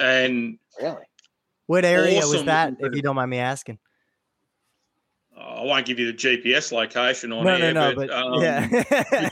[0.01, 0.97] and really?
[1.67, 3.79] What area was that, if you don't mind me asking?
[5.37, 8.43] uh, I won't give you the GPS location on No, no, no, but, but um,
[8.43, 8.67] yeah.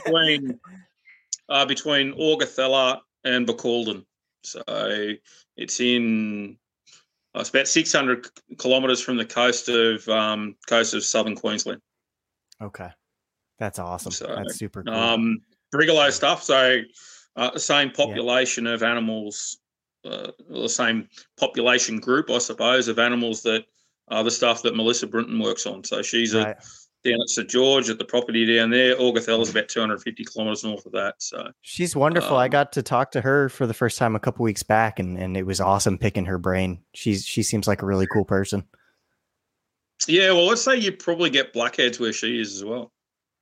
[0.05, 0.59] between
[1.49, 4.05] uh, between Augathella and Bacaldan.
[4.43, 4.61] So
[5.57, 6.57] it's in
[7.35, 8.27] uh, it's about 600
[8.59, 11.81] kilometres from the coast of um, coast of southern Queensland.
[12.61, 12.89] okay.
[13.57, 14.11] That's awesome.
[14.11, 14.93] So, That's super cool.
[14.93, 15.39] Um,
[15.73, 16.43] Brigalow stuff.
[16.43, 16.81] So
[17.35, 19.57] uh, the same population of animals,
[20.03, 21.07] uh, the same
[21.37, 23.65] population group, I suppose, of animals that
[24.09, 25.83] are the stuff that Melissa Bruton works on.
[25.83, 26.55] So she's a, right.
[27.05, 28.95] Down at St George at the property down there.
[28.97, 31.15] Augathella is about 250 kilometres north of that.
[31.19, 32.35] So She's wonderful.
[32.35, 34.99] I um, got to talk to her for the first time a couple weeks back,
[34.99, 36.79] and, and it was awesome picking her brain.
[36.93, 38.63] She's she seems like a really cool person.
[40.07, 42.91] Yeah, well, let's say you probably get blackheads where she is as well.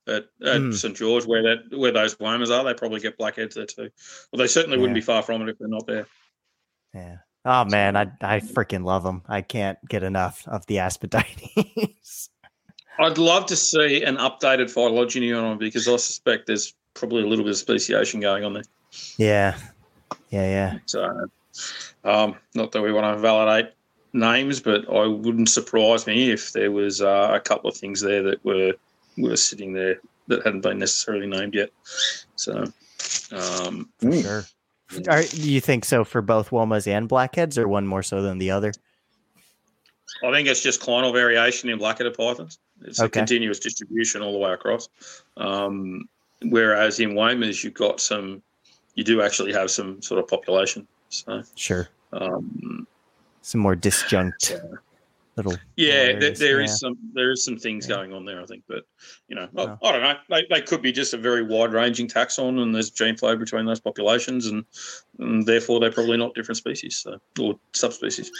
[0.06, 0.72] At, at Hmm.
[0.72, 3.88] St George, where that where those womas are, they probably get blackheads there too.
[4.30, 6.06] Well, they certainly wouldn't be far from it if they're not there.
[6.92, 7.16] Yeah.
[7.46, 9.22] Oh man, I I freaking love them.
[9.26, 12.28] I can't get enough of the Aspidites.
[12.98, 17.26] I'd love to see an updated phylogeny on them because I suspect there's probably a
[17.26, 18.64] little bit of speciation going on there.
[19.18, 19.58] yeah.
[20.30, 20.78] Yeah, yeah.
[20.86, 21.28] So,
[22.04, 23.72] um, not that we want to validate
[24.12, 28.22] names, but I wouldn't surprise me if there was uh, a couple of things there
[28.22, 28.74] that were
[29.16, 31.70] were sitting there that hadn't been necessarily named yet.
[32.36, 32.64] So,
[33.32, 34.44] um, For sure.
[35.08, 38.38] Are, do you think so for both Womas and Blackheads, or one more so than
[38.38, 38.72] the other?
[40.24, 42.58] I think it's just clonal variation in black-headed pythons.
[42.84, 44.88] It's a continuous distribution all the way across.
[45.36, 46.08] Um,
[46.42, 48.42] whereas in womas, you've got some,
[48.94, 50.86] you do actually have some sort of population.
[51.08, 51.88] So, Sure.
[52.12, 52.86] um,
[53.42, 54.58] Some more disjunct Yeah.
[55.36, 55.52] little.
[55.76, 56.74] yeah, there, areas, there is yeah.
[56.76, 57.96] some there is some things Yeah.
[57.96, 58.40] going on there.
[58.40, 58.84] I think, but
[59.28, 59.78] you know, I, Oh.
[59.82, 60.16] I don't know.
[60.30, 63.80] They, they could be just a very wide-ranging taxon, and there's gene flow between those
[63.80, 64.64] populations, and,
[65.18, 68.30] and therefore they're probably not different species, so or subspecies.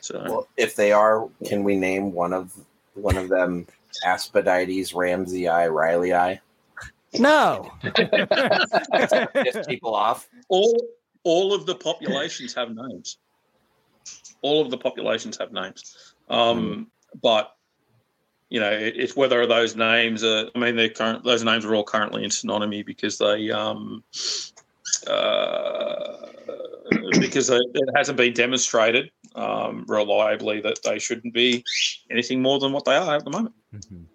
[0.00, 0.22] So.
[0.24, 2.52] Well, if they are, can we name one of
[2.96, 3.66] one of them
[4.04, 6.40] Aspidites, ramsayi, Riley Eye?
[7.18, 7.70] No.
[7.82, 10.28] Piss people off.
[10.48, 10.76] all
[11.24, 13.18] all of the populations have names.
[14.42, 16.88] All of the populations have names, um,
[17.20, 17.56] but
[18.48, 20.48] you know it, it's whether those names are.
[20.54, 21.24] I mean, they're current.
[21.24, 24.04] Those names are all currently in synonymy because they um,
[25.08, 26.26] uh,
[27.18, 31.62] because they, it hasn't been demonstrated um, reliably that they shouldn't be
[32.10, 33.54] anything more than what they are at the moment.
[33.74, 34.06] Mhm.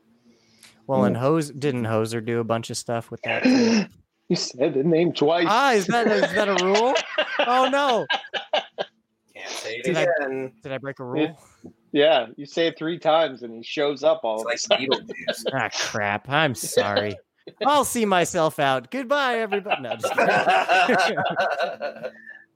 [0.88, 3.44] Well, and Hose didn't Hoser do a bunch of stuff with that?
[3.44, 3.86] too?
[4.30, 5.46] you said the name twice.
[5.48, 6.94] ah, is that is that a rule?
[7.40, 8.06] Oh no!
[9.34, 10.52] Can't say it Did I- again.
[10.64, 11.38] Did I break a rule?
[11.94, 14.88] yeah, you say it three times and he shows up all It's of like a
[14.90, 15.08] sudden.
[15.08, 15.44] Beetlejuice.
[15.54, 16.28] Ah, crap!
[16.30, 17.16] I'm sorry.
[17.66, 18.92] I'll see myself out.
[18.92, 19.82] Goodbye, everybody.
[19.82, 21.18] No, just kidding.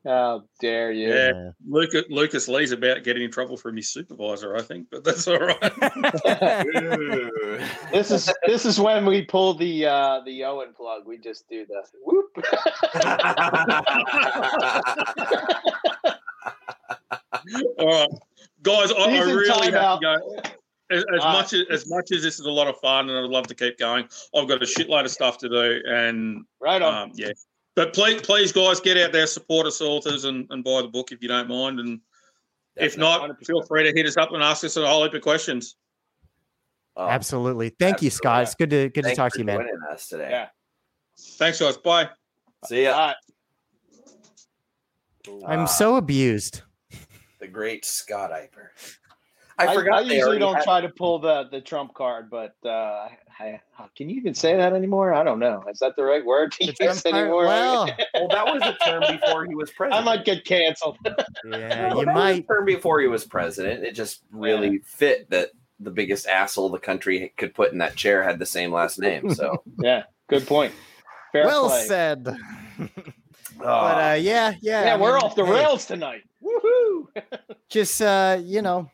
[0.06, 1.12] How dare you?
[1.12, 1.52] Yeah.
[1.68, 5.40] Lucas, Lucas Lee's about getting in trouble from his supervisor, I think, but that's all
[5.40, 5.60] right.
[7.92, 11.06] This is this is when we pull the uh the Owen plug.
[11.06, 12.30] We just do the whoop.
[17.80, 18.10] All right,
[18.64, 20.18] guys, I, I really have to go.
[20.92, 23.18] As, as All much as, as much as this is a lot of fun, and
[23.18, 26.82] I'd love to keep going, I've got a shitload of stuff to do, and right
[26.82, 27.04] on.
[27.04, 27.32] um, yeah.
[27.76, 31.12] But please, please, guys, get out there, support us authors, and, and buy the book
[31.12, 31.80] if you don't mind.
[31.80, 32.00] And
[32.78, 33.46] if not, 100%.
[33.46, 35.76] feel free to hit us up and ask us a whole heap of questions.
[36.96, 37.70] Oh, Absolutely.
[37.78, 38.44] Thank you, Scott.
[38.44, 39.58] It's good to good to talk for to you, man.
[39.58, 40.30] joining us today.
[40.30, 40.48] Yeah.
[41.20, 41.76] Thanks, guys.
[41.78, 42.10] Bye.
[42.68, 42.94] See ya.
[42.94, 43.08] All
[45.40, 45.44] right.
[45.48, 46.62] I'm so abused.
[47.42, 48.70] the great Scott Eipper.
[49.58, 50.06] I forgot.
[50.06, 53.10] I, they usually don't had- try to pull the the trump card, but uh,
[53.40, 53.60] I,
[53.98, 55.14] can you even say that anymore?
[55.14, 55.64] I don't know.
[55.70, 57.46] Is that the right word to The use Trump anymore?
[57.46, 60.02] Well, Well, that was a term before he was president.
[60.02, 60.98] I might get canceled.
[61.06, 62.48] yeah, Well, you that was a might.
[62.48, 63.84] term before he was president.
[63.84, 65.50] It just really fit that
[65.82, 69.34] the biggest asshole the country could put in that chair had the same last name.
[69.34, 70.74] So, yeah, good point.
[71.34, 71.84] Fair Well play.
[71.86, 72.24] said.
[72.24, 72.38] but
[73.66, 74.12] Ah.
[74.12, 74.86] uh, yeah, yeah.
[74.86, 76.24] Yeah, I we're mean, off the hey, rails tonight.
[76.44, 77.08] Woohoo!
[77.70, 78.90] Just uh, you know,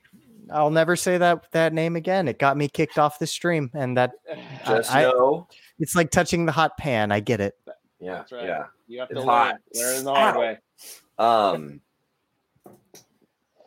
[0.52, 2.28] I'll never say that that name again.
[2.28, 4.12] It got me kicked off the stream, and that
[4.66, 5.48] just I- know,
[5.80, 7.12] it's like touching the hot pan.
[7.12, 7.56] I get it.
[8.00, 8.46] yeah, That's right.
[8.46, 8.66] yeah.
[8.88, 9.28] You have to It's learn.
[9.28, 9.56] hot.
[9.76, 10.40] Learn the hard Ow.
[10.40, 10.58] way.
[11.18, 11.82] Um.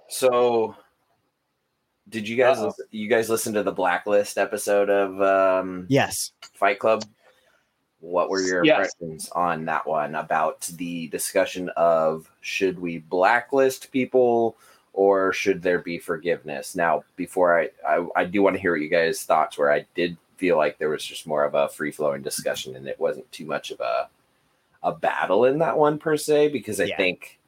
[0.08, 0.76] So,
[2.08, 2.72] did you guys Uh-oh.
[2.90, 6.32] you guys listen to the Blacklist episode of um, Yes.
[6.54, 7.04] Fight Club?
[8.00, 8.92] What were your Yes.
[9.00, 14.58] impressions on that one about the discussion of should we blacklist people
[14.94, 16.74] or should there be forgiveness?
[16.74, 19.70] Now, before I, I, I do want to hear what you guys' thoughts were.
[19.70, 22.98] I did feel like there was just more of a free flowing discussion and it
[22.98, 24.08] wasn't too much of a
[24.82, 26.96] a battle in that one per se because I Yeah.
[26.96, 27.38] think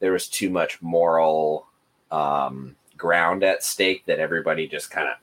[0.00, 1.66] there was too much moral
[2.10, 5.16] um, ground at stake that everybody just kind of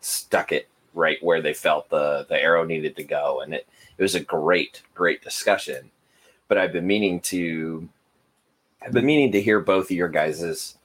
[0.00, 4.02] stuck it right where they felt the the arrow needed to go and it it
[4.02, 5.90] was a great great discussion
[6.48, 7.88] but i've been meaning to
[8.82, 10.76] i've been meaning to hear both of your guys's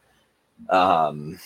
[0.70, 1.40] um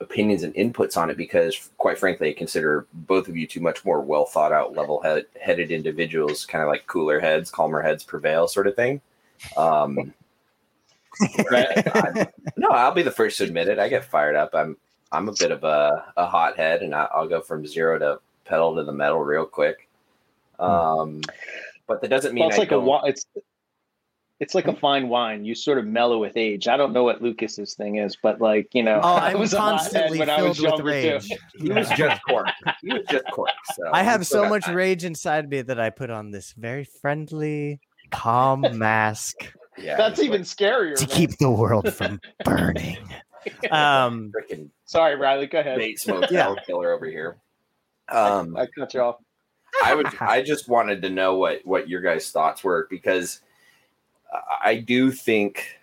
[0.00, 3.84] opinions and inputs on it because quite frankly i consider both of you two much
[3.84, 5.04] more well thought out level
[5.40, 9.00] headed individuals kind of like cooler heads calmer heads prevail sort of thing.
[9.56, 10.14] Um
[11.50, 13.78] I- no i'll be the first to admit it.
[13.78, 14.54] I get fired up.
[14.54, 14.76] I'm
[15.12, 18.74] i'm a bit of a, a hothead and I, i'll go from zero to pedal
[18.76, 19.88] to the metal real quick.
[20.58, 21.20] Um
[21.86, 23.26] but that doesn't mean Well, it's I like a don't- wi- it's
[24.40, 25.44] it's like a fine wine.
[25.44, 26.66] You sort of mellow with age.
[26.66, 30.18] I don't know what Lucas's thing is, but like you know, Oh, I was constantly
[30.18, 31.28] when I was filled with rage.
[31.28, 31.36] too.
[31.58, 32.46] he was just cork
[32.82, 34.74] he was just cork so I have so much time.
[34.74, 37.80] rage inside me that I put on this very friendly,
[38.10, 39.36] calm mask
[39.78, 40.96] yeah That's even scarier.
[40.96, 41.16] to man.
[41.16, 42.98] keep the world from burning.
[43.70, 45.46] Um, freaking Sorry, Riley.
[45.46, 45.78] Go ahead.
[45.78, 46.54] bait smoke Yeah.
[46.66, 47.36] killer over here
[48.08, 49.16] um I cut you off.
[49.84, 50.08] I would.
[50.20, 53.40] I just wanted to know what what your guys' thoughts were because
[54.64, 55.78] I do think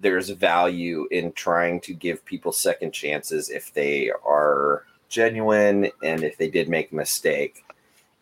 [0.00, 6.36] there's value in trying to give people second chances if they are genuine and if
[6.36, 7.64] they did make a mistake.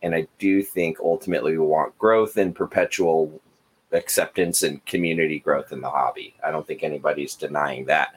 [0.03, 3.41] And I do think ultimately we want growth and perpetual
[3.93, 6.35] acceptance and community growth in the hobby.
[6.45, 8.15] I don't think anybody's denying that.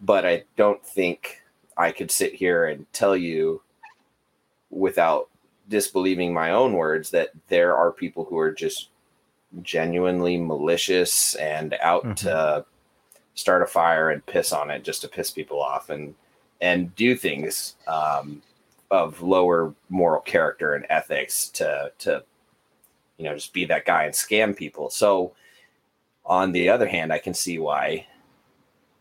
[0.00, 1.42] But I don't think
[1.76, 3.62] I could sit here and tell you
[4.70, 5.28] without
[5.68, 8.88] disbelieving my own words that there are people who are just
[9.62, 12.16] genuinely malicious and out Mhm.
[12.16, 12.64] to
[13.34, 15.90] start a fire and piss on it just to piss people off.
[15.90, 16.14] And
[16.62, 18.42] and do things um,
[18.90, 22.22] of lower moral character and ethics to to
[23.16, 24.90] you know just be that guy and scam people.
[24.90, 25.32] So
[26.26, 28.06] on the other hand i can see why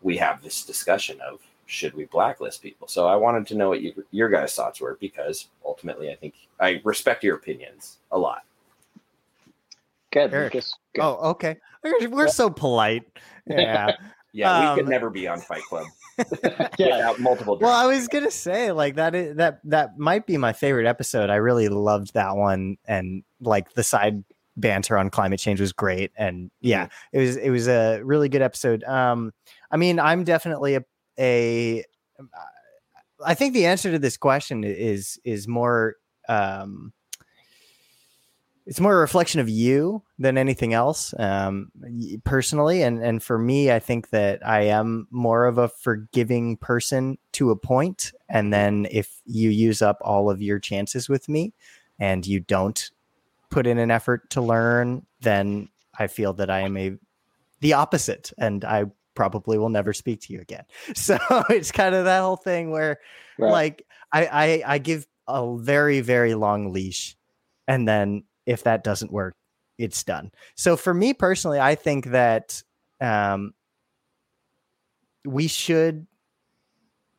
[0.01, 2.87] we have this discussion of should we blacklist people?
[2.87, 6.33] So i wanted to know what you, your guys thoughts were because ultimately i think
[6.61, 8.43] i respect your opinions a lot
[10.11, 10.53] Good, Eric.
[10.53, 10.73] Lucas.
[10.95, 11.03] Good.
[11.03, 11.57] oh, okay.
[11.83, 13.03] We're, we're so polite.
[13.47, 13.95] Yeah.
[14.33, 15.85] yeah we could Um, never be on fight club
[16.77, 16.97] yeah.
[16.97, 20.53] without multiple well, I was gonna say like that is that that might be my
[20.53, 21.29] favorite episode.
[21.29, 24.23] I really loved that one, and like the side
[24.57, 26.11] banter on climate change was great.
[26.17, 28.83] And yeah, it was it was a really good episode.
[28.83, 29.31] Um,
[29.71, 30.81] I mean, I'm definitely a
[31.17, 31.83] a.
[33.25, 35.95] I think the answer to this question is is more
[36.27, 36.93] um
[38.69, 41.71] it's more a reflection of you than anything else um
[42.23, 42.83] personally.
[42.83, 47.49] And and for me i think that i am more of a forgiving person to
[47.49, 48.13] a point.
[48.29, 51.53] And then if you use up all of your chances with me
[51.97, 52.91] and you don't
[53.49, 56.95] put in an effort to learn then i feel that i am a
[57.61, 58.85] the opposite and i
[59.15, 60.63] probably will never speak to you again.
[60.95, 61.17] So
[61.49, 62.99] it's kind of that whole thing where
[63.39, 63.51] Right.
[63.51, 67.17] like I, I i give a very very long leash
[67.67, 69.33] and then if that doesn't work
[69.77, 70.29] it's done.
[70.55, 72.61] So for me personally i think that
[72.99, 73.53] um
[75.25, 76.05] we should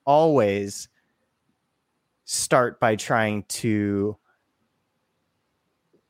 [0.04, 0.88] always
[2.24, 4.16] start by trying to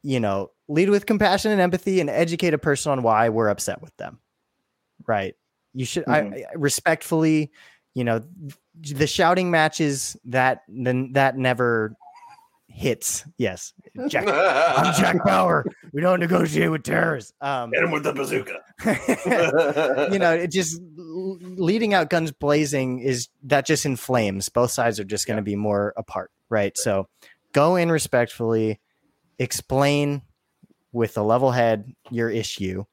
[0.02, 3.80] you know lead with compassion and empathy and educate a person on why we're upset
[3.80, 4.18] with them
[5.06, 5.34] right?
[5.74, 7.52] You should I, I respectfully
[7.94, 8.22] you know
[8.80, 11.94] the shouting matches that then that never
[12.70, 13.72] hits yes
[14.08, 18.60] jack i'm jack bauer we don't negotiate with terrorists um hit him with the bazooka
[20.12, 20.80] you know it just
[21.10, 24.48] leading out guns blazing is that just inflames.
[24.48, 26.76] Both sides are just going to be more apart, right?
[26.76, 27.08] So
[27.52, 28.80] go in respectfully,
[29.38, 30.22] explain
[30.92, 32.84] with a level head your issue.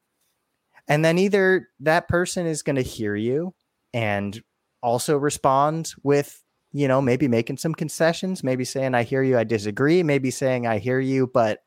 [0.87, 3.53] And then either that person is going to hear you
[3.93, 4.41] and
[4.81, 9.43] also respond with, you know, maybe making some concessions, maybe saying, I hear you, I
[9.43, 11.63] disagree, maybe saying, I hear you, but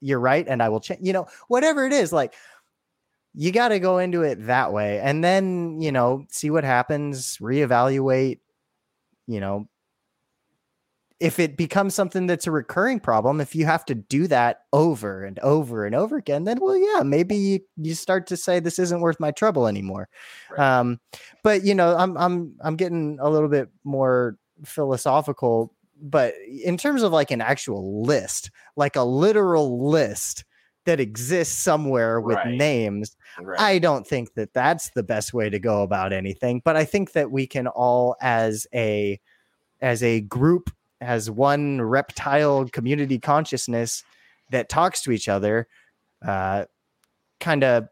[0.00, 0.46] you're right.
[0.46, 2.34] And I will change, you know, whatever it is, like
[3.34, 7.38] you got to go into it that way and then, you know, see what happens,
[7.38, 8.40] reevaluate,
[9.26, 9.68] you know,
[11.18, 15.24] if it becomes something that's a recurring problem, if you have to do that over
[15.24, 18.78] and over and over again, then well, yeah, maybe you, you start to say this
[18.78, 20.08] isn't worth my trouble anymore.
[20.50, 20.78] Right.
[20.78, 21.00] Um,
[21.42, 25.72] but you know, I'm I'm I'm getting a little bit more philosophical.
[25.98, 30.44] But in terms of like an actual list, like a literal list
[30.84, 32.54] that exists somewhere with right.
[32.54, 33.58] names, right.
[33.58, 36.60] I don't think that that's the best way to go about anything.
[36.62, 39.18] But I think that we can all, as a
[39.80, 40.70] as a group
[41.00, 44.02] has one reptile community consciousness
[44.50, 45.66] that talks to each other,
[46.24, 46.64] uh,
[47.40, 47.88] kind of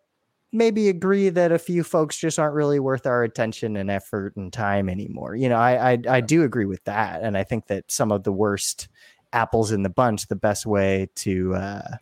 [0.53, 4.53] maybe agree that a few folks just aren't really worth our attention and effort and
[4.53, 5.35] time anymore.
[5.35, 8.23] You know, I, I I, do agree with that, and I think that some of
[8.23, 8.89] the worst
[9.33, 11.97] apples in the bunch, the best way to uh,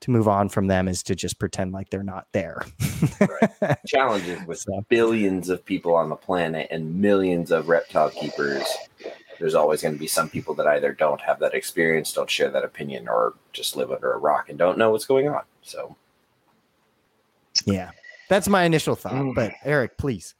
[0.00, 2.62] to move on from them is to just pretend like they're not there.
[3.20, 3.78] right.
[3.86, 4.84] Challenges with so.
[4.88, 8.64] billions of people on the planet and millions of reptile keepers
[9.40, 12.50] there's always going to be some people that either don't have that experience, don't share
[12.50, 15.42] that opinion, or just live under a rock and don't know what's going on.
[15.62, 15.96] So,
[17.64, 17.90] yeah,
[18.28, 19.14] that's my initial thought.
[19.14, 19.34] Mm.
[19.34, 20.34] But Eric, please.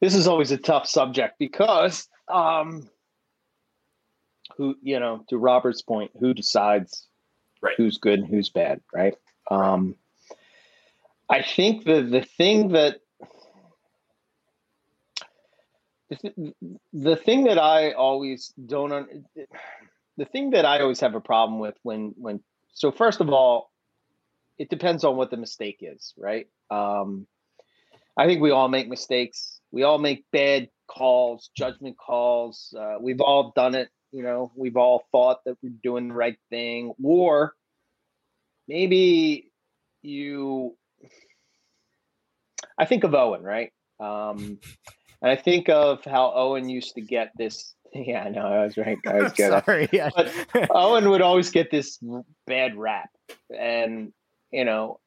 [0.00, 2.88] This is always a tough subject because, um,
[4.56, 7.08] who you know, to Robert's point, who decides
[7.60, 7.74] right.
[7.76, 9.14] who's good and who's bad, right?
[9.50, 9.96] Um,
[11.28, 13.00] I think the the thing that
[16.92, 19.24] the thing that I always don't un-
[20.16, 22.40] the thing that I always have a problem with when when
[22.72, 23.70] so first of all,
[24.58, 26.46] it depends on what the mistake is, right?
[26.70, 27.26] Um,
[28.16, 29.60] I think we all make mistakes.
[29.70, 32.74] We all make bad calls, judgment calls.
[32.78, 33.88] Uh, we've all done it.
[34.12, 37.54] You know, we've all thought that we're doing the right thing, or
[38.68, 39.50] maybe
[40.02, 40.76] you.
[42.78, 43.72] I think of Owen, right?
[44.00, 44.58] Um,
[45.26, 47.74] and I think of how Owen used to get this.
[47.94, 48.46] Yeah, I know.
[48.46, 48.98] I was right.
[49.06, 49.64] I was good.
[49.64, 49.88] Sorry.
[49.90, 50.10] Yeah.
[50.52, 51.98] But Owen would always get this
[52.46, 53.08] bad rap.
[53.56, 54.12] And,
[54.50, 55.00] you know,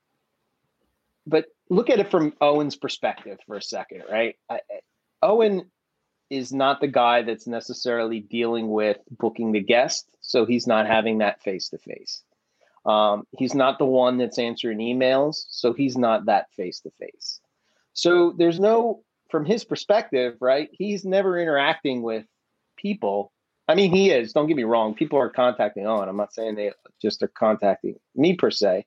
[1.28, 4.38] but look at it from Owen's perspective for a second, right?
[4.50, 4.62] I,
[5.22, 5.70] Owen
[6.32, 10.08] is not the guy that's necessarily dealing with booking the guest.
[10.22, 12.24] So he's not having that face to face.
[13.38, 15.46] He's not the one that's answering emails.
[15.50, 17.40] So he's not that face to face.
[17.94, 20.70] So there's no from his perspective, right?
[20.72, 22.26] He's never interacting with
[22.78, 23.32] people.
[23.68, 24.34] I mean, he is.
[24.34, 24.96] Don't get me wrong.
[24.96, 26.10] People are contacting on.
[26.10, 28.86] I'm not saying they just are contacting me per se,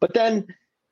[0.00, 0.46] but then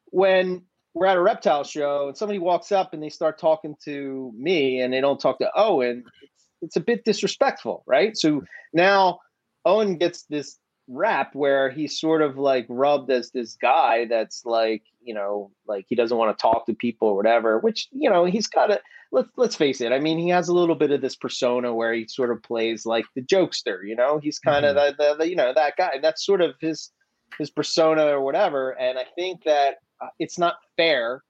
[0.06, 0.62] when
[0.94, 4.80] we're at a reptile show and somebody walks up and they start talking to me
[4.80, 8.16] and they don't talk to Owen, it's, it's a bit disrespectful, right?
[8.16, 8.42] So
[8.72, 9.20] now
[9.64, 10.58] Owen gets this
[10.88, 15.84] rap where he's sort of like rubbed as this guy that's like you know like
[15.88, 18.80] he doesn't want to talk to people or whatever which you know he's got a
[19.12, 21.92] let's let's face it i mean he has a little bit of this persona where
[21.92, 24.96] he sort of plays like the jokester you know he's kind of mm-hmm.
[24.98, 26.90] the, the, the, you know that guy that's sort of his
[27.38, 31.22] his persona or whatever and i think that uh, it's not fair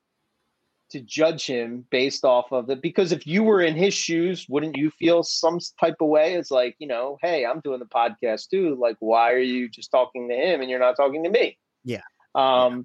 [0.89, 4.77] to judge him based off of it because if you were in his shoes wouldn't
[4.77, 6.35] you feel some type of way?
[6.35, 8.75] It's like you know hey i'm doing the podcast too.
[8.79, 11.57] Like why are you just talking to him and you're not talking to me?
[11.83, 12.01] Yeah.
[12.35, 12.81] Um yeah.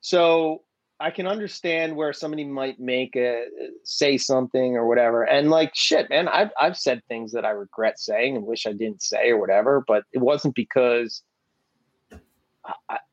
[0.00, 0.62] so
[1.00, 3.46] i can understand where somebody might make a
[3.84, 5.24] say something or whatever.
[5.24, 8.72] And like shit man i've, I've said things that i regret saying and wish i
[8.72, 11.22] didn't say or whatever but it wasn't because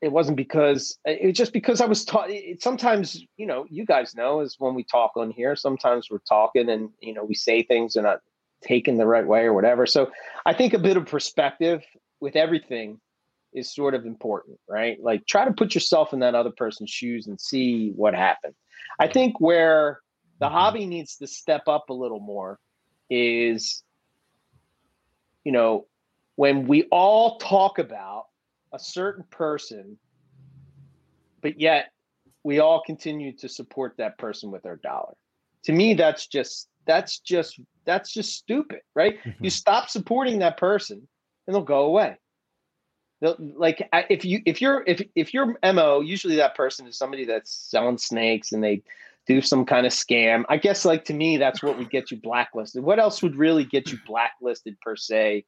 [0.00, 2.30] it wasn't because it was just because I was taught.
[2.58, 5.56] Sometimes, you know, you guys know is when we talk on here.
[5.56, 8.20] Sometimes we're talking and you know we say things and not
[8.62, 9.86] taken the right way or whatever.
[9.86, 10.10] So
[10.46, 11.82] I think a bit of perspective
[12.20, 13.00] with everything
[13.52, 14.98] is sort of important, right?
[15.02, 18.54] Like try to put yourself in that other person's shoes and see what happened.
[18.98, 20.00] I think where
[20.38, 22.58] the hobby needs to step up a little more
[23.10, 23.82] is,
[25.44, 25.86] you know,
[26.36, 28.24] when we all talk about
[28.72, 29.98] a certain person,
[31.40, 31.92] but yet
[32.44, 35.14] we all continue to support that person with our dollar.
[35.64, 39.18] To me, that's just that's just that's just stupid, right?
[39.24, 39.44] Mm-hmm.
[39.44, 41.06] You stop supporting that person
[41.46, 42.16] and they'll go away.
[43.20, 47.24] they'll- like if you if you're if if your mo usually that person is somebody
[47.24, 48.82] that's selling snakes and they
[49.26, 52.16] do some kind of scam i guess like to me that's what would get you
[52.16, 55.44] blacklisted what else would really get you blacklisted per se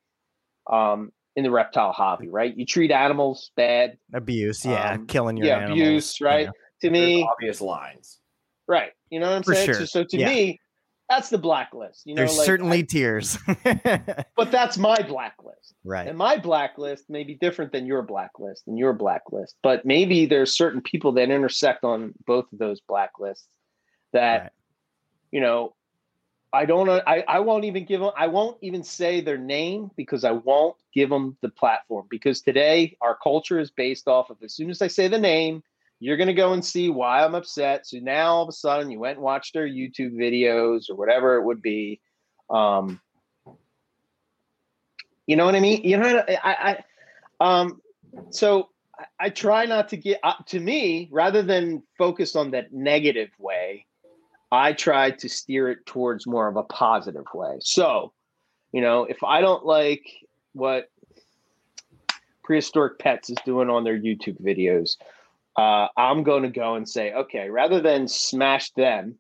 [0.71, 5.47] um in the reptile hobby right you treat animals bad Abuse, yeah, Um, killing your
[5.47, 6.53] yeah animals, abuse right know.
[6.83, 8.21] to There's me obvious lines.
[8.69, 10.29] right you know what i'm For saying sure, so, so to yeah.
[10.29, 10.61] me
[11.09, 13.37] that's the blacklist you know There's like, certainly I- tears.
[14.37, 16.09] but that's my blacklist right.
[16.09, 20.57] And my blacklist may be different than your blacklist and your blacklist, but maybe there's
[20.57, 23.45] certain people that intersect on both of those blacklists
[24.15, 24.51] that, Right.
[25.31, 25.75] you know,
[26.55, 30.25] I don't, I, I won't even give them, I won't even say their name because
[30.25, 34.55] I won't give them the platform because today our culture is based off of as
[34.55, 35.65] soon as I say the name,
[35.99, 37.87] you're going to go and see why I'm upset.
[37.87, 41.37] So now all of a sudden you went and watched their YouTube videos or whatever
[41.37, 42.01] it would be.
[42.49, 43.01] Um,
[45.27, 45.83] you know what I mean?
[45.83, 46.85] You know, I,
[47.41, 47.81] I um,
[48.31, 52.73] so I, I try not to get uh, to me rather than focus on that
[52.73, 53.87] negative way.
[54.55, 57.57] I try to steer it towards more of a positive way.
[57.61, 58.13] So,
[58.73, 60.07] you know, if I don't like
[60.53, 60.91] what
[62.43, 64.97] prehistoric pets is doing on their YouTube videos,
[65.57, 69.17] uh, I'm going to go and say, okay, rather than smash them,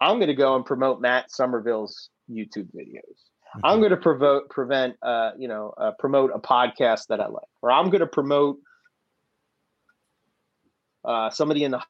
[0.00, 3.16] I'm going to go and promote Matt Somerville's YouTube videos.
[3.64, 7.48] I'm going to provoke, prevent, uh, you know, uh, promote a podcast that I like,
[7.62, 8.58] or I'm going to promote
[11.04, 11.80] uh, somebody in the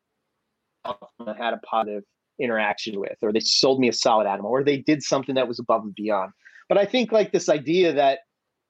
[0.85, 0.94] I
[1.36, 2.05] had a positive
[2.41, 5.59] interaction with, or they sold me a solid animal, or they did something that was
[5.59, 6.33] above and beyond.
[6.69, 8.21] But I think like this idea that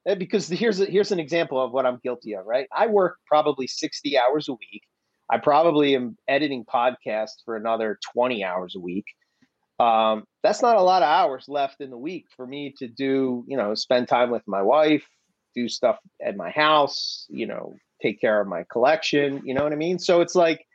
[0.06, 2.66] eh, because here's here's an example of what I'm guilty of, right?
[2.74, 4.82] I work probably 60 hours a week.
[5.30, 9.04] I probably am editing podcasts for another 20 hours a week
[9.80, 13.44] um, that's not a lot of hours left in the week for me to do,
[13.48, 15.06] you know, spend time with my wife,
[15.54, 19.72] do stuff at my house, you know, take care of my collection, you know what
[19.72, 19.98] I mean?
[19.98, 20.66] So it's like,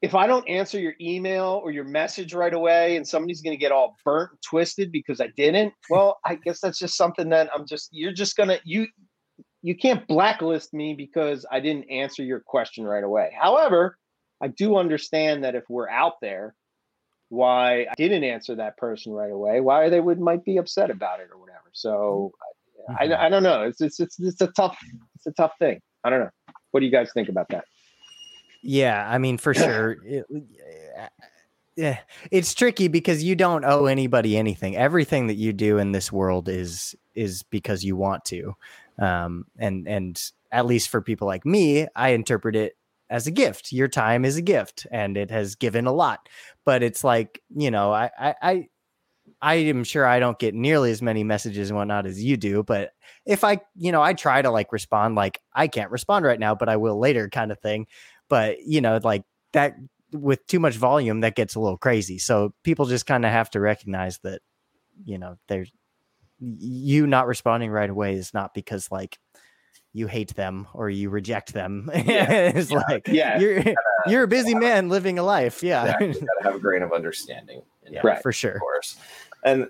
[0.00, 3.60] if I don't answer your email or your message right away and somebody's going to
[3.60, 7.50] get all burnt and twisted because I didn't, well, I guess that's just something that
[7.54, 8.86] I'm just, you're just going to, you,
[9.62, 13.32] you can't blacklist me because I didn't answer your question right away.
[13.40, 13.98] However,
[14.40, 16.54] I do understand that if we're out there,
[17.30, 21.20] why I didn't answer that person right away, why they would might be upset about
[21.20, 21.58] it or whatever.
[21.72, 22.32] So
[22.88, 23.22] I, I, mm-hmm.
[23.22, 23.64] I don't know.
[23.64, 24.78] It's, it's it's it's a tough
[25.16, 25.80] it's a tough thing.
[26.04, 26.30] I don't know.
[26.70, 27.64] What do you guys think about that?
[28.68, 29.96] Yeah, I mean, for sure.
[30.04, 30.26] It,
[31.76, 31.98] yeah,
[32.32, 34.76] it's tricky because you don't owe anybody anything.
[34.76, 38.54] Everything that you do in this world is is because you want to,
[38.98, 40.20] um, and and
[40.50, 42.76] at least for people like me, I interpret it
[43.10, 43.70] as a gift.
[43.72, 46.28] Your time is a gift, and it has given a lot.
[46.64, 48.34] But it's like you know, I I.
[48.42, 48.68] I
[49.40, 52.62] I am sure I don't get nearly as many messages and whatnot as you do,
[52.64, 52.90] but
[53.24, 56.54] if I, you know, I try to like respond like I can't respond right now,
[56.54, 57.86] but I will later kind of thing.
[58.28, 59.74] But, you know, like that
[60.12, 62.18] with too much volume, that gets a little crazy.
[62.18, 64.40] So people just kind of have to recognize that,
[65.04, 65.70] you know, there's
[66.40, 69.18] you not responding right away is not because like
[69.92, 71.90] you hate them or you reject them.
[71.94, 73.38] it's like Yeah.
[73.40, 73.64] you're
[74.06, 75.62] you're a busy man living a life.
[75.62, 75.96] Yeah.
[76.00, 77.62] Yeah, you gotta have a grain of understanding.
[77.84, 78.22] in yeah, Right.
[78.22, 78.52] for sure.
[78.54, 78.96] Of course.
[79.44, 79.68] And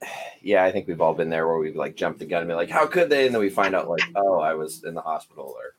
[0.42, 2.54] yeah, I think we've all been there where we've like jumped the gun and be
[2.54, 3.26] like, how could they?
[3.26, 5.74] And then we find out like, oh, I was in the hospital or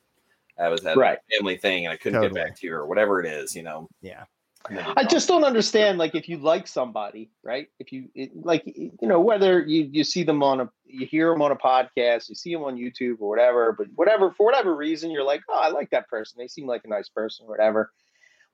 [0.62, 1.18] I was at Right.
[1.18, 2.40] a family thing and I couldn't Totally.
[2.40, 3.88] get back to you or whatever it is, you know.
[4.00, 4.24] Yeah.
[4.68, 5.98] And then you I just don't understand.
[5.98, 7.66] Like, if you like somebody, right?
[7.80, 11.30] If you it, like, you know, whether you you see them on a, you hear
[11.30, 14.76] them on a podcast, you see them on YouTube or whatever, but whatever for whatever
[14.76, 16.36] reason, you're like, oh, I like that person.
[16.38, 17.90] They seem like a nice person, or whatever.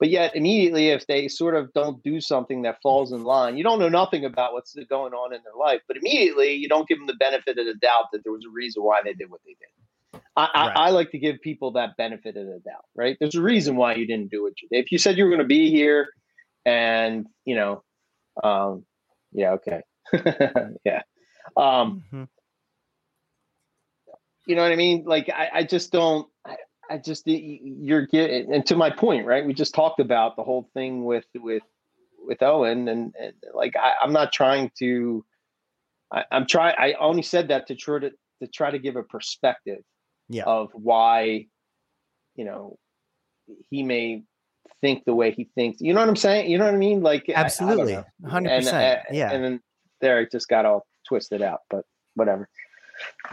[0.00, 3.64] But yet, immediately, if they sort of don't do something that falls in line, you
[3.64, 5.82] don't know nothing about what's going on in their life.
[5.88, 8.50] But immediately, you don't give them the benefit of the doubt that there was a
[8.50, 9.68] reason why they did what they did.
[10.36, 10.76] I, Right.
[10.76, 13.16] I, I like to give people that benefit of the doubt, right?
[13.18, 14.84] There's a reason why you didn't do what you did.
[14.84, 16.08] If you said you were going to be here,
[16.64, 17.82] and you know,
[18.42, 18.84] um,
[19.32, 19.82] yeah, okay,
[20.84, 21.02] yeah,
[21.56, 22.28] um, Mhm.
[24.46, 25.04] you know what I mean?
[25.04, 26.28] Like, I, I just don't.
[26.46, 26.56] I,
[26.90, 29.44] I just you're getting, and to my point, right?
[29.44, 31.62] We just talked about the whole thing with with
[32.20, 35.24] with Owen, and, and like I, I'm not trying to.
[36.12, 36.74] I, I'm trying.
[36.78, 38.10] I only said that to try to
[38.42, 39.80] to try to give a perspective
[40.28, 40.44] Yeah.
[40.44, 41.46] of why,
[42.36, 42.78] you know,
[43.70, 44.24] he may
[44.80, 45.80] think the way he thinks.
[45.80, 46.50] You know what I'm saying?
[46.50, 47.02] You know what I mean?
[47.02, 47.98] Like Absolutely.
[48.22, 48.46] 100%.
[48.46, 49.32] And, uh, yeah.
[49.32, 49.60] And then
[50.00, 51.84] there it just got all twisted out, but
[52.14, 52.48] whatever.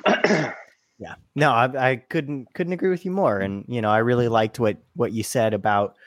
[0.97, 1.15] Yeah.
[1.35, 3.39] No, I, I couldn't couldn't agree with you more.
[3.39, 5.97] And you know, I really liked what what you said about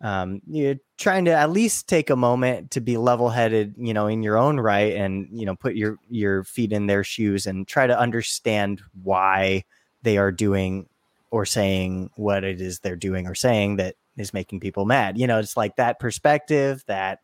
[0.00, 3.92] um you know, trying to at least take a moment to be level headed, you
[3.92, 7.46] know, in your own right and you know, put your your feet in their shoes
[7.46, 9.64] and try to understand why
[10.02, 10.88] they are doing
[11.30, 15.18] or saying what it is they're doing or saying that is making people mad.
[15.18, 17.20] You know, it's like that perspective, that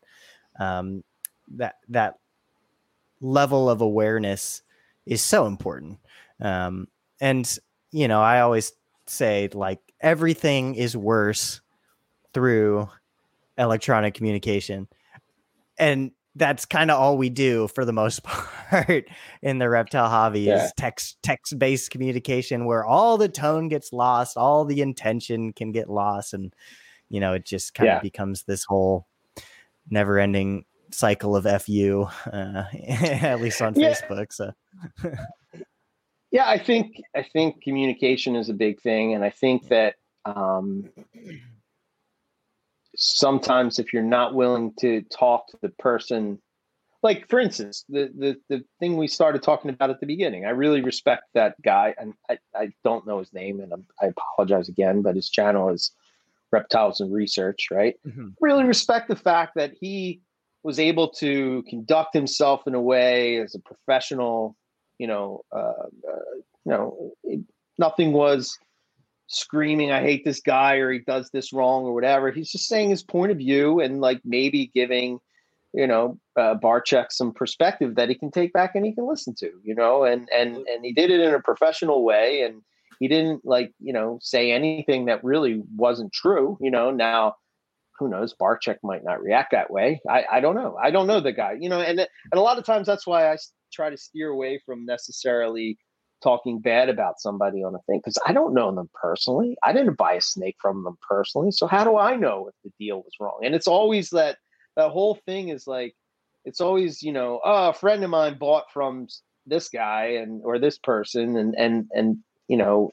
[0.59, 1.03] um,
[1.55, 2.15] that that
[3.21, 4.61] level of awareness
[5.05, 5.99] is so important.
[6.39, 6.87] Um,
[7.19, 7.57] and
[7.91, 8.73] you know, I always
[9.07, 11.61] say like everything is worse
[12.33, 12.89] through
[13.57, 14.87] electronic communication.
[15.77, 19.05] And that's kind of all we do for the most part
[19.41, 20.65] in the reptile hobby yeah.
[20.65, 25.71] is text text based communication where all the tone gets lost, all the intention can
[25.71, 26.53] get lost and
[27.09, 27.97] you know, it just kind yeah.
[27.97, 29.05] of becomes this whole
[29.89, 33.93] never ending cycle of fu uh, at least on yeah.
[33.93, 34.51] Facebook so
[36.35, 39.95] Yeah, I think I think communication is a big thing and I think that
[40.25, 40.89] um
[42.95, 46.39] sometimes if you're not willing to talk to the person
[47.03, 50.49] like for instance the, the the thing we started talking about at the beginning i
[50.49, 54.69] really respect that guy and i, I don't know his name and I'm, i apologize
[54.69, 55.91] again but his channel is
[56.51, 58.29] reptiles and research right mm-hmm.
[58.41, 60.21] really respect the fact that he
[60.63, 64.55] was able to conduct himself in a way as a professional
[64.97, 66.35] you know uh, uh,
[66.65, 67.41] you know it,
[67.77, 68.57] nothing was
[69.27, 72.31] screaming, I hate this guy or he does this wrong or whatever.
[72.31, 75.19] He's just saying his point of view and like maybe giving,
[75.73, 76.55] you know, uh,
[77.09, 80.29] some perspective that he can take back and he can listen to, you know, and,
[80.35, 82.41] and, and he did it in a professional way.
[82.41, 82.61] And
[82.99, 87.35] he didn't like, you know, say anything that really wasn't true, you know, now,
[87.97, 88.35] who knows?
[88.35, 90.01] Barczyk might not react that way.
[90.09, 90.77] I, I don't know.
[90.81, 93.31] I don't know the guy, you know, and and a lot of times that's why
[93.31, 93.37] I
[93.71, 95.77] try to steer away from necessarily
[96.25, 99.55] talking bad about somebody on a thing because I don't know them personally.
[99.63, 101.51] I didn't buy a snake from them personally.
[101.51, 103.39] So how do I know if the deal was wrong?
[103.43, 104.37] And it's always that
[104.75, 105.93] that whole thing is like
[106.43, 109.07] it's always, you know, oh, a friend of mine bought from
[109.45, 112.91] this guy and or this person and and and you know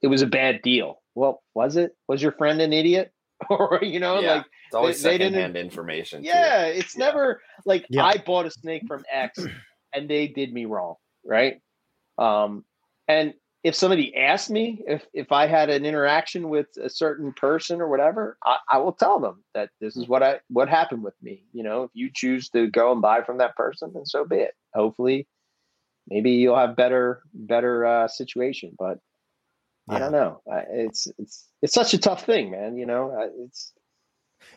[0.00, 1.02] it was a bad deal.
[1.14, 1.92] Well, was it?
[2.08, 3.12] Was your friend an idiot?
[3.50, 6.24] or you know, yeah, like it's always they, secondhand they information.
[6.24, 6.78] Yeah, too.
[6.78, 7.04] it's yeah.
[7.04, 8.04] never like yeah.
[8.04, 9.38] I bought a snake from X
[9.94, 10.94] and they did me wrong,
[11.24, 11.60] right?
[12.20, 12.64] Um,
[13.08, 17.80] and if somebody asked me if, if I had an interaction with a certain person
[17.80, 21.14] or whatever, I, I, will tell them that this is what I what happened with
[21.20, 21.44] me.
[21.52, 24.36] You know, if you choose to go and buy from that person, then so be
[24.36, 24.54] it.
[24.74, 25.26] Hopefully,
[26.08, 28.74] maybe you'll have better better uh, situation.
[28.78, 28.98] But
[29.88, 29.96] yeah.
[29.96, 30.40] I don't know.
[30.70, 32.78] It's it's it's such a tough thing, man.
[32.78, 33.72] You know, it's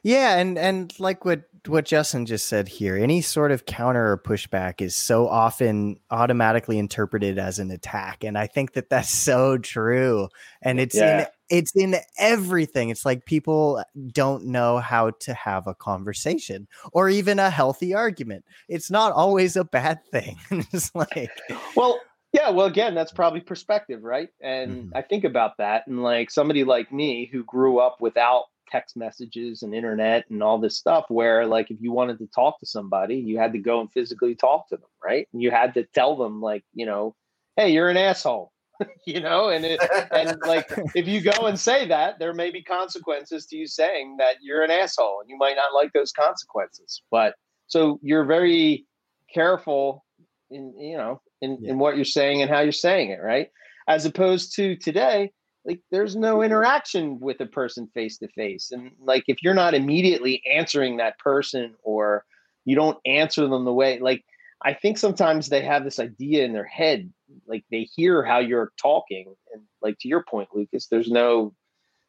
[0.04, 4.18] yeah, and and like what what Justin just said here, any sort of counter or
[4.18, 9.58] pushback is so often automatically interpreted as an attack, and I think that that's so
[9.58, 10.30] true.
[10.62, 11.22] And it's yeah.
[11.22, 12.90] in it's in everything.
[12.90, 18.46] It's like people don't know how to have a conversation or even a healthy argument.
[18.68, 20.38] It's not always a bad thing.
[20.52, 21.32] it's like
[21.76, 22.00] well.
[22.36, 24.30] Yeah, well, again, that's probably perspective, right?
[24.42, 24.98] And mm-hmm.
[24.98, 29.62] I think about that, and like somebody like me who grew up without text messages
[29.62, 33.16] and internet and all this stuff where like if you wanted to talk to somebody
[33.16, 35.28] you had to go and physically talk to them right?
[35.32, 37.16] And you had to tell them like you know
[37.56, 38.54] hey you're an asshole
[39.06, 39.50] you know?
[39.50, 39.80] And it,
[40.12, 44.18] and like if you go and say that there may be consequences to you saying
[44.18, 47.02] that you're an asshole and you might not like those consequences.
[47.12, 47.36] But
[47.68, 48.86] so you're very
[49.34, 50.06] careful
[50.52, 51.72] in you know in, yeah.
[51.72, 53.50] in what you're saying and how you're saying it right?
[53.88, 55.32] As opposed to today
[55.66, 59.74] like there's no interaction with a person face to face and like if you're not
[59.74, 62.26] immediately answering that person or
[62.66, 64.24] you don't answer them the way like
[64.64, 67.12] i think sometimes they have this idea in their head
[67.48, 69.34] like they hear how you're talking.
[69.54, 71.54] And like to your point lucas there's no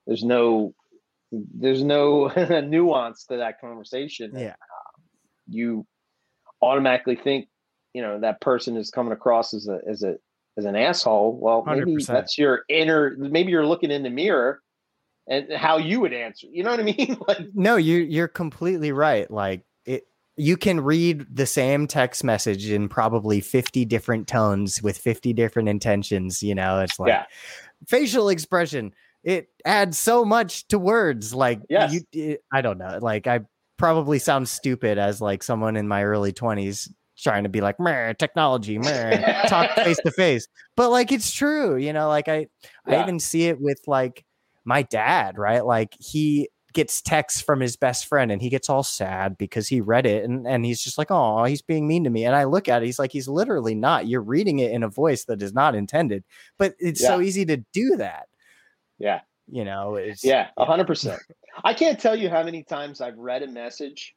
[0.07, 0.75] there's no
[1.33, 2.29] there's no
[2.67, 4.33] nuance to that conversation.
[4.35, 4.51] Yeah.
[4.51, 5.01] uh,
[5.49, 5.87] you
[6.63, 7.49] automatically think
[7.93, 10.17] you know that person is coming across as a as a
[10.57, 12.07] as an asshole, well, maybe 100%.
[12.07, 13.15] that's your inner.
[13.17, 14.61] Maybe you're looking in the mirror
[15.27, 16.47] and how you would answer.
[16.51, 17.17] You know what I mean?
[17.27, 19.31] like, no, you you're completely right.
[19.31, 20.07] Like it,
[20.37, 25.69] you can read the same text message in probably 50 different tones with 50 different
[25.69, 26.43] intentions.
[26.43, 27.25] You know, it's like yeah.
[27.87, 28.93] facial expression.
[29.23, 31.35] It adds so much to words.
[31.35, 31.95] Like, yes.
[31.95, 32.99] you, it, I don't know.
[33.01, 33.41] Like, I
[33.79, 36.91] probably sound stupid as like someone in my early 20s
[37.25, 37.77] trying to be like
[38.19, 38.79] technology
[39.49, 40.47] talk face to face.
[40.77, 42.47] But like it's true you know like i
[42.87, 43.01] yeah.
[43.01, 44.25] i even see it with like
[44.65, 45.65] my dad right?
[45.65, 49.81] Like he gets texts from his best friend and he gets all sad because he
[49.81, 52.25] read it and, and he's just like oh he's being mean to me.
[52.25, 54.07] And i look at it he's like he's literally not.
[54.07, 56.25] You're reading it in a voice that is not intended.
[56.59, 57.09] But it's yeah.
[57.09, 58.29] so easy to do that.
[58.99, 59.21] Yeah.
[59.51, 61.19] You know it's yeah 100%
[61.63, 64.15] i can't tell you how many times i've read a message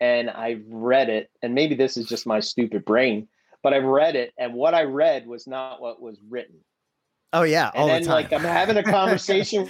[0.00, 3.28] and I've read it, and maybe this is just my stupid brain,
[3.62, 6.56] but I've read it, and what I read was not what was written.
[7.32, 8.14] Oh yeah, all and the then time.
[8.24, 9.68] like I'm having a conversation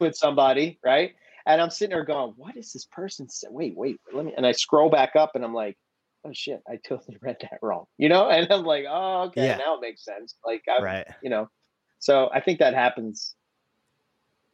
[0.00, 1.12] with somebody, right?
[1.46, 3.48] And I'm sitting there going, "What is this person say?
[3.50, 5.76] Wait, wait, let me." And I scroll back up, and I'm like,
[6.24, 8.28] "Oh shit, I totally read that wrong," you know?
[8.30, 9.56] And I'm like, "Oh, okay, Yeah.
[9.56, 11.06] now it makes sense." Like, I, right.
[11.22, 11.48] you know,
[11.98, 13.34] so I think that happens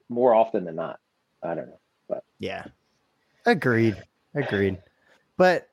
[0.08, 0.98] more often than not.
[1.42, 1.80] I don't know.
[2.08, 2.64] But yeah.
[3.46, 3.96] Agreed.
[4.34, 4.78] Agreed.
[5.38, 5.70] But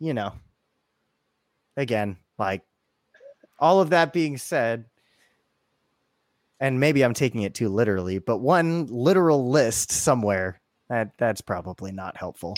[0.00, 0.32] you know,
[1.76, 2.62] again, like
[3.60, 4.86] all of that being said,
[6.58, 11.92] and maybe I'm taking it too literally, but one literal list somewhere that that's probably
[11.92, 12.56] not helpful.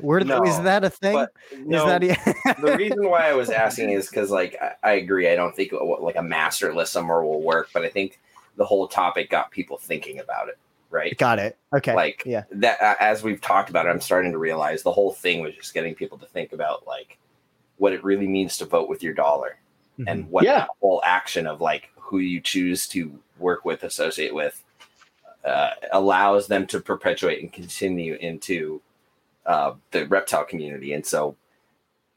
[0.00, 1.26] Where No, is that a thing?
[1.66, 2.14] No, that e-
[2.60, 5.28] the reason why I was asking is because, like, I, I agree.
[5.28, 8.20] I don't think uh, like a master list somewhere will work, but I think
[8.56, 10.58] the whole topic got people thinking about it,
[10.90, 11.16] right?
[11.16, 11.56] got it?
[11.74, 11.94] Okay.
[11.94, 12.44] Like, yeah.
[12.52, 15.54] that uh, as we've talked about it, I'm starting to realize the whole thing was
[15.54, 17.18] just getting people to think about like
[17.78, 19.56] what it really means to vote with your dollar
[19.98, 20.04] Mhm.
[20.08, 20.66] and what Yeah.
[20.66, 24.62] the whole action of like who you choose to work with, associate with,
[25.44, 28.82] uh, allows them to perpetuate and continue into
[29.46, 30.92] uh, the reptile community.
[30.92, 31.34] And so,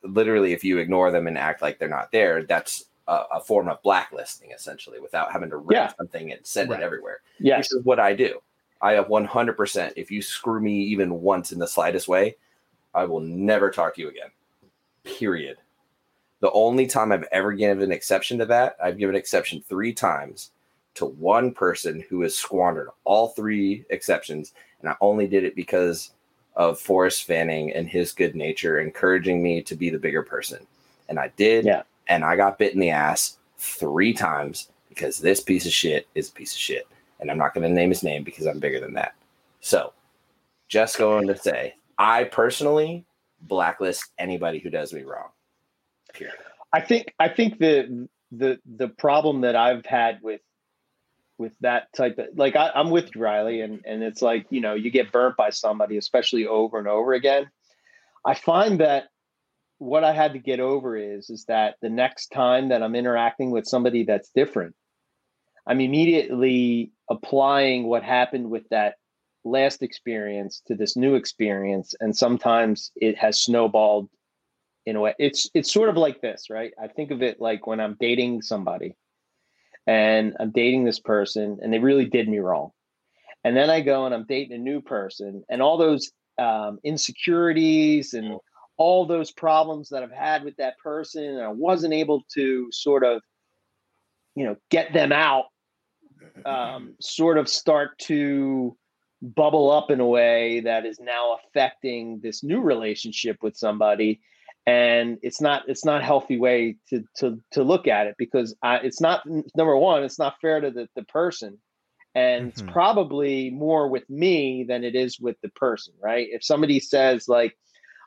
[0.04, 3.70] literally, if you ignore them and act like they're not there, that's a, a form
[3.70, 5.94] of blacklisting, essentially, without having to rip Yeah.
[5.98, 6.82] something and send Right.
[6.82, 7.22] it everywhere.
[7.40, 7.70] Yes.
[7.70, 8.42] This is what I do.
[8.84, 9.94] I have 100%.
[9.96, 12.36] If you screw me even once in the slightest way,
[12.94, 14.30] I will never talk to you again.
[15.06, 15.58] Period.
[16.42, 20.52] The only time I've ever given an exception to that, I've given exception three times
[20.96, 24.54] to one person who has squandered all three exceptions.
[24.82, 26.12] And I only did it because
[26.58, 30.68] of Forrest Fanning and his good nature, encouraging me to be the bigger person.
[31.08, 31.64] And I did.
[31.64, 31.84] Yeah.
[32.08, 36.28] And I got bit in the ass three times because this piece of shit is
[36.28, 36.86] a piece of shit.
[37.24, 39.16] And I'm not going to name his name because I'm bigger than that.
[39.62, 39.94] So,
[40.68, 43.06] just going to say, I personally
[43.42, 45.30] blacklist anybody who does me wrong.
[46.14, 46.36] Period.
[46.74, 50.42] I think I think the the the problem that I've had with
[51.38, 54.74] with that type of like I, I'm with Riley, and and it's like you know
[54.74, 57.50] you get burnt by somebody, especially over and over again.
[58.26, 59.06] I find that
[59.78, 63.52] what I had to get over is is that the next time that I'm interacting
[63.52, 64.76] with somebody that's different,
[65.68, 68.96] I'm immediately applying what happened with that
[69.46, 74.10] last experience to this new experience, and sometimes it has snowballed
[74.86, 75.16] in a way.
[75.20, 76.74] It's it's sort of like this, right?
[76.82, 78.96] I think of it like when I'm dating somebody
[79.88, 82.72] and I'm dating this person and they really did me wrong.
[83.44, 88.14] And then I go and I'm dating a new person and all those um, insecurities
[88.14, 88.38] and
[88.78, 93.04] all those problems that I've had with that person and I wasn't able to sort
[93.04, 93.22] of
[94.36, 95.46] you know get them out
[96.46, 98.76] um, sort of start to
[99.22, 104.22] bubble up in a way that is now affecting this new relationship with somebody.
[104.66, 108.56] And it's not it's not a healthy way to to to look at it because
[108.64, 109.24] I, it's not
[109.56, 111.58] number one it's not fair to the, the person.
[112.16, 112.50] And Mhm.
[112.50, 116.28] it's probably more with me than it is with the person right?
[116.32, 117.58] If somebody says like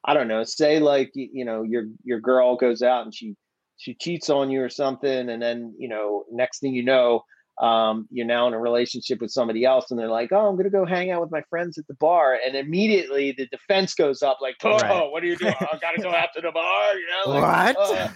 [0.05, 3.35] i don't know say like you know your your girl goes out and she
[3.77, 5.29] she cheats on you or something.
[5.31, 7.23] And then you know next thing you know
[7.59, 10.69] um, you're now in a relationship with somebody else and they're like oh i'm gonna
[10.71, 14.39] go hang out with my friends at the bar and immediately the defense goes up
[14.43, 15.11] like oh Right.
[15.11, 17.91] what are you doing i gotta go out to the bar you know like, what?
[17.91, 18.09] uh,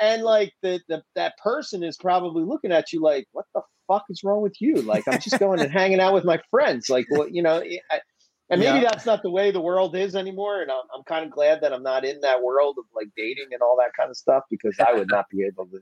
[0.00, 4.04] and like the, the that person is probably looking at you like what the fuck
[4.10, 7.06] is wrong with you like i'm just going and hanging out with my friends like
[7.08, 7.56] what you know
[7.90, 8.00] I,
[8.50, 8.80] and maybe Yeah.
[8.90, 11.72] that's not the way the world is anymore and i'm, I'm kind of glad that
[11.72, 14.76] i'm not in that world of like dating and all that kind of stuff because
[14.86, 15.78] i would not be able to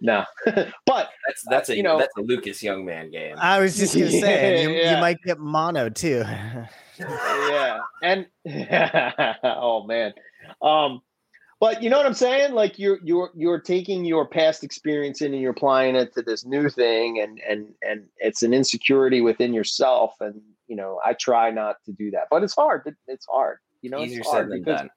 [0.00, 3.34] no but That's that's a You know- that's a Lucas young man game.
[3.38, 4.94] I was just gonna say you, Yeah.
[4.94, 6.22] you might get mono too.
[6.98, 10.12] yeah and oh man
[10.62, 11.00] um
[11.60, 15.32] but you know what i'm saying like you're you're you're taking your past experience in
[15.34, 19.52] and you're applying it to this new thing and and and it's an insecurity within
[19.52, 23.58] yourself and you know i try not to do that but it's hard it's hard
[23.82, 24.90] you know Easier it's said hard than because done.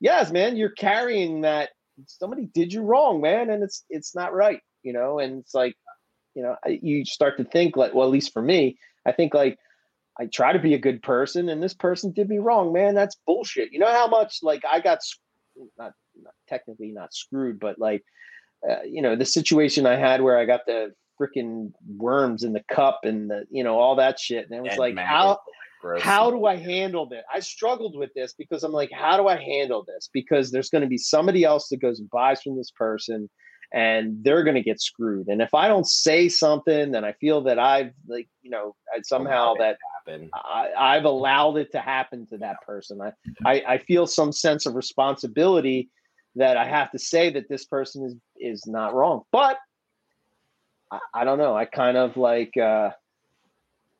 [0.00, 1.70] yes man you're carrying that
[2.06, 5.74] somebody did you wrong man and it's it's not right you know and it's like
[6.34, 9.58] you know you start to think like well at least for me i think like
[10.18, 13.16] i try to be a good person and this person did me wrong man that's
[13.26, 13.72] bullshit.
[13.72, 14.98] You know how much like i got
[15.78, 18.04] not, not technically not screwed but like
[18.68, 22.64] uh, you know the situation i had where i got the freaking worms in the
[22.70, 25.38] cup and the you know all that shit and it was And like maggot, how
[25.80, 26.02] gross.
[26.02, 27.24] how do I handle this?
[27.32, 30.08] I struggled with this because I'm like, how do I handle this?
[30.12, 33.28] Because there's going to be somebody else that goes and buys from this person
[33.72, 35.28] and they're going to get screwed.
[35.28, 39.00] And if I don't say something, then I feel that I've like, you know, I
[39.02, 39.76] somehow that
[40.06, 40.30] happen?
[40.34, 43.00] I, I've allowed it to happen to that person.
[43.00, 43.12] I,
[43.44, 45.88] I, I feel some sense of responsibility
[46.36, 49.22] that I have to say that this person is, is not wrong.
[49.30, 49.58] But
[50.90, 51.56] I, I don't know.
[51.56, 52.90] I kind of like, uh,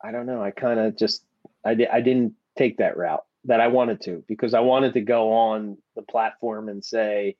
[0.03, 0.43] I don't know.
[0.43, 1.23] I kind of just,
[1.63, 5.01] I, di- I didn't take that route that I wanted to because I wanted to
[5.01, 7.35] go on the platform and say,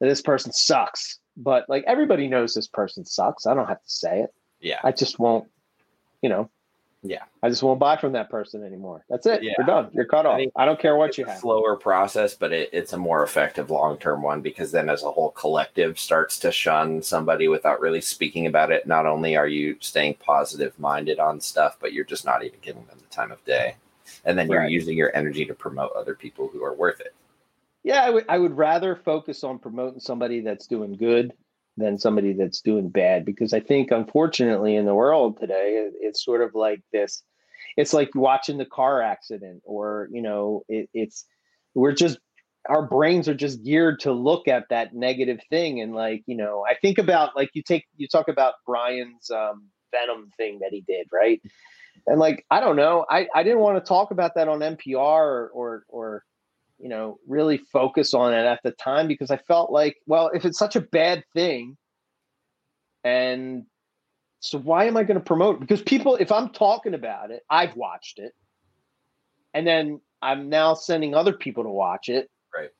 [0.00, 1.18] this person sucks.
[1.36, 3.46] But like everybody knows this person sucks.
[3.46, 4.30] I don't have to say it.
[4.60, 4.80] Yeah.
[4.82, 5.48] I just won't,
[6.22, 6.50] you know.
[7.08, 7.24] Yeah.
[7.42, 9.04] I just won't buy from that person anymore.
[9.08, 9.42] That's it.
[9.42, 9.52] Yeah.
[9.58, 9.90] You're done.
[9.92, 10.36] You're cut I off.
[10.38, 11.38] think I don't care what it's you have.
[11.38, 15.10] slower process, but it, it's a more effective long term one because then, as a
[15.10, 18.86] whole collective, starts to shun somebody without really speaking about it.
[18.86, 22.84] Not only are you staying positive minded on stuff, but you're just not even giving
[22.86, 23.76] them the time of day,
[24.24, 27.14] and then you're using your energy to promote other people who are worth it.
[27.82, 31.32] Yeah, I would I would rather focus on promoting somebody that's doing good
[31.76, 36.42] than somebody that's doing bad because I think unfortunately in the world today it's sort
[36.42, 37.22] of like this
[37.76, 41.26] it's like watching the car accident or you know it, it's
[41.74, 42.18] we're just
[42.68, 46.64] our brains are just geared to look at that negative thing and like you know
[46.68, 50.82] I think about like you take you talk about Brian's um Venom thing that he
[50.86, 51.40] did right?
[52.06, 53.04] And like I don't know.
[53.08, 56.24] I I didn't want to talk about that on MPR or or, or
[56.78, 60.44] you know, really focus on it at the time because I felt like, well, if
[60.44, 61.76] it's such a bad thing,
[63.04, 63.64] and
[64.40, 65.60] so why am I going to promote?
[65.60, 68.34] Because people, if I'm talking about it, I've watched it,
[69.54, 72.30] and then I'm now sending other people to watch it.
[72.54, 72.70] Right.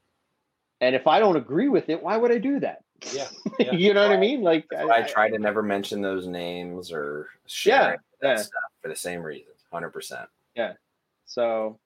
[0.80, 2.82] And if I don't agree with it, why would I do that?
[3.12, 3.28] Yeah.
[3.72, 4.42] you know what I mean?
[4.42, 8.42] Like, why I try to never mention those names or share Yeah, that yeah.
[8.42, 9.52] stuff for the same reason.
[9.72, 10.28] Hundred percent.
[10.54, 10.74] Yeah.
[11.26, 11.78] So,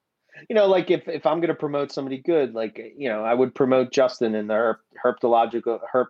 [0.49, 3.33] you know, like if, if I'm going to promote somebody good, like, you know, I
[3.33, 6.07] would promote Justin in the herp, herpetological herp,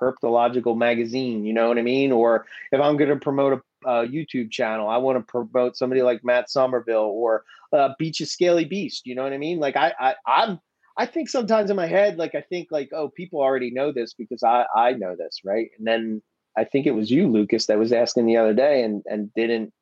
[0.00, 2.12] herpetological magazine, you know what I mean?
[2.12, 6.02] Or if I'm going to promote a, a YouTube channel, I want to promote somebody
[6.02, 9.58] like Matt Somerville or uh, Beach Scaly Beast, you know what I mean?
[9.58, 10.60] Like I, I, I'm,
[10.98, 14.14] I think sometimes in my head, like I think like, oh, people already know this
[14.14, 15.70] because I, I know this, right?
[15.78, 16.22] And then
[16.56, 19.72] I think it was you, Lucas, that was asking the other day and and didn't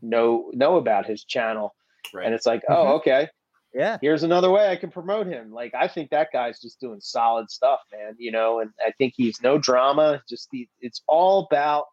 [0.00, 1.74] know know about his channel
[2.14, 2.26] Right.
[2.26, 2.92] and it's like, oh, mm-hmm.
[2.94, 3.28] okay,
[3.74, 3.98] Yeah.
[4.00, 5.50] here's another way I can promote him.
[5.52, 8.14] Like, I think that guy's just doing solid stuff, man.
[8.18, 10.22] You know, and I think he's no drama.
[10.28, 11.84] Just the, it's all about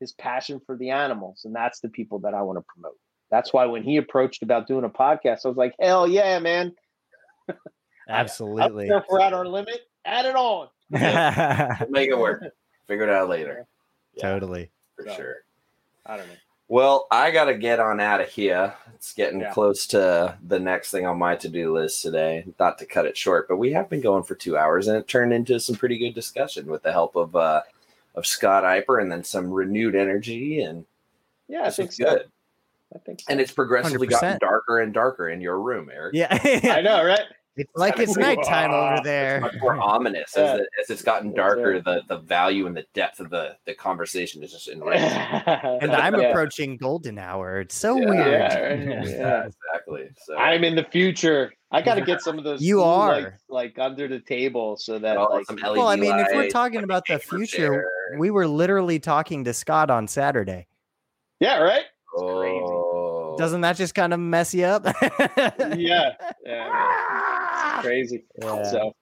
[0.00, 2.96] his passion for the animals, and that's the people that I want to promote.
[3.30, 6.74] That's why when he approached about doing a podcast, I was like, hell yeah, man!
[8.08, 8.88] Absolutely.
[8.88, 10.68] if we're at our limit, add it on.
[11.90, 12.42] Make it work.
[12.88, 13.66] Figure it out later.
[14.14, 14.70] Yeah, totally.
[14.96, 15.34] for So- sure.
[16.06, 16.34] I don't know.
[16.70, 18.72] Well, I got to get on out of here.
[18.94, 19.52] It's getting Yeah.
[19.52, 22.44] close to the next thing on my to do list today.
[22.60, 25.08] Not to cut it short, but we have been going for two hours and it
[25.08, 27.62] turned into some pretty good discussion with the help of uh,
[28.14, 30.60] of Scott Eipper and then some renewed energy.
[30.62, 30.84] And
[31.48, 32.04] Yeah, I this think so.
[32.04, 32.26] good.
[32.94, 33.26] I think so.
[33.30, 34.38] And it's progressively gotten 100%.
[34.38, 36.14] darker and darker in your room, Eric.
[36.14, 36.28] Yeah.
[36.72, 37.22] I know, right?
[37.60, 39.40] It's like it's nighttime over It's there.
[39.40, 40.42] much more ominous Yeah.
[40.54, 41.72] as, it, as it's gotten darker.
[41.74, 41.84] right.
[41.84, 45.06] The the value and the depth of the the conversation is just enraging.
[45.82, 46.28] And I'm Yeah.
[46.30, 47.60] approaching golden hour.
[47.60, 48.10] It's so Yeah.
[48.10, 48.26] weird.
[48.26, 48.60] Yeah,
[48.98, 49.08] right.
[49.08, 49.46] Yeah.
[49.46, 50.08] exactly.
[50.24, 51.52] So I'm in the future.
[51.72, 52.60] I got to get some of those.
[52.70, 53.20] You are.
[53.20, 56.26] like, like under the table so that all like some Well, I LED mean, if
[56.34, 58.18] we're talking about the future, chair.
[58.18, 60.66] we were literally talking to Scott on Saturday.
[61.38, 61.84] yeah, right.
[62.16, 62.40] Oh,
[63.40, 64.84] Doesn't that just kind of mess you up?
[65.76, 66.12] Yeah,
[66.44, 68.24] yeah, it's crazy.
[68.40, 68.62] Yeah.
[68.64, 68.92] So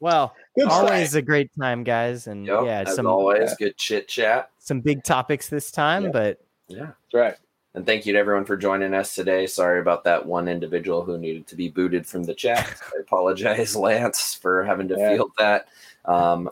[0.00, 1.18] Well, good always stuff.
[1.18, 3.54] a great time, guys, and Yep, yeah, as some always, yeah.
[3.66, 4.50] good chit chat.
[4.58, 6.10] some big topics this time, Yeah.
[6.12, 6.78] but Yeah.
[6.86, 7.36] That's right.
[7.74, 9.46] And thank you to everyone for joining us today.
[9.46, 12.66] Sorry about that one individual who needed to be booted from the chat.
[12.96, 15.10] I apologize, Lance, for having to Yeah.
[15.14, 15.68] field that.
[16.04, 16.50] Um,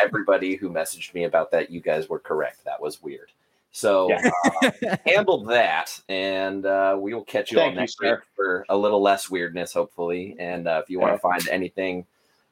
[0.00, 2.64] everybody who messaged me about that, you guys were correct.
[2.64, 3.30] That was weird.
[3.72, 4.30] So Yeah.
[4.62, 8.10] uh, handle that, and uh, we will catch you all Thank you, next sir.
[8.16, 10.34] week for a little less weirdness, hopefully.
[10.38, 12.04] And uh, if you want to find anything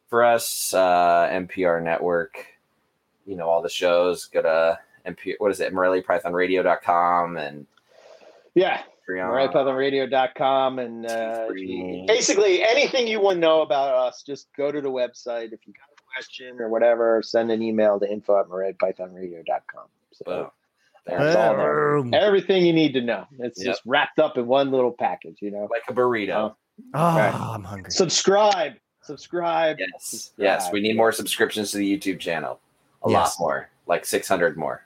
[0.09, 2.47] for us, uh, MPR Network,
[3.27, 4.27] you know all the shows.
[4.27, 5.35] Go to MPR.
[5.39, 5.73] What is it?
[5.75, 7.67] MoreliaPythonRadio.com and
[8.55, 8.83] Yeah.
[9.09, 11.49] MoreliaPythonRadio.com and uh,
[12.07, 15.53] basically anything you want to know about us, just go to the website.
[15.53, 19.87] If you got a question or whatever, send an email to info at MoreliaPythonRadio.com.
[20.13, 20.51] So Boom.
[21.07, 21.55] That's all.
[21.57, 22.15] Boom.
[22.15, 23.27] everything you need to know.
[23.39, 23.67] It's Yep.
[23.67, 25.69] just wrapped up in one little package, you know.
[25.71, 26.55] like a burrito.
[26.95, 27.17] Oh.
[27.17, 27.35] Right.
[27.35, 27.91] I'm hungry.
[27.91, 28.75] Subscribe.
[29.03, 29.79] Subscribe.
[29.79, 30.71] yes, yes.
[30.71, 32.61] We need more subscriptions to the YouTube channel.
[33.03, 34.85] A lot more, like six hundred more.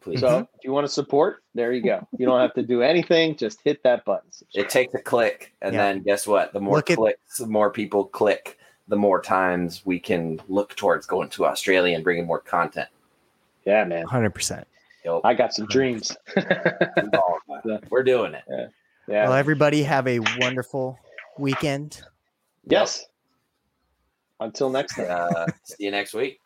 [0.00, 0.20] Please.
[0.20, 2.06] So if you want to support, there you go.
[2.18, 3.36] You don't have to do anything.
[3.36, 4.30] Just hit that button.
[4.32, 4.64] Subscribe.
[4.64, 5.82] It takes a click, and Yeah.
[5.92, 6.52] then guess what?
[6.52, 8.58] The more Look at- clicks, the more people click,
[8.88, 12.88] the more times we can look towards going to Australia and bringing more content.
[13.64, 14.04] yeah, man.
[14.06, 14.64] 100%.
[15.04, 16.16] Yo, I got some dreams.
[17.90, 18.44] we're doing it.
[19.08, 19.24] yeah.
[19.28, 20.98] Well, everybody have a wonderful
[21.38, 22.02] weekend.
[22.66, 23.04] yes.
[24.40, 25.06] Until next time.
[25.08, 26.38] Uh, see you next week.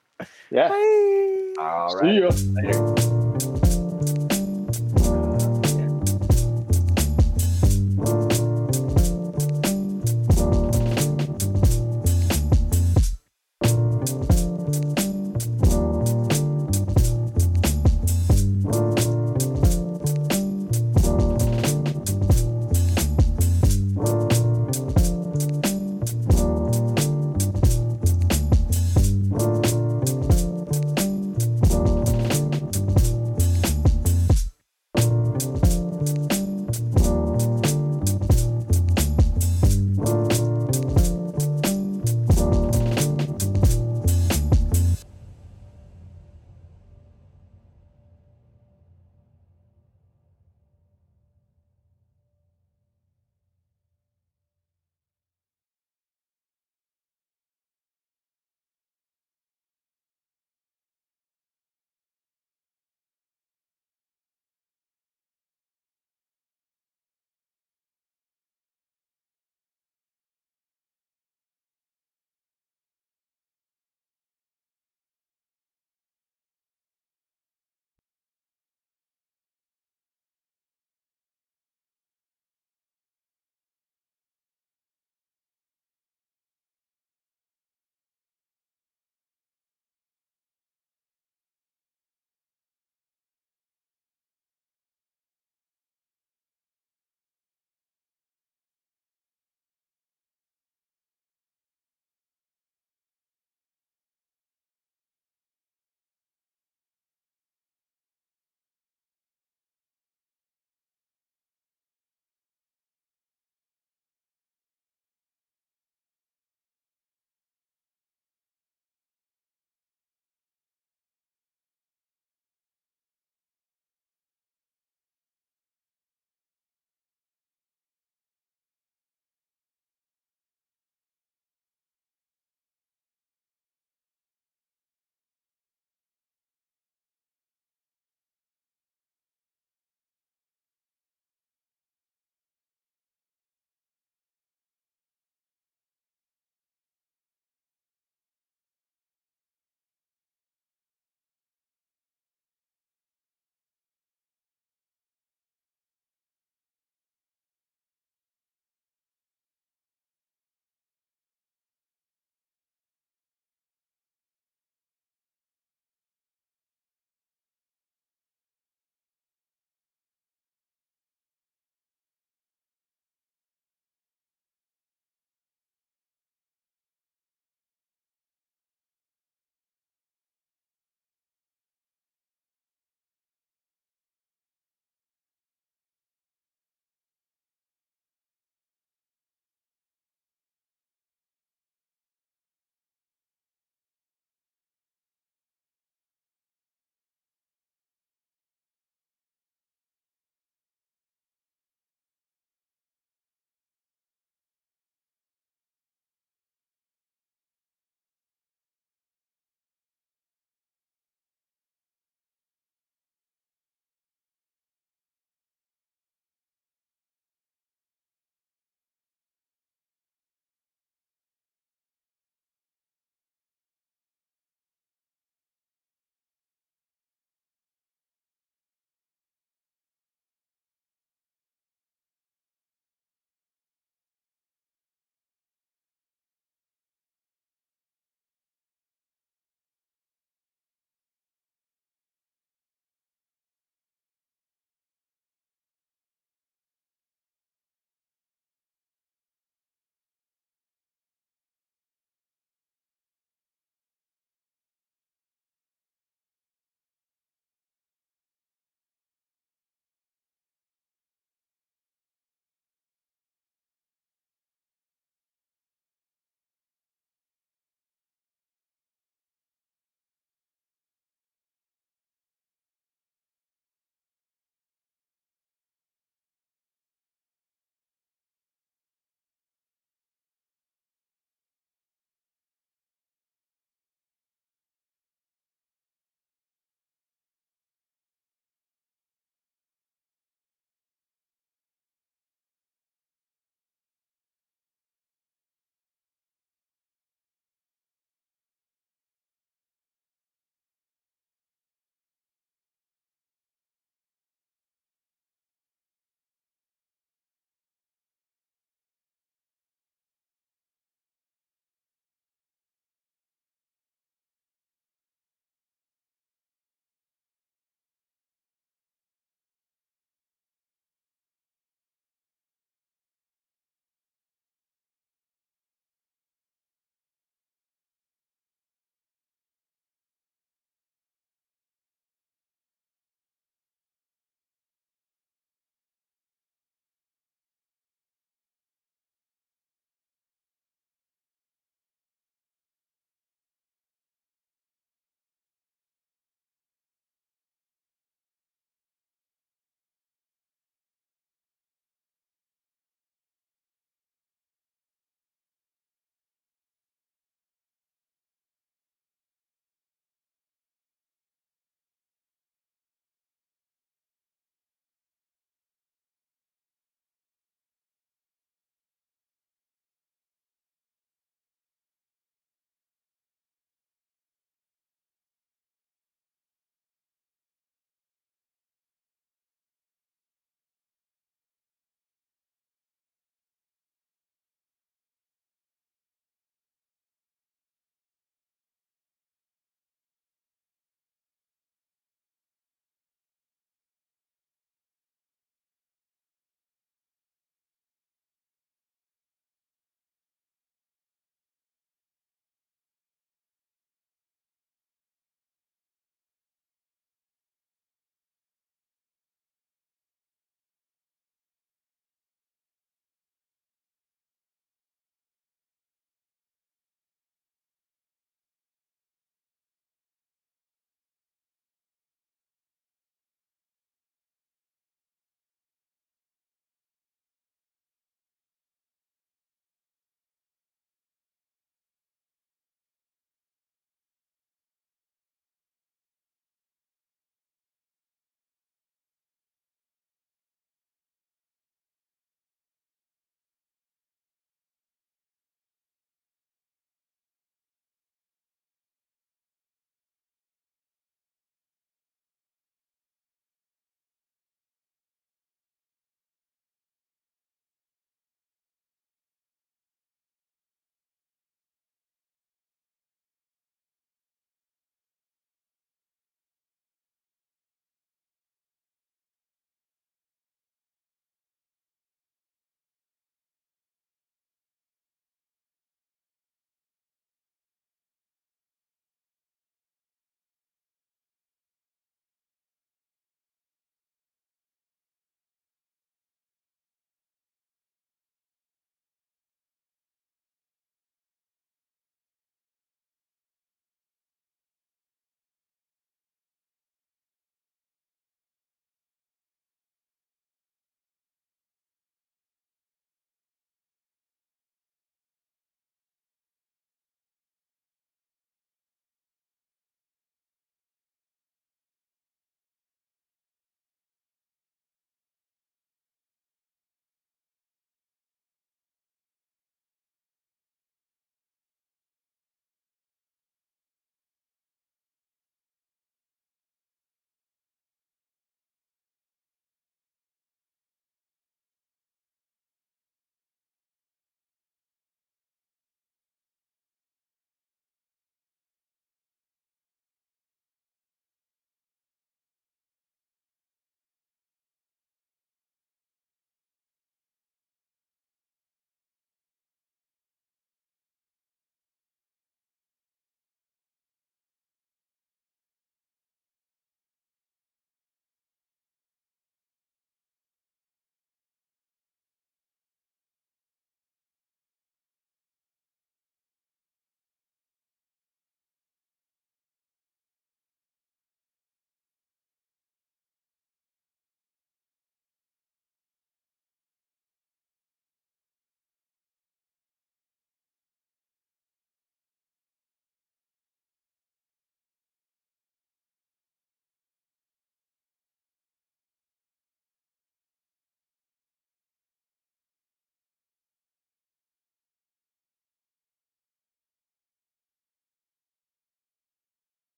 [0.51, 0.69] Yeah.
[0.69, 1.55] Bye.
[1.59, 2.21] All See right.
[2.21, 2.31] ya.
[2.63, 3.18] Later.